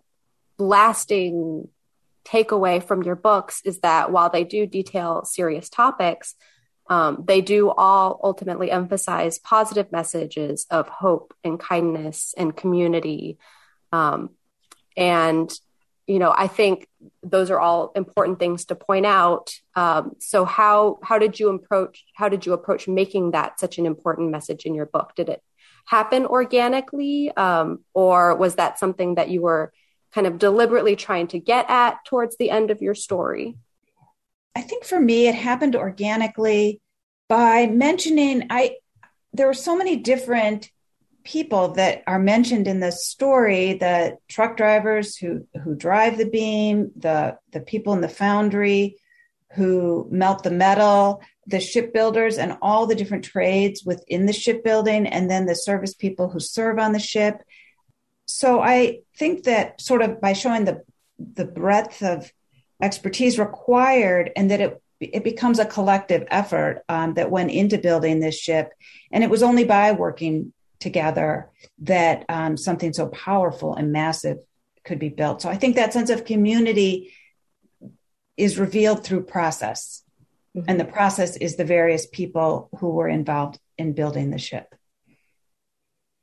lasting 0.59 1.69
takeaway 2.25 2.83
from 2.83 3.03
your 3.03 3.17
books 3.17 3.61
is 3.65 3.81
that 3.81 4.11
while 4.11 4.31
they 4.31 4.45
do 4.45 4.67
detail 4.67 5.25
serious 5.25 5.69
topics, 5.69 6.35
um, 6.89 7.25
they 7.27 7.41
do 7.41 7.71
all 7.71 8.21
ultimately 8.23 8.71
emphasize 8.71 9.39
positive 9.39 9.91
messages 9.91 10.67
of 10.71 10.89
hope 10.89 11.35
and 11.43 11.59
kindness 11.59 12.35
and 12.37 12.57
community. 12.57 13.39
Um, 13.93 14.31
and, 14.97 15.51
you 16.07 16.19
know, 16.19 16.35
I 16.37 16.47
think 16.47 16.89
those 17.23 17.51
are 17.51 17.59
all 17.59 17.93
important 17.95 18.39
things 18.39 18.67
to 18.67 18.75
point 18.75 19.07
out. 19.07 19.55
Um, 19.75 20.17
so 20.19 20.45
how, 20.45 20.99
how 21.03 21.19
did 21.19 21.41
you 21.41 21.49
approach, 21.51 22.05
how 22.15 22.29
did 22.29 22.45
you 22.45 22.53
approach 22.53 22.87
making 22.87 23.31
that 23.31 23.59
such 23.59 23.79
an 23.79 23.87
important 23.87 24.31
message 24.31 24.67
in 24.67 24.75
your 24.75 24.87
book? 24.87 25.15
Did 25.17 25.31
it 25.31 25.43
happen 25.85 26.27
organically? 26.27 27.31
Um, 27.37 27.85
or 27.93 28.37
was 28.37 28.57
that 28.57 28.79
something 28.79 29.17
that 29.17 29.31
you 29.31 29.43
were 29.43 29.73
kind 30.15 30.27
of 30.27 30.39
deliberately 30.39 30.97
trying 30.97 31.27
to 31.29 31.39
get 31.39 31.69
at 31.69 32.05
towards 32.05 32.37
the 32.37 32.51
end 32.51 32.71
of 32.71 32.81
your 32.81 32.95
story? 32.95 33.57
I 34.55 34.63
think 34.63 34.85
for 34.85 35.01
me, 35.01 35.27
it 35.27 35.35
happened 35.35 35.75
organically 35.75 36.81
by 37.29 37.67
mentioning 37.67 38.47
I 38.51 38.77
there 39.33 39.47
were 39.47 39.55
so 39.55 39.77
many 39.77 39.97
different 39.97 40.71
people 41.25 41.73
that 41.73 42.03
are 42.07 42.19
mentioned 42.19 42.69
in 42.69 42.81
the 42.81 42.93
story 42.93 43.75
the 43.75 44.17
truck 44.29 44.57
drivers 44.57 45.17
who 45.17 45.47
who 45.63 45.75
drive 45.75 46.19
the 46.19 46.29
beam 46.29 46.93
the 46.97 47.37
the 47.53 47.61
people 47.61 47.95
in 47.95 48.03
the 48.03 48.09
foundry 48.09 48.97
who 49.55 50.07
melt 50.11 50.43
the 50.43 50.51
metal 50.51 51.23
the 51.47 51.61
shipbuilders 51.61 52.39
and 52.39 52.57
all 52.63 52.87
the 52.87 52.95
different 52.95 53.25
trades 53.25 53.83
within 53.85 54.27
the 54.27 54.33
shipbuilding 54.33 55.07
and 55.07 55.31
then 55.31 55.47
the 55.47 55.55
service 55.55 55.95
people 55.95 56.29
who 56.29 56.41
serve 56.41 56.79
on 56.79 56.93
the 56.93 56.99
ship 56.99 57.43
so 58.27 58.61
i 58.61 59.01
think 59.17 59.45
that 59.45 59.81
sort 59.81 60.03
of 60.03 60.21
by 60.21 60.33
showing 60.33 60.65
the 60.65 60.83
the 61.19 61.45
breadth 61.45 62.03
of 62.03 62.33
expertise 62.83 63.39
required 63.39 64.31
and 64.37 64.51
that 64.51 64.61
it 64.61 64.81
it 65.01 65.25
becomes 65.25 65.59
a 65.59 65.67
collective 65.67 66.25
effort 66.31 66.83
um, 66.89 67.15
that 67.15 67.31
went 67.31 67.51
into 67.51 67.77
building 67.77 68.21
this 68.21 68.39
ship 68.39 68.73
and 69.13 69.23
it 69.23 69.31
was 69.31 69.43
only 69.43 69.65
by 69.65 69.93
working 69.93 70.53
together 70.85 71.51
that 71.81 72.25
um, 72.29 72.57
something 72.57 72.93
so 72.93 73.09
powerful 73.09 73.75
and 73.75 73.91
massive 73.91 74.39
could 74.85 74.99
be 74.99 75.09
built. 75.09 75.43
So 75.43 75.49
I 75.49 75.57
think 75.57 75.77
that 75.77 75.93
sense 75.93 76.11
of 76.11 76.25
community 76.25 77.13
is 78.37 78.59
revealed 78.59 79.03
through 79.03 79.25
process. 79.25 80.03
Mm-hmm. 80.57 80.71
And 80.71 80.81
the 80.81 80.85
process 80.85 81.37
is 81.37 81.57
the 81.57 81.65
various 81.65 82.07
people 82.07 82.69
who 82.79 82.91
were 82.91 83.09
involved 83.09 83.59
in 83.77 83.93
building 83.93 84.31
the 84.31 84.39
ship. 84.39 84.75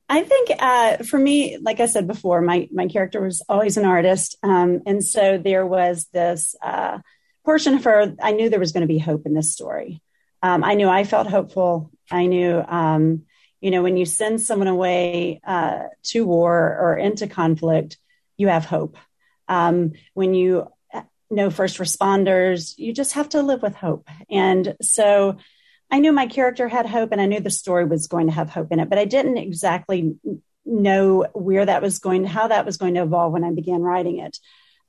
I 0.08 0.24
think 0.24 0.50
uh, 0.60 0.98
for 0.98 1.18
me, 1.18 1.58
like 1.62 1.80
I 1.80 1.86
said 1.86 2.06
before, 2.06 2.42
my 2.42 2.68
my 2.72 2.88
character 2.88 3.22
was 3.22 3.42
always 3.48 3.78
an 3.78 3.86
artist, 3.86 4.38
um, 4.44 4.82
and 4.86 5.04
so 5.04 5.38
there 5.38 5.66
was 5.66 6.08
this 6.12 6.54
uh, 6.62 7.00
portion 7.46 7.76
of 7.76 7.86
her. 7.86 8.14
I 8.22 8.34
knew 8.34 8.50
there 8.50 8.60
was 8.60 8.74
going 8.74 8.82
to 8.82 8.94
be 8.94 9.00
hope 9.00 9.26
in 9.26 9.34
this 9.34 9.54
story. 9.54 10.02
Um, 10.44 10.66
I 10.66 10.74
knew 10.74 10.90
I 10.90 11.06
felt 11.06 11.28
hopeful. 11.28 11.92
I 12.10 12.26
knew 12.26 12.62
um, 12.68 13.24
you 13.62 13.72
know 13.72 13.84
when 13.84 13.96
you 13.96 14.06
send 14.06 14.42
someone 14.42 14.68
away 14.68 15.40
uh, 15.46 15.84
to 16.04 16.26
war 16.26 16.78
or 16.82 16.98
into 16.98 17.28
conflict 17.28 17.98
you 18.36 18.48
have 18.48 18.66
hope 18.66 18.98
um, 19.48 19.94
when 20.14 20.34
you 20.34 20.68
know 21.32 21.50
first 21.50 21.78
responders 21.78 22.74
you 22.78 22.94
just 22.94 23.14
have 23.14 23.30
to 23.30 23.42
live 23.42 23.62
with 23.62 23.76
hope 23.76 24.08
and 24.30 24.76
so 24.82 25.38
i 25.90 26.00
knew 26.00 26.12
my 26.12 26.28
character 26.28 26.68
had 26.68 26.86
hope 26.86 27.12
and 27.12 27.22
i 27.22 27.26
knew 27.26 27.40
the 27.40 27.50
story 27.50 27.86
was 27.86 28.08
going 28.08 28.28
to 28.28 28.34
have 28.34 28.50
hope 28.50 28.72
in 28.72 28.80
it 28.80 28.90
but 28.90 29.00
i 29.00 29.06
didn't 29.06 29.38
exactly 29.38 30.16
know 30.66 31.26
where 31.34 31.66
that 31.66 31.82
was 31.82 32.00
going 32.00 32.24
how 32.26 32.48
that 32.48 32.66
was 32.66 32.78
going 32.78 32.94
to 32.94 33.04
evolve 33.04 33.34
when 33.34 33.44
i 33.44 33.52
began 33.52 33.82
writing 33.82 34.20
it 34.20 34.38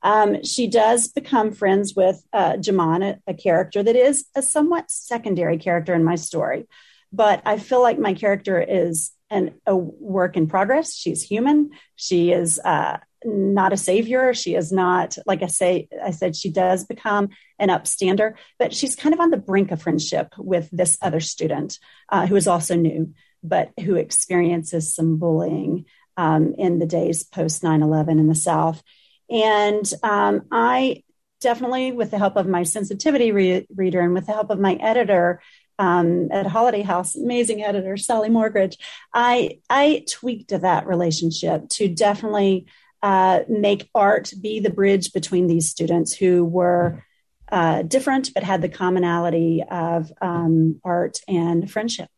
um, 0.05 0.43
she 0.43 0.67
does 0.67 1.07
become 1.07 1.53
friends 1.53 1.95
with 1.95 2.21
uh, 2.33 2.57
Jaman, 2.57 3.03
a, 3.03 3.19
a 3.25 3.33
character 3.33 3.81
that 3.81 3.95
is 3.95 4.25
a 4.35 4.41
somewhat 4.41 4.91
secondary 4.91 5.57
character 5.57 5.93
in 5.93 6.03
my 6.03 6.15
story 6.15 6.67
but 7.13 7.43
I 7.45 7.59
feel 7.59 7.81
like 7.81 7.99
my 7.99 8.15
character 8.15 8.59
is 8.59 9.11
an, 9.29 9.53
a 9.67 9.75
work 9.75 10.35
in 10.35 10.47
progress. 10.47 10.95
She's 10.95 11.21
human. 11.21 11.69
She 11.95 12.31
is 12.31 12.59
uh, 12.59 12.97
not 13.25 13.73
a 13.73 13.77
savior. 13.77 14.33
She 14.33 14.55
is 14.55 14.71
not, 14.71 15.17
like 15.25 15.43
I 15.43 15.47
say, 15.47 15.87
I 16.03 16.11
said, 16.11 16.35
she 16.35 16.51
does 16.51 16.85
become 16.85 17.29
an 17.59 17.69
upstander, 17.69 18.33
but 18.59 18.73
she's 18.73 18.95
kind 18.95 19.13
of 19.13 19.19
on 19.19 19.29
the 19.29 19.37
brink 19.37 19.71
of 19.71 19.81
friendship 19.81 20.33
with 20.37 20.69
this 20.71 20.97
other 21.01 21.19
student 21.19 21.79
uh, 22.09 22.25
who 22.27 22.35
is 22.35 22.47
also 22.47 22.75
new, 22.75 23.13
but 23.43 23.71
who 23.79 23.95
experiences 23.95 24.93
some 24.93 25.17
bullying 25.17 25.85
um, 26.17 26.55
in 26.57 26.79
the 26.79 26.85
days 26.85 27.23
post 27.23 27.63
9 27.63 27.81
11 27.81 28.19
in 28.19 28.27
the 28.27 28.35
South. 28.35 28.83
And 29.29 29.91
um, 30.03 30.43
I 30.51 31.03
definitely, 31.41 31.91
with 31.91 32.11
the 32.11 32.17
help 32.17 32.35
of 32.35 32.47
my 32.47 32.63
sensitivity 32.63 33.31
re- 33.31 33.67
reader 33.75 34.01
and 34.01 34.13
with 34.13 34.27
the 34.27 34.33
help 34.33 34.49
of 34.49 34.59
my 34.59 34.75
editor, 34.75 35.41
um, 35.79 36.31
at 36.31 36.45
Holiday 36.45 36.81
House, 36.81 37.15
amazing 37.15 37.63
editor 37.63 37.97
Sally 37.97 38.29
Morgridge, 38.29 38.77
I 39.13 39.59
I 39.69 40.05
tweaked 40.09 40.49
that 40.49 40.87
relationship 40.87 41.67
to 41.69 41.87
definitely 41.87 42.67
uh, 43.03 43.41
make 43.49 43.89
art 43.93 44.31
be 44.41 44.61
the 44.61 44.69
bridge 44.69 45.11
between 45.11 45.47
these 45.47 45.69
students 45.69 46.15
who 46.15 46.45
were 46.45 47.03
uh, 47.51 47.83
different 47.83 48.33
but 48.33 48.43
had 48.43 48.61
the 48.61 48.69
commonality 48.69 49.61
of 49.69 50.11
um, 50.21 50.79
art 50.83 51.19
and 51.27 51.69
friendship. 51.69 52.09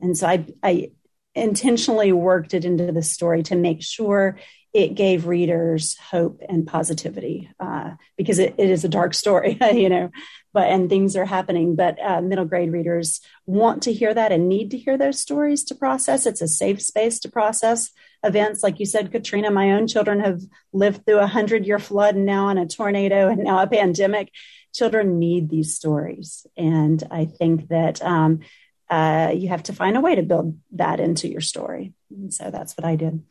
And 0.00 0.16
so 0.16 0.26
I, 0.26 0.46
I 0.62 0.90
intentionally 1.34 2.12
worked 2.12 2.54
it 2.54 2.64
into 2.64 2.90
the 2.90 3.02
story 3.02 3.42
to 3.44 3.56
make 3.56 3.82
sure 3.82 4.38
it 4.72 4.94
gave 4.94 5.26
readers 5.26 5.96
hope 5.98 6.40
and 6.48 6.66
positivity 6.66 7.50
uh, 7.60 7.90
because 8.16 8.38
it, 8.38 8.54
it 8.56 8.70
is 8.70 8.84
a 8.84 8.88
dark 8.88 9.12
story, 9.12 9.58
you 9.72 9.88
know, 9.88 10.10
but 10.52 10.68
and 10.68 10.88
things 10.88 11.14
are 11.14 11.26
happening. 11.26 11.76
But 11.76 11.98
uh, 12.02 12.22
middle 12.22 12.46
grade 12.46 12.72
readers 12.72 13.20
want 13.44 13.82
to 13.82 13.92
hear 13.92 14.14
that 14.14 14.32
and 14.32 14.48
need 14.48 14.70
to 14.70 14.78
hear 14.78 14.96
those 14.96 15.20
stories 15.20 15.64
to 15.64 15.74
process. 15.74 16.24
It's 16.24 16.40
a 16.40 16.48
safe 16.48 16.80
space 16.80 17.18
to 17.20 17.30
process 17.30 17.90
events, 18.22 18.62
like 18.62 18.80
you 18.80 18.86
said, 18.86 19.12
Katrina. 19.12 19.50
My 19.50 19.72
own 19.72 19.86
children 19.86 20.20
have 20.20 20.40
lived 20.72 21.04
through 21.04 21.18
a 21.18 21.26
hundred 21.26 21.66
year 21.66 21.78
flood, 21.78 22.14
and 22.14 22.24
now 22.24 22.46
on 22.46 22.58
a 22.58 22.66
tornado, 22.66 23.28
and 23.28 23.44
now 23.44 23.62
a 23.62 23.66
pandemic. 23.66 24.30
Children 24.74 25.18
need 25.18 25.50
these 25.50 25.76
stories, 25.76 26.46
and 26.56 27.02
I 27.10 27.26
think 27.26 27.68
that 27.68 28.00
um, 28.00 28.40
uh, 28.88 29.32
you 29.34 29.48
have 29.48 29.64
to 29.64 29.74
find 29.74 29.98
a 29.98 30.00
way 30.00 30.14
to 30.14 30.22
build 30.22 30.58
that 30.72 30.98
into 30.98 31.28
your 31.28 31.42
story. 31.42 31.92
And 32.10 32.32
so 32.32 32.50
that's 32.50 32.74
what 32.76 32.86
I 32.86 32.96
did. 32.96 33.22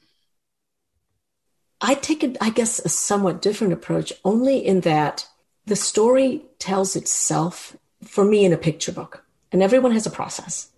I 1.81 1.95
take, 1.95 2.23
a, 2.23 2.33
I 2.43 2.49
guess, 2.49 2.79
a 2.79 2.89
somewhat 2.89 3.41
different 3.41 3.73
approach, 3.73 4.13
only 4.23 4.57
in 4.65 4.81
that 4.81 5.27
the 5.65 5.75
story 5.75 6.43
tells 6.59 6.95
itself 6.95 7.75
for 8.03 8.23
me 8.23 8.45
in 8.45 8.53
a 8.53 8.57
picture 8.57 8.91
book, 8.91 9.23
and 9.51 9.61
everyone 9.63 9.91
has 9.93 10.05
a 10.05 10.11
process. 10.11 10.69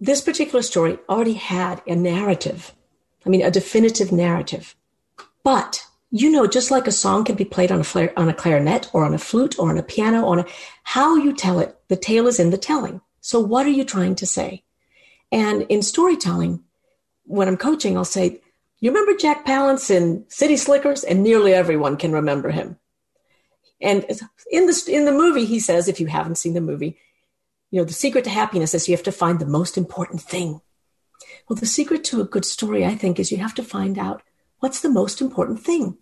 This 0.00 0.20
particular 0.20 0.62
story 0.62 0.98
already 1.08 1.34
had 1.34 1.82
a 1.86 1.94
narrative, 1.94 2.72
I 3.26 3.28
mean, 3.28 3.42
a 3.42 3.50
definitive 3.50 4.12
narrative. 4.12 4.74
But 5.42 5.84
you 6.10 6.28
know, 6.30 6.46
just 6.46 6.70
like 6.70 6.88
a 6.88 6.92
song 6.92 7.24
can 7.24 7.36
be 7.36 7.44
played 7.44 7.70
on 7.70 7.80
a, 7.80 8.18
on 8.18 8.28
a 8.28 8.34
clarinet 8.34 8.90
or 8.92 9.04
on 9.04 9.14
a 9.14 9.18
flute 9.18 9.58
or 9.58 9.70
on 9.70 9.78
a 9.78 9.82
piano, 9.82 10.26
on 10.26 10.40
a, 10.40 10.46
how 10.82 11.16
you 11.16 11.32
tell 11.32 11.60
it, 11.60 11.76
the 11.88 11.96
tale 11.96 12.26
is 12.26 12.40
in 12.40 12.50
the 12.50 12.58
telling. 12.58 13.00
So, 13.20 13.38
what 13.38 13.66
are 13.66 13.70
you 13.70 13.84
trying 13.84 14.16
to 14.16 14.26
say? 14.26 14.64
And 15.30 15.62
in 15.68 15.82
storytelling, 15.82 16.64
when 17.24 17.46
I'm 17.46 17.56
coaching, 17.56 17.96
I'll 17.96 18.04
say, 18.04 18.40
you 18.80 18.90
remember 18.90 19.16
Jack 19.18 19.44
Palance 19.46 19.90
in 19.90 20.24
City 20.28 20.56
Slickers? 20.56 21.04
And 21.04 21.22
nearly 21.22 21.52
everyone 21.52 21.96
can 21.96 22.12
remember 22.12 22.50
him. 22.50 22.78
And 23.80 24.04
in 24.50 24.66
the, 24.66 24.84
in 24.88 25.04
the 25.04 25.12
movie, 25.12 25.44
he 25.44 25.60
says, 25.60 25.88
if 25.88 26.00
you 26.00 26.06
haven't 26.06 26.36
seen 26.36 26.54
the 26.54 26.60
movie, 26.60 26.98
you 27.70 27.80
know, 27.80 27.84
the 27.84 27.92
secret 27.92 28.24
to 28.24 28.30
happiness 28.30 28.74
is 28.74 28.88
you 28.88 28.96
have 28.96 29.04
to 29.04 29.12
find 29.12 29.38
the 29.38 29.46
most 29.46 29.78
important 29.78 30.20
thing. 30.20 30.60
Well, 31.48 31.56
the 31.56 31.66
secret 31.66 32.04
to 32.04 32.20
a 32.20 32.24
good 32.24 32.44
story, 32.44 32.84
I 32.84 32.94
think, 32.94 33.18
is 33.18 33.30
you 33.30 33.38
have 33.38 33.54
to 33.54 33.62
find 33.62 33.98
out 33.98 34.22
what's 34.58 34.80
the 34.80 34.90
most 34.90 35.20
important 35.20 35.60
thing. 35.60 35.98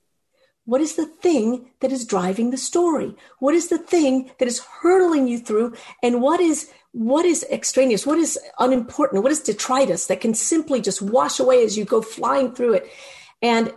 What 0.65 0.81
is 0.81 0.97
the 0.97 1.07
thing 1.07 1.71
that 1.81 1.93
is 1.93 2.05
driving 2.05 2.51
the 2.51 2.57
story? 2.59 3.15
What 3.39 3.55
is 3.55 3.69
the 3.69 3.79
thing 3.79 4.31
that 4.39 4.49
is 4.49 4.61
hurtling 4.83 5.27
you 5.27 5.39
through? 5.39 5.75
And 6.03 6.21
what 6.21 6.41
is 6.41 6.71
what 6.99 7.25
is 7.25 7.47
extraneous? 7.49 8.05
What 8.05 8.19
is 8.19 8.37
unimportant? 8.59 9.23
What 9.23 9.31
is 9.31 9.39
detritus 9.39 10.07
that 10.07 10.21
can 10.21 10.35
simply 10.35 10.81
just 10.81 11.01
wash 11.01 11.39
away 11.39 11.63
as 11.63 11.79
you 11.79 11.85
go 11.85 12.03
flying 12.03 12.53
through 12.53 12.75
it? 12.75 12.91
And 13.41 13.73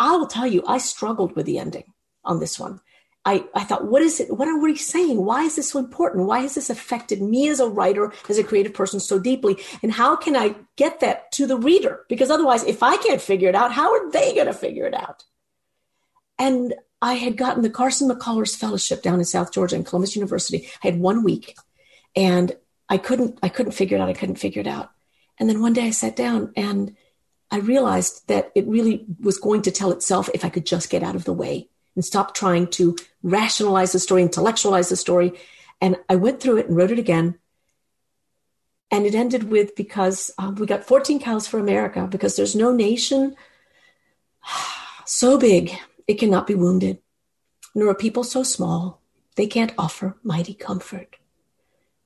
I 0.00 0.16
will 0.16 0.26
tell 0.26 0.46
you, 0.46 0.64
I 0.66 0.78
struggled 0.78 1.36
with 1.36 1.44
the 1.44 1.58
ending 1.58 1.92
on 2.24 2.40
this 2.40 2.58
one. 2.58 2.80
I, 3.26 3.44
I 3.54 3.64
thought, 3.64 3.88
what 3.88 4.00
is 4.00 4.20
it? 4.20 4.34
What 4.34 4.48
are 4.48 4.58
we 4.58 4.74
saying? 4.74 5.22
Why 5.22 5.42
is 5.42 5.56
this 5.56 5.70
so 5.70 5.80
important? 5.80 6.26
Why 6.26 6.40
has 6.40 6.54
this 6.54 6.70
affected 6.70 7.20
me 7.20 7.46
as 7.50 7.60
a 7.60 7.68
writer, 7.68 8.10
as 8.30 8.38
a 8.38 8.42
creative 8.42 8.72
person 8.72 9.00
so 9.00 9.18
deeply? 9.18 9.58
And 9.82 9.92
how 9.92 10.16
can 10.16 10.34
I 10.34 10.56
get 10.76 11.00
that 11.00 11.30
to 11.32 11.46
the 11.46 11.58
reader? 11.58 12.06
Because 12.08 12.30
otherwise, 12.30 12.64
if 12.64 12.82
I 12.82 12.96
can't 12.96 13.20
figure 13.20 13.50
it 13.50 13.54
out, 13.54 13.72
how 13.72 13.92
are 13.92 14.10
they 14.10 14.34
going 14.34 14.46
to 14.46 14.54
figure 14.54 14.86
it 14.86 14.94
out? 14.94 15.24
And 16.38 16.72
I 17.02 17.14
had 17.14 17.36
gotten 17.36 17.62
the 17.62 17.68
Carson 17.68 18.08
McCullers 18.08 18.56
Fellowship 18.56 19.02
down 19.02 19.18
in 19.18 19.26
South 19.26 19.52
Georgia 19.52 19.76
in 19.76 19.84
Columbus 19.84 20.16
University. 20.16 20.70
I 20.82 20.86
had 20.86 20.98
one 20.98 21.22
week 21.22 21.54
and 22.16 22.56
I 22.92 22.98
couldn't, 22.98 23.38
I 23.42 23.48
couldn't 23.48 23.72
figure 23.72 23.96
it 23.96 24.02
out. 24.02 24.10
I 24.10 24.12
couldn't 24.12 24.36
figure 24.36 24.60
it 24.60 24.66
out. 24.66 24.90
And 25.38 25.48
then 25.48 25.62
one 25.62 25.72
day 25.72 25.86
I 25.86 25.90
sat 25.92 26.14
down 26.14 26.52
and 26.54 26.94
I 27.50 27.60
realized 27.60 28.28
that 28.28 28.52
it 28.54 28.66
really 28.66 29.06
was 29.18 29.38
going 29.38 29.62
to 29.62 29.70
tell 29.70 29.92
itself 29.92 30.28
if 30.34 30.44
I 30.44 30.50
could 30.50 30.66
just 30.66 30.90
get 30.90 31.02
out 31.02 31.16
of 31.16 31.24
the 31.24 31.32
way 31.32 31.70
and 31.94 32.04
stop 32.04 32.34
trying 32.34 32.66
to 32.72 32.94
rationalize 33.22 33.92
the 33.92 33.98
story, 33.98 34.20
intellectualize 34.20 34.90
the 34.90 34.96
story. 34.96 35.32
And 35.80 35.96
I 36.10 36.16
went 36.16 36.40
through 36.40 36.58
it 36.58 36.66
and 36.66 36.76
wrote 36.76 36.90
it 36.90 36.98
again. 36.98 37.38
And 38.90 39.06
it 39.06 39.14
ended 39.14 39.44
with 39.44 39.74
because 39.74 40.30
um, 40.36 40.56
we 40.56 40.66
got 40.66 40.84
14 40.84 41.18
cows 41.18 41.46
for 41.46 41.58
America 41.58 42.06
because 42.06 42.36
there's 42.36 42.54
no 42.54 42.72
nation 42.74 43.34
so 45.06 45.38
big 45.38 45.72
it 46.06 46.18
cannot 46.18 46.46
be 46.46 46.54
wounded, 46.54 46.98
nor 47.74 47.92
a 47.92 47.94
people 47.94 48.22
so 48.22 48.42
small 48.42 49.00
they 49.36 49.46
can't 49.46 49.72
offer 49.78 50.18
mighty 50.22 50.52
comfort. 50.52 51.16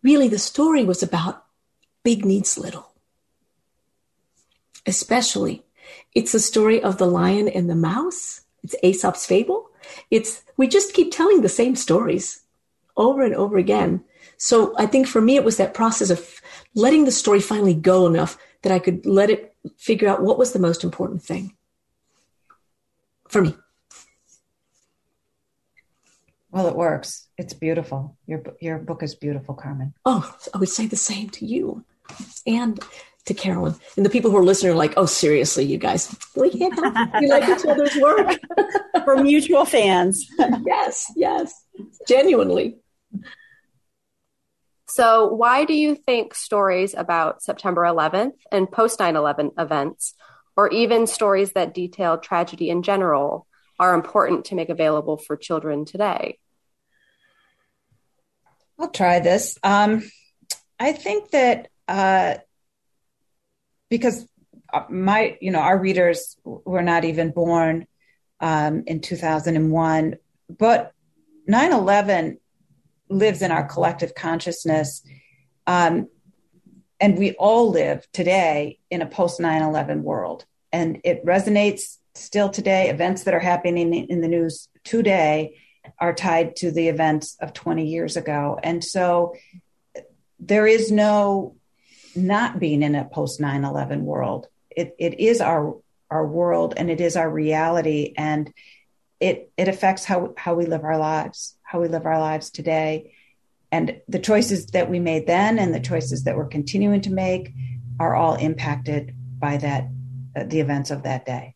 Really, 0.02 0.28
the 0.28 0.38
story 0.38 0.84
was 0.84 1.02
about 1.02 1.44
big 2.02 2.24
needs 2.24 2.56
little. 2.56 2.92
Especially, 4.86 5.64
it's 6.14 6.32
the 6.32 6.40
story 6.40 6.82
of 6.82 6.98
the 6.98 7.06
lion 7.06 7.48
and 7.48 7.68
the 7.68 7.74
mouse. 7.74 8.42
It's 8.62 8.76
Aesop's 8.82 9.26
fable. 9.26 9.70
It's 10.10 10.42
we 10.56 10.68
just 10.68 10.94
keep 10.94 11.12
telling 11.12 11.40
the 11.40 11.48
same 11.48 11.76
stories 11.76 12.42
over 12.96 13.22
and 13.22 13.34
over 13.34 13.58
again. 13.58 14.04
So 14.36 14.74
I 14.78 14.86
think 14.86 15.06
for 15.06 15.20
me, 15.20 15.36
it 15.36 15.44
was 15.44 15.56
that 15.56 15.74
process 15.74 16.10
of 16.10 16.40
letting 16.74 17.04
the 17.04 17.12
story 17.12 17.40
finally 17.40 17.74
go 17.74 18.06
enough 18.06 18.38
that 18.62 18.72
I 18.72 18.78
could 18.78 19.06
let 19.06 19.30
it 19.30 19.54
figure 19.76 20.08
out 20.08 20.22
what 20.22 20.38
was 20.38 20.52
the 20.52 20.58
most 20.58 20.84
important 20.84 21.22
thing 21.22 21.54
for 23.28 23.42
me. 23.42 23.56
Well, 26.50 26.68
it 26.68 26.76
works. 26.76 27.28
It's 27.36 27.52
beautiful. 27.52 28.16
Your 28.26 28.42
your 28.60 28.78
book 28.78 29.02
is 29.02 29.14
beautiful, 29.14 29.54
Carmen. 29.54 29.94
Oh, 30.04 30.34
I 30.54 30.58
would 30.58 30.68
say 30.68 30.86
the 30.86 30.96
same 30.96 31.28
to 31.30 31.44
you, 31.44 31.84
and 32.46 32.80
to 33.26 33.34
Carolyn 33.34 33.74
and 33.96 34.06
the 34.06 34.10
people 34.10 34.30
who 34.30 34.36
are 34.36 34.44
listening 34.44 34.72
are 34.72 34.76
like, 34.76 34.94
"Oh, 34.96 35.06
seriously, 35.06 35.64
you 35.64 35.78
guys, 35.78 36.16
we 36.36 36.50
can't 36.50 36.74
help 36.74 36.94
it. 36.96 37.20
We 37.20 37.28
like 37.28 37.48
each 37.48 37.66
other's 37.66 37.96
work. 37.96 38.38
We're 39.06 39.22
mutual 39.22 39.64
fans." 39.64 40.26
yes, 40.66 41.12
yes, 41.16 41.52
genuinely. 42.08 42.78
So, 44.88 45.26
why 45.34 45.64
do 45.64 45.74
you 45.74 45.96
think 45.96 46.34
stories 46.34 46.94
about 46.94 47.42
September 47.42 47.82
11th 47.82 48.34
and 48.52 48.70
post 48.70 49.00
9 49.00 49.16
11 49.16 49.50
events, 49.58 50.14
or 50.56 50.68
even 50.70 51.06
stories 51.06 51.52
that 51.52 51.74
detail 51.74 52.16
tragedy 52.16 52.70
in 52.70 52.82
general, 52.82 53.45
are 53.78 53.94
important 53.94 54.46
to 54.46 54.54
make 54.54 54.68
available 54.68 55.16
for 55.16 55.36
children 55.36 55.84
today? 55.84 56.38
I'll 58.78 58.90
try 58.90 59.20
this. 59.20 59.58
Um, 59.62 60.02
I 60.78 60.92
think 60.92 61.30
that 61.30 61.68
uh, 61.88 62.34
because 63.88 64.26
uh, 64.72 64.84
my, 64.88 65.36
you 65.40 65.50
know, 65.50 65.60
our 65.60 65.78
readers 65.78 66.36
were 66.44 66.82
not 66.82 67.04
even 67.04 67.30
born 67.30 67.86
um, 68.40 68.84
in 68.86 69.00
2001, 69.00 70.16
but 70.58 70.92
9 71.46 71.72
11 71.72 72.38
lives 73.08 73.42
in 73.42 73.52
our 73.52 73.66
collective 73.66 74.14
consciousness. 74.14 75.02
Um, 75.66 76.08
and 77.00 77.18
we 77.18 77.32
all 77.32 77.70
live 77.70 78.06
today 78.12 78.78
in 78.90 79.02
a 79.02 79.06
post 79.06 79.40
9 79.40 79.62
11 79.62 80.02
world. 80.02 80.44
And 80.72 81.00
it 81.04 81.24
resonates 81.24 81.98
still 82.16 82.48
today. 82.48 82.90
Events 82.90 83.24
that 83.24 83.34
are 83.34 83.40
happening 83.40 83.92
in 83.94 84.20
the 84.20 84.28
news 84.28 84.68
today 84.84 85.56
are 85.98 86.14
tied 86.14 86.56
to 86.56 86.70
the 86.70 86.88
events 86.88 87.36
of 87.40 87.52
20 87.52 87.86
years 87.86 88.16
ago. 88.16 88.58
And 88.62 88.82
so 88.82 89.34
there 90.40 90.66
is 90.66 90.90
no 90.90 91.56
not 92.14 92.58
being 92.58 92.82
in 92.82 92.94
a 92.94 93.04
post 93.04 93.40
9 93.40 93.64
11 93.64 94.04
world. 94.04 94.46
It, 94.70 94.94
it 94.98 95.20
is 95.20 95.40
our, 95.40 95.76
our 96.10 96.26
world 96.26 96.74
and 96.76 96.90
it 96.90 97.00
is 97.00 97.16
our 97.16 97.28
reality. 97.28 98.14
And 98.16 98.52
it, 99.20 99.50
it 99.56 99.68
affects 99.68 100.04
how, 100.04 100.34
how 100.36 100.54
we 100.54 100.66
live 100.66 100.84
our 100.84 100.98
lives, 100.98 101.56
how 101.62 101.80
we 101.80 101.88
live 101.88 102.06
our 102.06 102.18
lives 102.18 102.50
today. 102.50 103.14
And 103.72 104.00
the 104.08 104.18
choices 104.18 104.66
that 104.66 104.90
we 104.90 105.00
made 105.00 105.26
then 105.26 105.58
and 105.58 105.74
the 105.74 105.80
choices 105.80 106.24
that 106.24 106.36
we're 106.36 106.46
continuing 106.46 107.00
to 107.02 107.12
make 107.12 107.52
are 107.98 108.14
all 108.14 108.34
impacted 108.34 109.14
by 109.38 109.56
that, 109.56 109.88
uh, 110.34 110.44
the 110.44 110.60
events 110.60 110.90
of 110.90 111.02
that 111.02 111.26
day. 111.26 111.55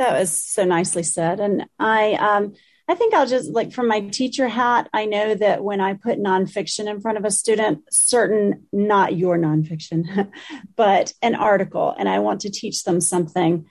That 0.00 0.18
was 0.18 0.32
so 0.32 0.64
nicely 0.64 1.02
said. 1.02 1.40
And 1.40 1.66
I, 1.78 2.14
um, 2.14 2.54
I 2.88 2.94
think 2.94 3.12
I'll 3.12 3.26
just 3.26 3.50
like 3.50 3.70
from 3.70 3.86
my 3.86 4.00
teacher 4.00 4.48
hat, 4.48 4.88
I 4.94 5.04
know 5.04 5.34
that 5.34 5.62
when 5.62 5.82
I 5.82 5.92
put 5.92 6.18
nonfiction 6.18 6.88
in 6.88 7.02
front 7.02 7.18
of 7.18 7.26
a 7.26 7.30
student, 7.30 7.84
certain, 7.90 8.66
not 8.72 9.14
your 9.14 9.36
nonfiction, 9.36 10.32
but 10.76 11.12
an 11.20 11.34
article, 11.34 11.94
and 11.98 12.08
I 12.08 12.20
want 12.20 12.40
to 12.40 12.50
teach 12.50 12.82
them 12.84 13.02
something, 13.02 13.66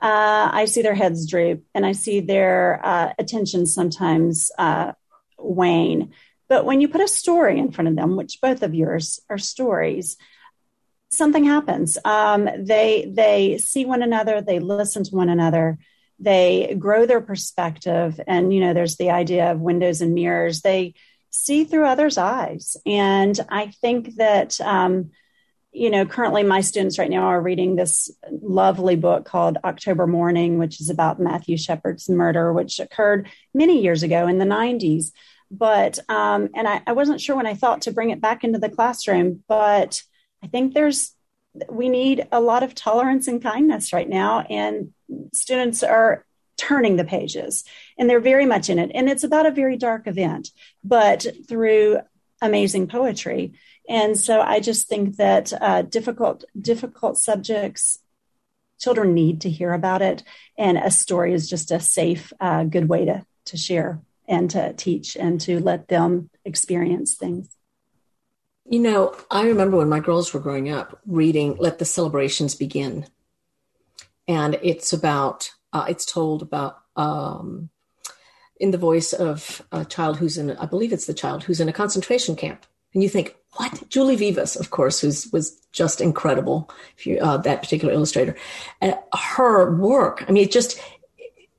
uh, 0.00 0.50
I 0.52 0.66
see 0.66 0.82
their 0.82 0.94
heads 0.94 1.28
droop 1.28 1.64
and 1.74 1.84
I 1.84 1.92
see 1.92 2.20
their 2.20 2.80
uh, 2.84 3.12
attention 3.18 3.66
sometimes 3.66 4.52
uh, 4.56 4.92
wane. 5.36 6.12
But 6.48 6.64
when 6.64 6.80
you 6.80 6.86
put 6.86 7.00
a 7.00 7.08
story 7.08 7.58
in 7.58 7.72
front 7.72 7.88
of 7.88 7.96
them, 7.96 8.14
which 8.14 8.38
both 8.40 8.62
of 8.62 8.72
yours 8.72 9.18
are 9.28 9.38
stories, 9.38 10.16
something 11.12 11.44
happens. 11.44 11.98
Um, 12.04 12.48
they 12.58 13.10
they 13.14 13.58
see 13.58 13.84
one 13.84 14.02
another, 14.02 14.40
they 14.40 14.58
listen 14.58 15.04
to 15.04 15.14
one 15.14 15.28
another, 15.28 15.78
they 16.18 16.74
grow 16.78 17.06
their 17.06 17.20
perspective, 17.20 18.20
and 18.26 18.52
you 18.52 18.60
know, 18.60 18.74
there's 18.74 18.96
the 18.96 19.10
idea 19.10 19.52
of 19.52 19.60
windows 19.60 20.00
and 20.00 20.14
mirrors. 20.14 20.62
They 20.62 20.94
see 21.30 21.64
through 21.64 21.86
others' 21.86 22.18
eyes, 22.18 22.76
and 22.86 23.38
I 23.48 23.68
think 23.80 24.16
that 24.16 24.60
um, 24.60 25.10
you 25.72 25.88
know, 25.88 26.04
currently 26.04 26.42
my 26.42 26.60
students 26.60 26.98
right 26.98 27.10
now 27.10 27.24
are 27.24 27.40
reading 27.40 27.76
this 27.76 28.10
lovely 28.30 28.94
book 28.94 29.24
called 29.24 29.56
October 29.64 30.06
Mourning, 30.06 30.58
which 30.58 30.80
is 30.80 30.90
about 30.90 31.18
Matthew 31.18 31.56
Shepard's 31.56 32.10
murder, 32.10 32.52
which 32.52 32.78
occurred 32.78 33.28
many 33.54 33.80
years 33.80 34.02
ago 34.02 34.26
in 34.26 34.38
the 34.38 34.44
90s. 34.44 35.12
But, 35.50 35.98
um, 36.10 36.50
and 36.54 36.68
I, 36.68 36.82
I 36.86 36.92
wasn't 36.92 37.22
sure 37.22 37.36
when 37.36 37.46
I 37.46 37.54
thought 37.54 37.82
to 37.82 37.92
bring 37.92 38.10
it 38.10 38.20
back 38.20 38.44
into 38.44 38.58
the 38.58 38.68
classroom, 38.68 39.42
but 39.48 40.02
I 40.42 40.46
think 40.48 40.74
there's, 40.74 41.14
we 41.68 41.88
need 41.88 42.26
a 42.32 42.40
lot 42.40 42.62
of 42.62 42.74
tolerance 42.74 43.28
and 43.28 43.42
kindness 43.42 43.92
right 43.92 44.08
now. 44.08 44.40
And 44.40 44.92
students 45.32 45.82
are 45.82 46.24
turning 46.56 46.96
the 46.96 47.04
pages 47.04 47.64
and 47.98 48.08
they're 48.08 48.20
very 48.20 48.46
much 48.46 48.70
in 48.70 48.78
it. 48.78 48.90
And 48.94 49.08
it's 49.08 49.24
about 49.24 49.46
a 49.46 49.50
very 49.50 49.76
dark 49.76 50.06
event, 50.06 50.50
but 50.84 51.26
through 51.48 51.98
amazing 52.40 52.88
poetry. 52.88 53.52
And 53.88 54.18
so 54.18 54.40
I 54.40 54.60
just 54.60 54.88
think 54.88 55.16
that 55.16 55.52
uh, 55.60 55.82
difficult, 55.82 56.44
difficult 56.58 57.18
subjects, 57.18 57.98
children 58.78 59.14
need 59.14 59.40
to 59.42 59.50
hear 59.50 59.72
about 59.72 60.02
it. 60.02 60.22
And 60.58 60.78
a 60.78 60.90
story 60.90 61.32
is 61.32 61.48
just 61.48 61.70
a 61.70 61.80
safe, 61.80 62.32
uh, 62.40 62.64
good 62.64 62.88
way 62.88 63.04
to, 63.06 63.24
to 63.46 63.56
share 63.56 64.00
and 64.28 64.50
to 64.50 64.72
teach 64.72 65.16
and 65.16 65.40
to 65.42 65.60
let 65.60 65.88
them 65.88 66.30
experience 66.44 67.14
things. 67.14 67.48
You 68.68 68.80
know, 68.80 69.14
I 69.30 69.46
remember 69.46 69.76
when 69.76 69.88
my 69.88 70.00
girls 70.00 70.32
were 70.32 70.40
growing 70.40 70.70
up 70.70 71.00
reading 71.06 71.56
Let 71.58 71.78
the 71.78 71.84
Celebrations 71.84 72.54
Begin. 72.54 73.06
And 74.28 74.58
it's 74.62 74.92
about, 74.92 75.50
uh, 75.72 75.86
it's 75.88 76.06
told 76.06 76.42
about, 76.42 76.78
um, 76.96 77.70
in 78.60 78.70
the 78.70 78.78
voice 78.78 79.12
of 79.12 79.62
a 79.72 79.84
child 79.84 80.18
who's 80.18 80.38
in, 80.38 80.52
I 80.52 80.66
believe 80.66 80.92
it's 80.92 81.06
the 81.06 81.14
child 81.14 81.42
who's 81.42 81.60
in 81.60 81.68
a 81.68 81.72
concentration 81.72 82.36
camp 82.36 82.64
and 82.94 83.02
you 83.02 83.08
think, 83.08 83.36
what? 83.54 83.88
Julie 83.88 84.16
Vivas, 84.16 84.56
of 84.56 84.70
course, 84.70 85.00
who's 85.00 85.30
was 85.32 85.60
just 85.72 86.00
incredible. 86.00 86.70
If 86.96 87.06
you 87.06 87.18
uh, 87.18 87.38
that 87.38 87.62
particular 87.62 87.92
illustrator, 87.92 88.36
and 88.80 88.96
her 89.14 89.74
work. 89.76 90.24
I 90.26 90.32
mean, 90.32 90.44
it 90.44 90.52
just 90.52 90.80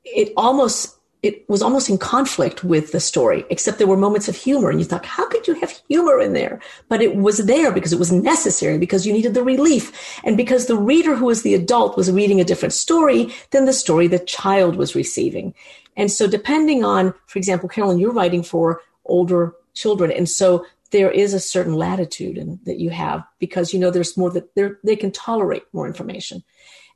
it 0.03 0.33
almost 0.35 0.97
it 1.23 1.49
was 1.49 1.61
almost 1.61 1.89
in 1.89 1.97
conflict 1.97 2.65
with 2.65 2.91
the 2.91 2.99
story, 2.99 3.45
except 3.49 3.77
there 3.77 3.87
were 3.87 3.95
moments 3.95 4.27
of 4.27 4.35
humor, 4.35 4.69
and 4.69 4.77
you 4.77 4.85
thought, 4.85 5.05
how 5.05 5.25
could 5.29 5.47
you 5.47 5.53
have 5.55 5.71
humor 5.87 6.19
in 6.19 6.33
there? 6.33 6.59
But 6.89 7.01
it 7.01 7.15
was 7.15 7.37
there 7.45 7.71
because 7.71 7.93
it 7.93 7.99
was 7.99 8.11
necessary, 8.11 8.77
because 8.77 9.07
you 9.07 9.13
needed 9.13 9.33
the 9.33 9.41
relief, 9.41 10.19
and 10.25 10.35
because 10.35 10.65
the 10.65 10.77
reader 10.77 11.15
who 11.15 11.25
was 11.25 11.41
the 11.41 11.55
adult 11.55 11.95
was 11.95 12.11
reading 12.11 12.41
a 12.41 12.43
different 12.43 12.73
story 12.73 13.33
than 13.51 13.63
the 13.63 13.71
story 13.71 14.07
the 14.07 14.19
child 14.19 14.75
was 14.75 14.95
receiving. 14.95 15.53
And 15.95 16.11
so, 16.11 16.27
depending 16.27 16.83
on, 16.83 17.13
for 17.25 17.39
example, 17.39 17.69
Carolyn, 17.69 17.99
you're 17.99 18.11
writing 18.11 18.43
for 18.43 18.81
older 19.05 19.53
children, 19.73 20.11
and 20.11 20.29
so 20.29 20.65
there 20.91 21.09
is 21.09 21.33
a 21.33 21.39
certain 21.39 21.73
latitude 21.73 22.37
in, 22.37 22.59
that 22.65 22.79
you 22.79 22.89
have 22.89 23.23
because 23.39 23.73
you 23.73 23.79
know 23.79 23.91
there's 23.91 24.17
more 24.17 24.29
that 24.29 24.77
they 24.83 24.95
can 24.95 25.11
tolerate 25.11 25.63
more 25.71 25.87
information. 25.87 26.43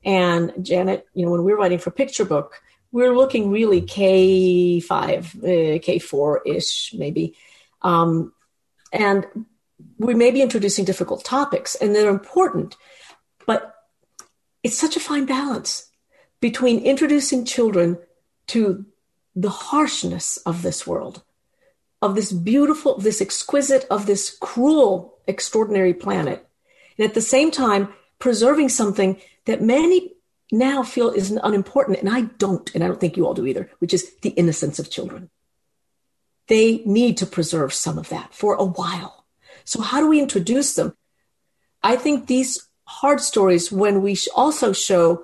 And 0.03 0.53
Janet, 0.61 1.07
you 1.13 1.25
know, 1.25 1.32
when 1.32 1.43
we're 1.43 1.57
writing 1.57 1.80
for 1.80 1.91
picture 1.91 2.25
book, 2.25 2.61
we're 2.91 3.15
looking 3.15 3.51
really 3.51 3.81
K 3.81 4.79
five, 4.79 5.35
uh, 5.43 5.79
K 5.81 5.99
four 5.99 6.41
ish, 6.45 6.93
maybe, 6.93 7.35
um, 7.81 8.33
and 8.91 9.25
we 9.97 10.13
may 10.13 10.31
be 10.31 10.41
introducing 10.41 10.85
difficult 10.85 11.23
topics, 11.23 11.75
and 11.75 11.93
they're 11.93 12.09
important, 12.09 12.75
but 13.45 13.75
it's 14.63 14.77
such 14.77 14.95
a 14.95 15.01
fine 15.01 15.25
balance 15.25 15.89
between 16.39 16.79
introducing 16.79 17.45
children 17.45 17.97
to 18.47 18.85
the 19.35 19.49
harshness 19.49 20.38
of 20.45 20.61
this 20.61 20.88
world 20.88 21.23
of 22.01 22.15
this 22.15 22.31
beautiful, 22.31 22.97
this 22.97 23.21
exquisite, 23.21 23.85
of 23.89 24.05
this 24.05 24.35
cruel, 24.39 25.17
extraordinary 25.27 25.93
planet. 25.93 26.45
And 26.97 27.07
at 27.07 27.13
the 27.13 27.21
same 27.21 27.51
time, 27.51 27.93
preserving 28.19 28.69
something 28.69 29.19
that 29.45 29.61
many 29.61 30.13
now 30.52 30.84
feel 30.84 31.10
is 31.10 31.32
unimportant. 31.32 32.00
And 32.00 32.10
I 32.10 32.22
don't, 32.22 32.74
and 32.74 32.84
I 32.84 32.88
don't 32.88 33.00
think 33.00 33.18
you 33.18 33.26
all 33.26 33.34
do 33.34 33.45
either, 33.45 33.70
which 33.80 33.93
is 33.93 34.16
the 34.22 34.30
innocence 34.30 34.80
of 34.80 34.89
children. 34.89 35.30
They 36.48 36.78
need 36.86 37.18
to 37.18 37.26
preserve 37.26 37.74
some 37.74 37.98
of 37.98 38.10
that 38.10 38.34
for 38.34 38.56
a 38.56 38.64
while. 38.64 39.26
So, 39.66 39.82
how 39.82 40.00
do 40.00 40.08
we 40.08 40.22
introduce 40.22 40.76
them? 40.76 40.95
I 41.84 41.98
think 41.98 42.28
these 42.28 42.68
hard 42.86 43.20
stories, 43.20 43.72
when 43.72 44.02
we 44.02 44.18
also 44.36 44.72
show 44.72 45.24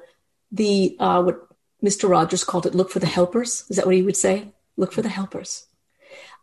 the, 0.51 0.97
uh, 0.99 1.23
what 1.23 1.47
Mr. 1.81 2.09
Rogers 2.09 2.43
called 2.43 2.65
it, 2.65 2.75
look 2.75 2.91
for 2.91 2.99
the 2.99 3.07
helpers. 3.07 3.63
Is 3.69 3.77
that 3.77 3.85
what 3.85 3.95
he 3.95 4.03
would 4.03 4.17
say? 4.17 4.49
Look 4.75 4.91
for 4.91 5.01
the 5.01 5.09
helpers 5.09 5.67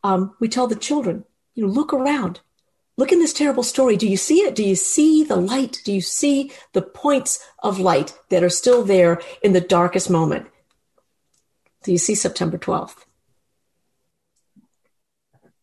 um, 0.03 0.35
we 0.41 0.49
tell 0.49 0.67
the 0.67 0.77
children, 0.77 1.25
you 1.55 1.67
know, 1.67 1.73
look 1.73 1.93
around. 1.93 2.41
Look 3.01 3.13
in 3.13 3.19
this 3.19 3.33
terrible 3.33 3.63
story. 3.63 3.97
Do 3.97 4.07
you 4.07 4.19
see 4.19 4.41
it? 4.41 4.55
Do 4.55 4.63
you 4.63 4.75
see 4.75 5.25
the 5.25 5.37
light? 5.37 5.81
Do 5.87 5.93
you 5.93 6.03
see 6.03 6.53
the 6.75 6.83
points 6.83 7.43
of 7.63 7.81
light 7.81 8.13
that 8.29 8.45
are 8.45 8.51
still 8.51 8.85
there 8.85 9.23
in 9.43 9.55
the 9.55 9.61
darkest 9.63 10.11
moment? 10.11 10.49
Do 11.83 11.93
you 11.93 11.97
see 11.97 12.15
September 12.15 12.59
12th? 12.59 12.99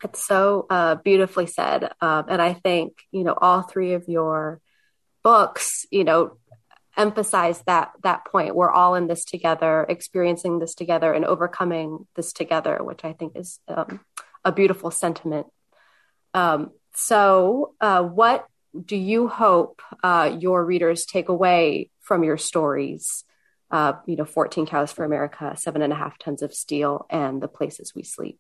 It's 0.03 0.25
so 0.25 0.65
uh, 0.67 0.95
beautifully 0.95 1.45
said. 1.45 1.91
Um, 2.01 2.25
and 2.27 2.41
I 2.41 2.53
think, 2.53 3.03
you 3.11 3.23
know, 3.23 3.35
all 3.39 3.61
three 3.61 3.93
of 3.93 4.07
your 4.07 4.59
books, 5.23 5.85
you 5.91 6.05
know, 6.05 6.39
emphasize 6.97 7.61
that 7.67 7.91
that 8.01 8.25
point 8.25 8.55
we're 8.55 8.71
all 8.71 8.95
in 8.95 9.05
this 9.05 9.23
together 9.23 9.85
experiencing 9.87 10.57
this 10.57 10.73
together 10.73 11.13
and 11.13 11.23
overcoming 11.25 12.07
this 12.15 12.33
together 12.33 12.79
which 12.81 13.05
i 13.05 13.13
think 13.13 13.33
is 13.35 13.59
um, 13.67 13.99
a 14.43 14.51
beautiful 14.51 14.89
sentiment. 14.89 15.45
Um, 16.33 16.71
so, 16.99 17.75
uh, 17.79 18.01
what 18.01 18.47
do 18.85 18.97
you 18.97 19.27
hope 19.27 19.83
uh, 20.01 20.35
your 20.39 20.65
readers 20.65 21.05
take 21.05 21.29
away 21.29 21.91
from 22.01 22.23
your 22.23 22.37
stories? 22.37 23.23
Uh, 23.69 23.93
you 24.07 24.15
know, 24.15 24.25
14 24.25 24.65
Cows 24.65 24.91
for 24.91 25.05
America, 25.05 25.53
Seven 25.55 25.83
and 25.83 25.93
a 25.93 25.95
Half 25.95 26.17
Tons 26.17 26.41
of 26.41 26.55
Steel, 26.55 27.05
and 27.11 27.39
The 27.39 27.47
Places 27.47 27.93
We 27.93 28.01
Sleep. 28.01 28.39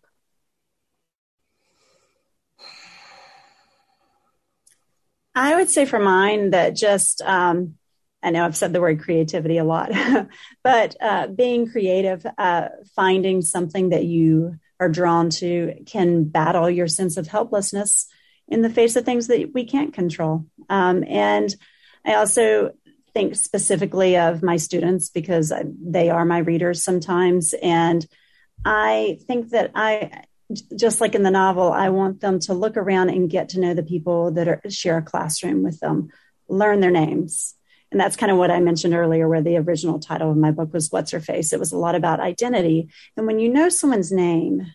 I 5.35 5.55
would 5.55 5.69
say 5.69 5.85
for 5.85 5.99
mine 5.99 6.49
that 6.49 6.75
just, 6.75 7.21
um, 7.21 7.75
I 8.23 8.31
know 8.31 8.43
I've 8.43 8.57
said 8.57 8.73
the 8.73 8.81
word 8.81 9.03
creativity 9.03 9.59
a 9.59 9.63
lot, 9.63 9.91
but 10.63 10.95
uh, 10.99 11.27
being 11.27 11.69
creative, 11.69 12.25
uh, 12.39 12.69
finding 12.95 13.43
something 13.43 13.89
that 13.89 14.05
you 14.05 14.55
are 14.79 14.89
drawn 14.89 15.29
to 15.29 15.75
can 15.85 16.23
battle 16.23 16.67
your 16.67 16.87
sense 16.87 17.17
of 17.17 17.27
helplessness 17.27 18.07
in 18.47 18.61
the 18.61 18.69
face 18.69 18.95
of 18.95 19.05
things 19.05 19.27
that 19.27 19.53
we 19.53 19.65
can't 19.65 19.93
control. 19.93 20.45
Um, 20.69 21.03
and 21.07 21.53
I 22.05 22.15
also 22.15 22.71
think 23.13 23.35
specifically 23.35 24.17
of 24.17 24.43
my 24.43 24.57
students 24.57 25.09
because 25.09 25.51
they 25.81 26.09
are 26.09 26.25
my 26.25 26.39
readers 26.39 26.83
sometimes. 26.83 27.53
And 27.61 28.05
I 28.65 29.19
think 29.27 29.49
that 29.49 29.71
I, 29.75 30.23
just 30.75 31.01
like 31.01 31.15
in 31.15 31.23
the 31.23 31.31
novel, 31.31 31.71
I 31.71 31.89
want 31.89 32.21
them 32.21 32.39
to 32.41 32.53
look 32.53 32.77
around 32.77 33.09
and 33.09 33.29
get 33.29 33.49
to 33.49 33.59
know 33.59 33.73
the 33.73 33.83
people 33.83 34.31
that 34.31 34.47
are, 34.47 34.61
share 34.69 34.97
a 34.97 35.01
classroom 35.01 35.63
with 35.63 35.79
them, 35.79 36.09
learn 36.47 36.79
their 36.79 36.91
names. 36.91 37.55
And 37.91 37.99
that's 37.99 38.17
kind 38.17 38.31
of 38.31 38.37
what 38.37 38.51
I 38.51 38.59
mentioned 38.59 38.93
earlier, 38.93 39.27
where 39.27 39.41
the 39.41 39.57
original 39.57 39.99
title 39.99 40.29
of 40.29 40.37
my 40.37 40.51
book 40.51 40.73
was 40.73 40.91
What's 40.91 41.11
Her 41.11 41.19
Face? 41.19 41.53
It 41.53 41.59
was 41.59 41.71
a 41.71 41.77
lot 41.77 41.95
about 41.95 42.19
identity. 42.19 42.89
And 43.15 43.25
when 43.25 43.39
you 43.39 43.49
know 43.49 43.69
someone's 43.69 44.11
name, 44.11 44.73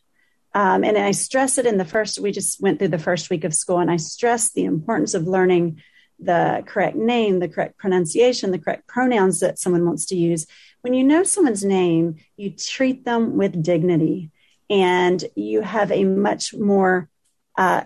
um, 0.54 0.84
and 0.84 0.98
I 0.98 1.12
stress 1.12 1.58
it 1.58 1.66
in 1.66 1.78
the 1.78 1.84
first, 1.84 2.18
we 2.18 2.30
just 2.30 2.60
went 2.60 2.78
through 2.78 2.88
the 2.88 2.98
first 2.98 3.30
week 3.30 3.44
of 3.44 3.54
school, 3.54 3.78
and 3.78 3.90
I 3.90 3.96
stress 3.96 4.50
the 4.50 4.64
importance 4.64 5.14
of 5.14 5.26
learning 5.26 5.80
the 6.18 6.62
correct 6.66 6.96
name, 6.96 7.38
the 7.38 7.48
correct 7.48 7.78
pronunciation, 7.78 8.50
the 8.50 8.58
correct 8.58 8.86
pronouns 8.86 9.40
that 9.40 9.58
someone 9.58 9.84
wants 9.84 10.06
to 10.06 10.16
use. 10.16 10.46
When 10.82 10.94
you 10.94 11.04
know 11.04 11.22
someone's 11.22 11.64
name, 11.64 12.16
you 12.36 12.50
treat 12.50 13.04
them 13.04 13.36
with 13.36 13.62
dignity 13.62 14.30
and 14.68 15.22
you 15.34 15.62
have 15.62 15.90
a 15.90 16.04
much 16.04 16.54
more, 16.54 17.08
uh, 17.56 17.84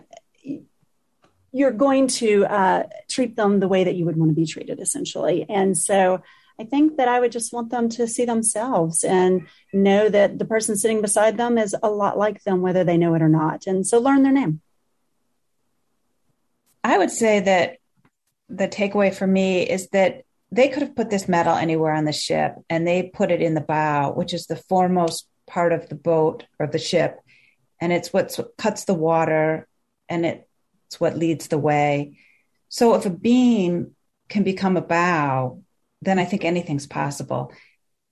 you're 1.52 1.72
going 1.72 2.08
to 2.08 2.44
uh, 2.46 2.82
treat 3.08 3.36
them 3.36 3.60
the 3.60 3.68
way 3.68 3.84
that 3.84 3.94
you 3.94 4.04
would 4.04 4.16
want 4.16 4.30
to 4.30 4.34
be 4.34 4.46
treated, 4.46 4.80
essentially. 4.80 5.46
And 5.48 5.76
so 5.76 6.22
I 6.58 6.64
think 6.64 6.96
that 6.96 7.08
I 7.08 7.20
would 7.20 7.32
just 7.32 7.52
want 7.52 7.70
them 7.70 7.88
to 7.90 8.06
see 8.06 8.24
themselves 8.24 9.04
and 9.04 9.46
know 9.72 10.08
that 10.08 10.38
the 10.38 10.46
person 10.46 10.76
sitting 10.76 11.02
beside 11.02 11.36
them 11.36 11.58
is 11.58 11.76
a 11.82 11.90
lot 11.90 12.16
like 12.16 12.42
them, 12.44 12.62
whether 12.62 12.82
they 12.82 12.96
know 12.96 13.14
it 13.14 13.22
or 13.22 13.28
not. 13.28 13.66
And 13.66 13.86
so 13.86 13.98
learn 13.98 14.22
their 14.22 14.32
name. 14.32 14.62
I 16.82 16.96
would 16.96 17.10
say 17.10 17.40
that 17.40 17.76
the 18.48 18.68
takeaway 18.68 19.14
for 19.14 19.26
me 19.26 19.68
is 19.68 19.88
that 19.88 20.22
they 20.50 20.68
could 20.68 20.82
have 20.82 20.96
put 20.96 21.10
this 21.10 21.28
metal 21.28 21.54
anywhere 21.54 21.92
on 21.92 22.04
the 22.04 22.12
ship 22.12 22.54
and 22.70 22.86
they 22.86 23.02
put 23.02 23.30
it 23.30 23.42
in 23.42 23.54
the 23.54 23.60
bow, 23.60 24.12
which 24.12 24.32
is 24.32 24.46
the 24.46 24.56
foremost 24.56 25.28
part 25.46 25.72
of 25.72 25.88
the 25.88 25.94
boat 25.94 26.44
or 26.58 26.66
the 26.66 26.78
ship. 26.78 27.18
And 27.80 27.92
it's 27.92 28.12
what 28.12 28.38
cuts 28.56 28.84
the 28.84 28.94
water 28.94 29.66
and 30.08 30.24
it's 30.24 31.00
what 31.00 31.18
leads 31.18 31.48
the 31.48 31.58
way. 31.58 32.18
So 32.68 32.94
if 32.94 33.04
a 33.04 33.10
beam 33.10 33.94
can 34.28 34.44
become 34.44 34.76
a 34.76 34.82
bow, 34.82 35.62
then 36.06 36.18
I 36.18 36.24
think 36.24 36.44
anything's 36.44 36.86
possible. 36.86 37.52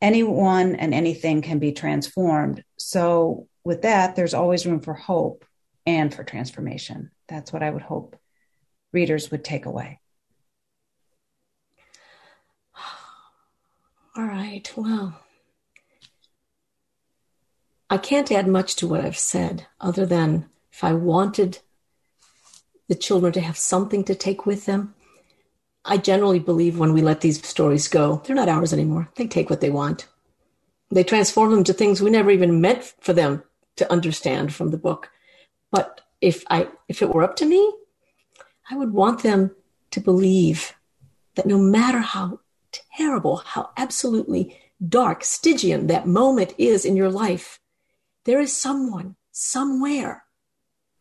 Anyone 0.03 0.75
and 0.75 0.93
anything 0.93 1.41
can 1.41 1.59
be 1.59 1.73
transformed. 1.73 2.63
So, 2.77 3.49
with 3.65 3.83
that, 3.83 4.17
there's 4.17 4.35
always 4.35 4.67
room 4.67 4.81
for 4.81 4.93
hope 4.93 5.47
and 5.87 6.13
for 6.13 6.25
transformation. 6.25 7.11
That's 7.29 7.53
what 7.53 7.63
I 7.63 7.71
would 7.71 7.83
hope 7.83 8.17
readers 8.95 9.31
would 9.31 9.45
take 9.45 9.67
away. 9.67 10.01
All 14.17 14.25
right. 14.25 14.73
Well, 14.77 15.21
I 17.91 17.99
can't 17.99 18.33
add 18.33 18.49
much 18.49 18.77
to 18.77 18.89
what 18.89 19.05
I've 19.05 19.19
said, 19.19 19.67
other 19.81 20.07
than 20.07 20.49
if 20.73 20.83
I 20.83 20.95
wanted 20.95 21.59
the 22.89 22.95
children 22.95 23.33
to 23.35 23.41
have 23.41 23.59
something 23.59 24.05
to 24.05 24.15
take 24.15 24.47
with 24.47 24.67
them, 24.67 24.95
I 25.85 25.99
generally 25.99 26.39
believe 26.39 26.79
when 26.79 26.93
we 26.93 27.03
let 27.03 27.21
these 27.21 27.47
stories 27.47 27.89
go, 27.89 28.23
they're 28.25 28.37
not 28.37 28.49
ours 28.49 28.73
anymore. 28.73 29.11
They 29.17 29.27
take 29.27 29.51
what 29.51 29.61
they 29.61 29.71
want. 29.71 30.07
They 30.91 31.05
transform 31.05 31.51
them 31.51 31.65
to 31.65 31.73
things 31.73 32.01
we 32.01 32.11
never 32.11 32.31
even 32.31 32.61
meant 32.61 32.95
for 33.01 33.13
them 33.13 33.43
to 33.77 33.91
understand 33.93 34.55
from 34.55 34.71
the 34.71 34.79
book. 34.79 35.11
But 35.71 36.01
if 36.21 36.45
I 36.49 36.69
if 36.89 37.03
it 37.03 37.11
were 37.11 37.23
up 37.23 37.37
to 37.37 37.47
me, 37.47 37.73
I 38.71 38.77
would 38.77 38.93
want 38.93 39.23
them 39.23 39.51
to 39.91 40.01
believe 40.01 40.73
that 41.35 41.47
no 41.47 41.59
matter 41.59 41.99
how 41.99 42.41
terrible, 42.97 43.37
how 43.37 43.71
absolutely 43.77 44.59
dark, 44.87 45.25
Stygian 45.25 45.89
that 45.89 46.07
moment 46.07 46.55
is 46.59 46.85
in 46.85 46.97
your 46.97 47.11
life, 47.11 47.61
there 48.25 48.41
is 48.41 48.57
someone 48.57 49.17
somewhere 49.33 50.25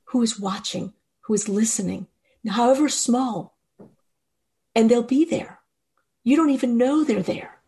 who 0.06 0.22
is 0.22 0.40
watching, 0.40 0.94
who 1.22 1.34
is 1.34 1.48
listening, 1.48 2.08
however 2.48 2.90
small, 2.90 3.53
and 4.76 4.90
they'll 4.90 5.04
be 5.04 5.26
there. 5.26 5.60
You 6.24 6.36
don't 6.36 6.50
even 6.50 6.78
know 6.78 7.04
they're 7.04 7.22
there, 7.22 7.60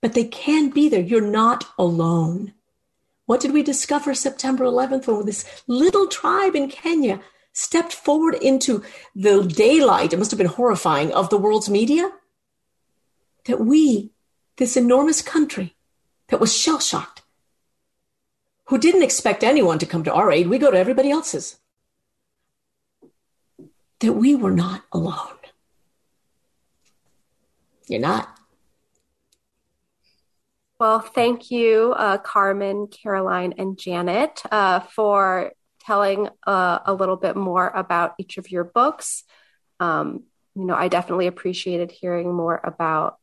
but 0.00 0.14
they 0.14 0.24
can 0.24 0.70
be 0.70 0.88
there. 0.88 1.00
You're 1.00 1.20
not 1.20 1.64
alone. 1.78 2.54
What 3.26 3.40
did 3.40 3.52
we 3.52 3.62
discover 3.62 4.14
September 4.14 4.64
11th 4.64 5.06
when 5.06 5.26
this 5.26 5.62
little 5.66 6.06
tribe 6.06 6.54
in 6.54 6.68
Kenya 6.68 7.20
stepped 7.52 7.92
forward 7.92 8.34
into 8.34 8.84
the 9.14 9.42
daylight? 9.44 10.12
It 10.12 10.18
must 10.18 10.30
have 10.30 10.38
been 10.38 10.46
horrifying 10.46 11.12
of 11.12 11.30
the 11.30 11.38
world's 11.38 11.68
media. 11.68 12.10
That 13.46 13.60
we, 13.60 14.12
this 14.56 14.76
enormous 14.76 15.22
country 15.22 15.76
that 16.28 16.40
was 16.40 16.56
shell 16.56 16.78
shocked, 16.78 17.22
who 18.66 18.78
didn't 18.78 19.02
expect 19.02 19.42
anyone 19.42 19.80
to 19.80 19.86
come 19.86 20.04
to 20.04 20.12
our 20.12 20.30
aid, 20.30 20.46
we 20.46 20.58
go 20.58 20.70
to 20.70 20.78
everybody 20.78 21.10
else's, 21.10 21.56
that 23.98 24.12
we 24.12 24.36
were 24.36 24.52
not 24.52 24.84
alone. 24.92 25.39
You're 27.90 28.00
not. 28.00 28.28
Well, 30.78 31.00
thank 31.00 31.50
you, 31.50 31.92
uh, 31.94 32.18
Carmen, 32.18 32.86
Caroline, 32.86 33.54
and 33.58 33.76
Janet, 33.76 34.42
uh, 34.50 34.80
for 34.80 35.52
telling 35.80 36.28
uh, 36.46 36.78
a 36.86 36.94
little 36.94 37.16
bit 37.16 37.34
more 37.34 37.68
about 37.68 38.14
each 38.18 38.38
of 38.38 38.50
your 38.50 38.62
books. 38.62 39.24
Um, 39.80 40.22
you 40.54 40.66
know, 40.66 40.74
I 40.74 40.86
definitely 40.86 41.26
appreciated 41.26 41.90
hearing 41.90 42.32
more 42.32 42.60
about 42.62 43.18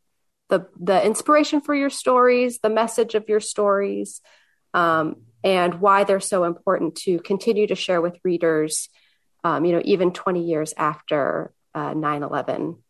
the 0.49 0.67
the 0.77 1.03
inspiration 1.03 1.61
for 1.61 1.73
your 1.73 1.89
stories, 1.89 2.59
the 2.59 2.69
message 2.69 3.15
of 3.15 3.29
your 3.29 3.39
stories, 3.39 4.21
um, 4.73 5.15
and 5.45 5.79
why 5.79 6.03
they're 6.03 6.19
so 6.19 6.43
important 6.43 6.95
to 7.03 7.19
continue 7.19 7.67
to 7.67 7.75
share 7.75 8.01
with 8.01 8.19
readers. 8.25 8.89
Um, 9.45 9.63
you 9.63 9.71
know, 9.71 9.81
even 9.85 10.11
20 10.11 10.43
years 10.43 10.73
after 10.77 11.53
uh, 11.73 11.93
9 11.93 12.23
11. 12.23 12.83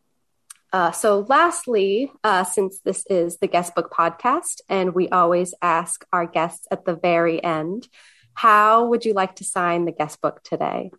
Uh, 0.74 0.92
so, 0.92 1.26
lastly, 1.30 2.12
uh, 2.24 2.44
since 2.44 2.80
this 2.80 3.06
is 3.10 3.38
the 3.38 3.48
guest 3.48 3.74
book 3.74 3.92
podcast, 3.92 4.62
and 4.68 4.94
we 4.94 5.08
always 5.10 5.54
ask 5.62 6.06
our 6.12 6.26
guests 6.26 6.68
at 6.72 6.86
the 6.86 6.96
very 6.96 7.42
end, 7.44 7.88
how 8.34 8.86
would 8.88 9.06
you 9.06 9.14
like 9.14 9.36
to 9.36 9.44
sign 9.44 9.86
the 9.86 9.92
guest 9.92 10.22
book 10.22 10.44
today? 10.44 10.92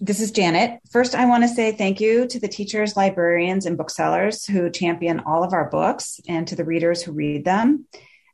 This 0.00 0.20
is 0.20 0.32
Janet. 0.32 0.80
First, 0.90 1.14
I 1.14 1.26
want 1.26 1.44
to 1.44 1.48
say 1.48 1.72
thank 1.72 2.00
you 2.00 2.26
to 2.28 2.40
the 2.40 2.48
teachers, 2.48 2.96
librarians, 2.96 3.66
and 3.66 3.76
booksellers 3.76 4.44
who 4.44 4.70
champion 4.70 5.20
all 5.20 5.44
of 5.44 5.52
our 5.52 5.68
books 5.68 6.20
and 6.26 6.48
to 6.48 6.56
the 6.56 6.64
readers 6.64 7.02
who 7.02 7.12
read 7.12 7.44
them. 7.44 7.86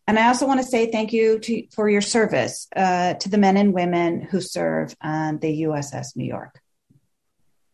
And 0.07 0.19
I 0.19 0.29
also 0.29 0.47
want 0.47 0.61
to 0.61 0.67
say 0.67 0.91
thank 0.91 1.13
you 1.13 1.39
to, 1.41 1.67
for 1.75 1.89
your 1.89 2.01
service 2.01 2.69
uh, 2.77 3.15
to 3.15 3.29
the 3.29 3.39
men 3.39 3.57
and 3.57 3.75
women 3.75 4.21
who 4.21 4.41
serve 4.41 4.95
on 5.03 5.39
the 5.39 5.63
USS 5.63 6.17
New 6.17 6.27
York. 6.27 6.61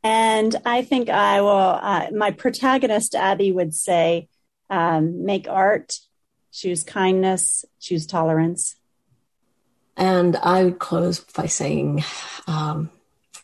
And 0.02 0.56
I 0.64 0.82
think 0.82 1.10
I 1.10 1.40
will, 1.42 1.50
uh, 1.50 2.06
my 2.14 2.30
protagonist, 2.30 3.14
Abby, 3.14 3.52
would 3.52 3.74
say 3.74 4.28
um, 4.70 5.24
make 5.24 5.46
art, 5.48 5.98
choose 6.52 6.82
kindness, 6.82 7.64
choose 7.80 8.06
tolerance. 8.06 8.76
And 9.96 10.36
I 10.36 10.64
would 10.64 10.78
close 10.78 11.20
by 11.20 11.46
saying, 11.46 12.04
um, 12.46 12.90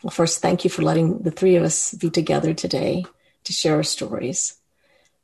well, 0.02 0.10
first, 0.10 0.40
thank 0.40 0.64
you 0.64 0.70
for 0.70 0.82
letting 0.82 1.18
the 1.18 1.30
three 1.30 1.56
of 1.56 1.62
us 1.62 1.92
be 1.92 2.10
together 2.10 2.54
today 2.54 3.04
to 3.44 3.52
share 3.52 3.76
our 3.76 3.82
stories, 3.82 4.56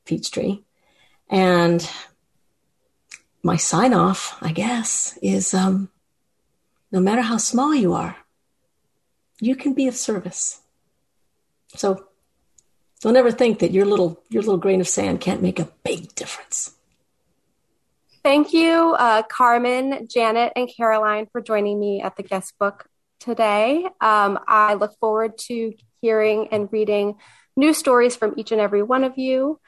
Peachtree. 0.05 0.61
And 1.31 1.89
my 3.43 3.57
sign 3.57 3.95
off, 3.95 4.37
I 4.43 4.53
guess, 4.53 5.19
is 5.23 5.55
um, 5.55 5.91
no 6.91 7.01
matter 7.01 7.23
how 7.23 7.39
small 7.39 7.75
you 7.75 7.95
are, 7.95 8.17
you 9.41 9.57
can 9.57 9.73
be 9.73 9.89
of 9.89 9.97
service. 9.97 10.62
So 11.77 12.07
don't 13.01 13.17
ever 13.17 13.31
think 13.31 13.59
that 13.61 13.73
your 13.73 13.85
little 13.85 14.23
your 14.31 14.43
little 14.43 14.59
grain 14.59 14.81
of 14.81 14.89
sand 14.89 15.21
can't 15.21 15.43
make 15.43 15.59
a 15.59 15.69
big 15.85 16.15
difference. 16.15 16.77
Thank 18.23 18.53
you, 18.53 18.95
uh, 18.97 19.23
Carmen, 19.25 20.07
Janet, 20.09 20.53
and 20.55 20.71
Caroline 20.75 21.27
for 21.33 21.41
joining 21.41 21.81
me 21.81 22.01
at 22.01 22.17
the 22.17 22.23
guest 22.23 22.55
book 22.59 22.87
today. 23.19 23.85
Um, 24.01 24.39
I 24.47 24.75
look 24.75 24.97
forward 25.01 25.39
to 25.49 25.75
hearing 26.01 26.49
and 26.53 26.69
reading 26.71 27.17
new 27.57 27.75
stories 27.75 28.15
from 28.15 28.35
each 28.37 28.53
and 28.53 28.61
every 28.61 28.83
one 28.83 29.03
of 29.03 29.19
you, 29.19 29.59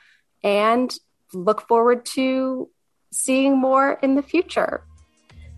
and 0.44 0.94
look 1.32 1.66
forward 1.66 2.07
to 2.07 2.70
seeing 3.12 3.59
more 3.59 3.98
in 4.02 4.14
the 4.14 4.22
future. 4.22 4.84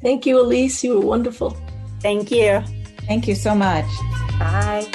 Thank 0.00 0.24
you, 0.24 0.36
Elyse. 0.36 0.82
You 0.84 0.94
were 0.94 1.06
wonderful. 1.06 1.56
Thank 2.00 2.30
you. 2.30 2.62
Thank 3.06 3.28
you 3.28 3.34
so 3.34 3.54
much. 3.54 3.86
Bye. 4.38 4.90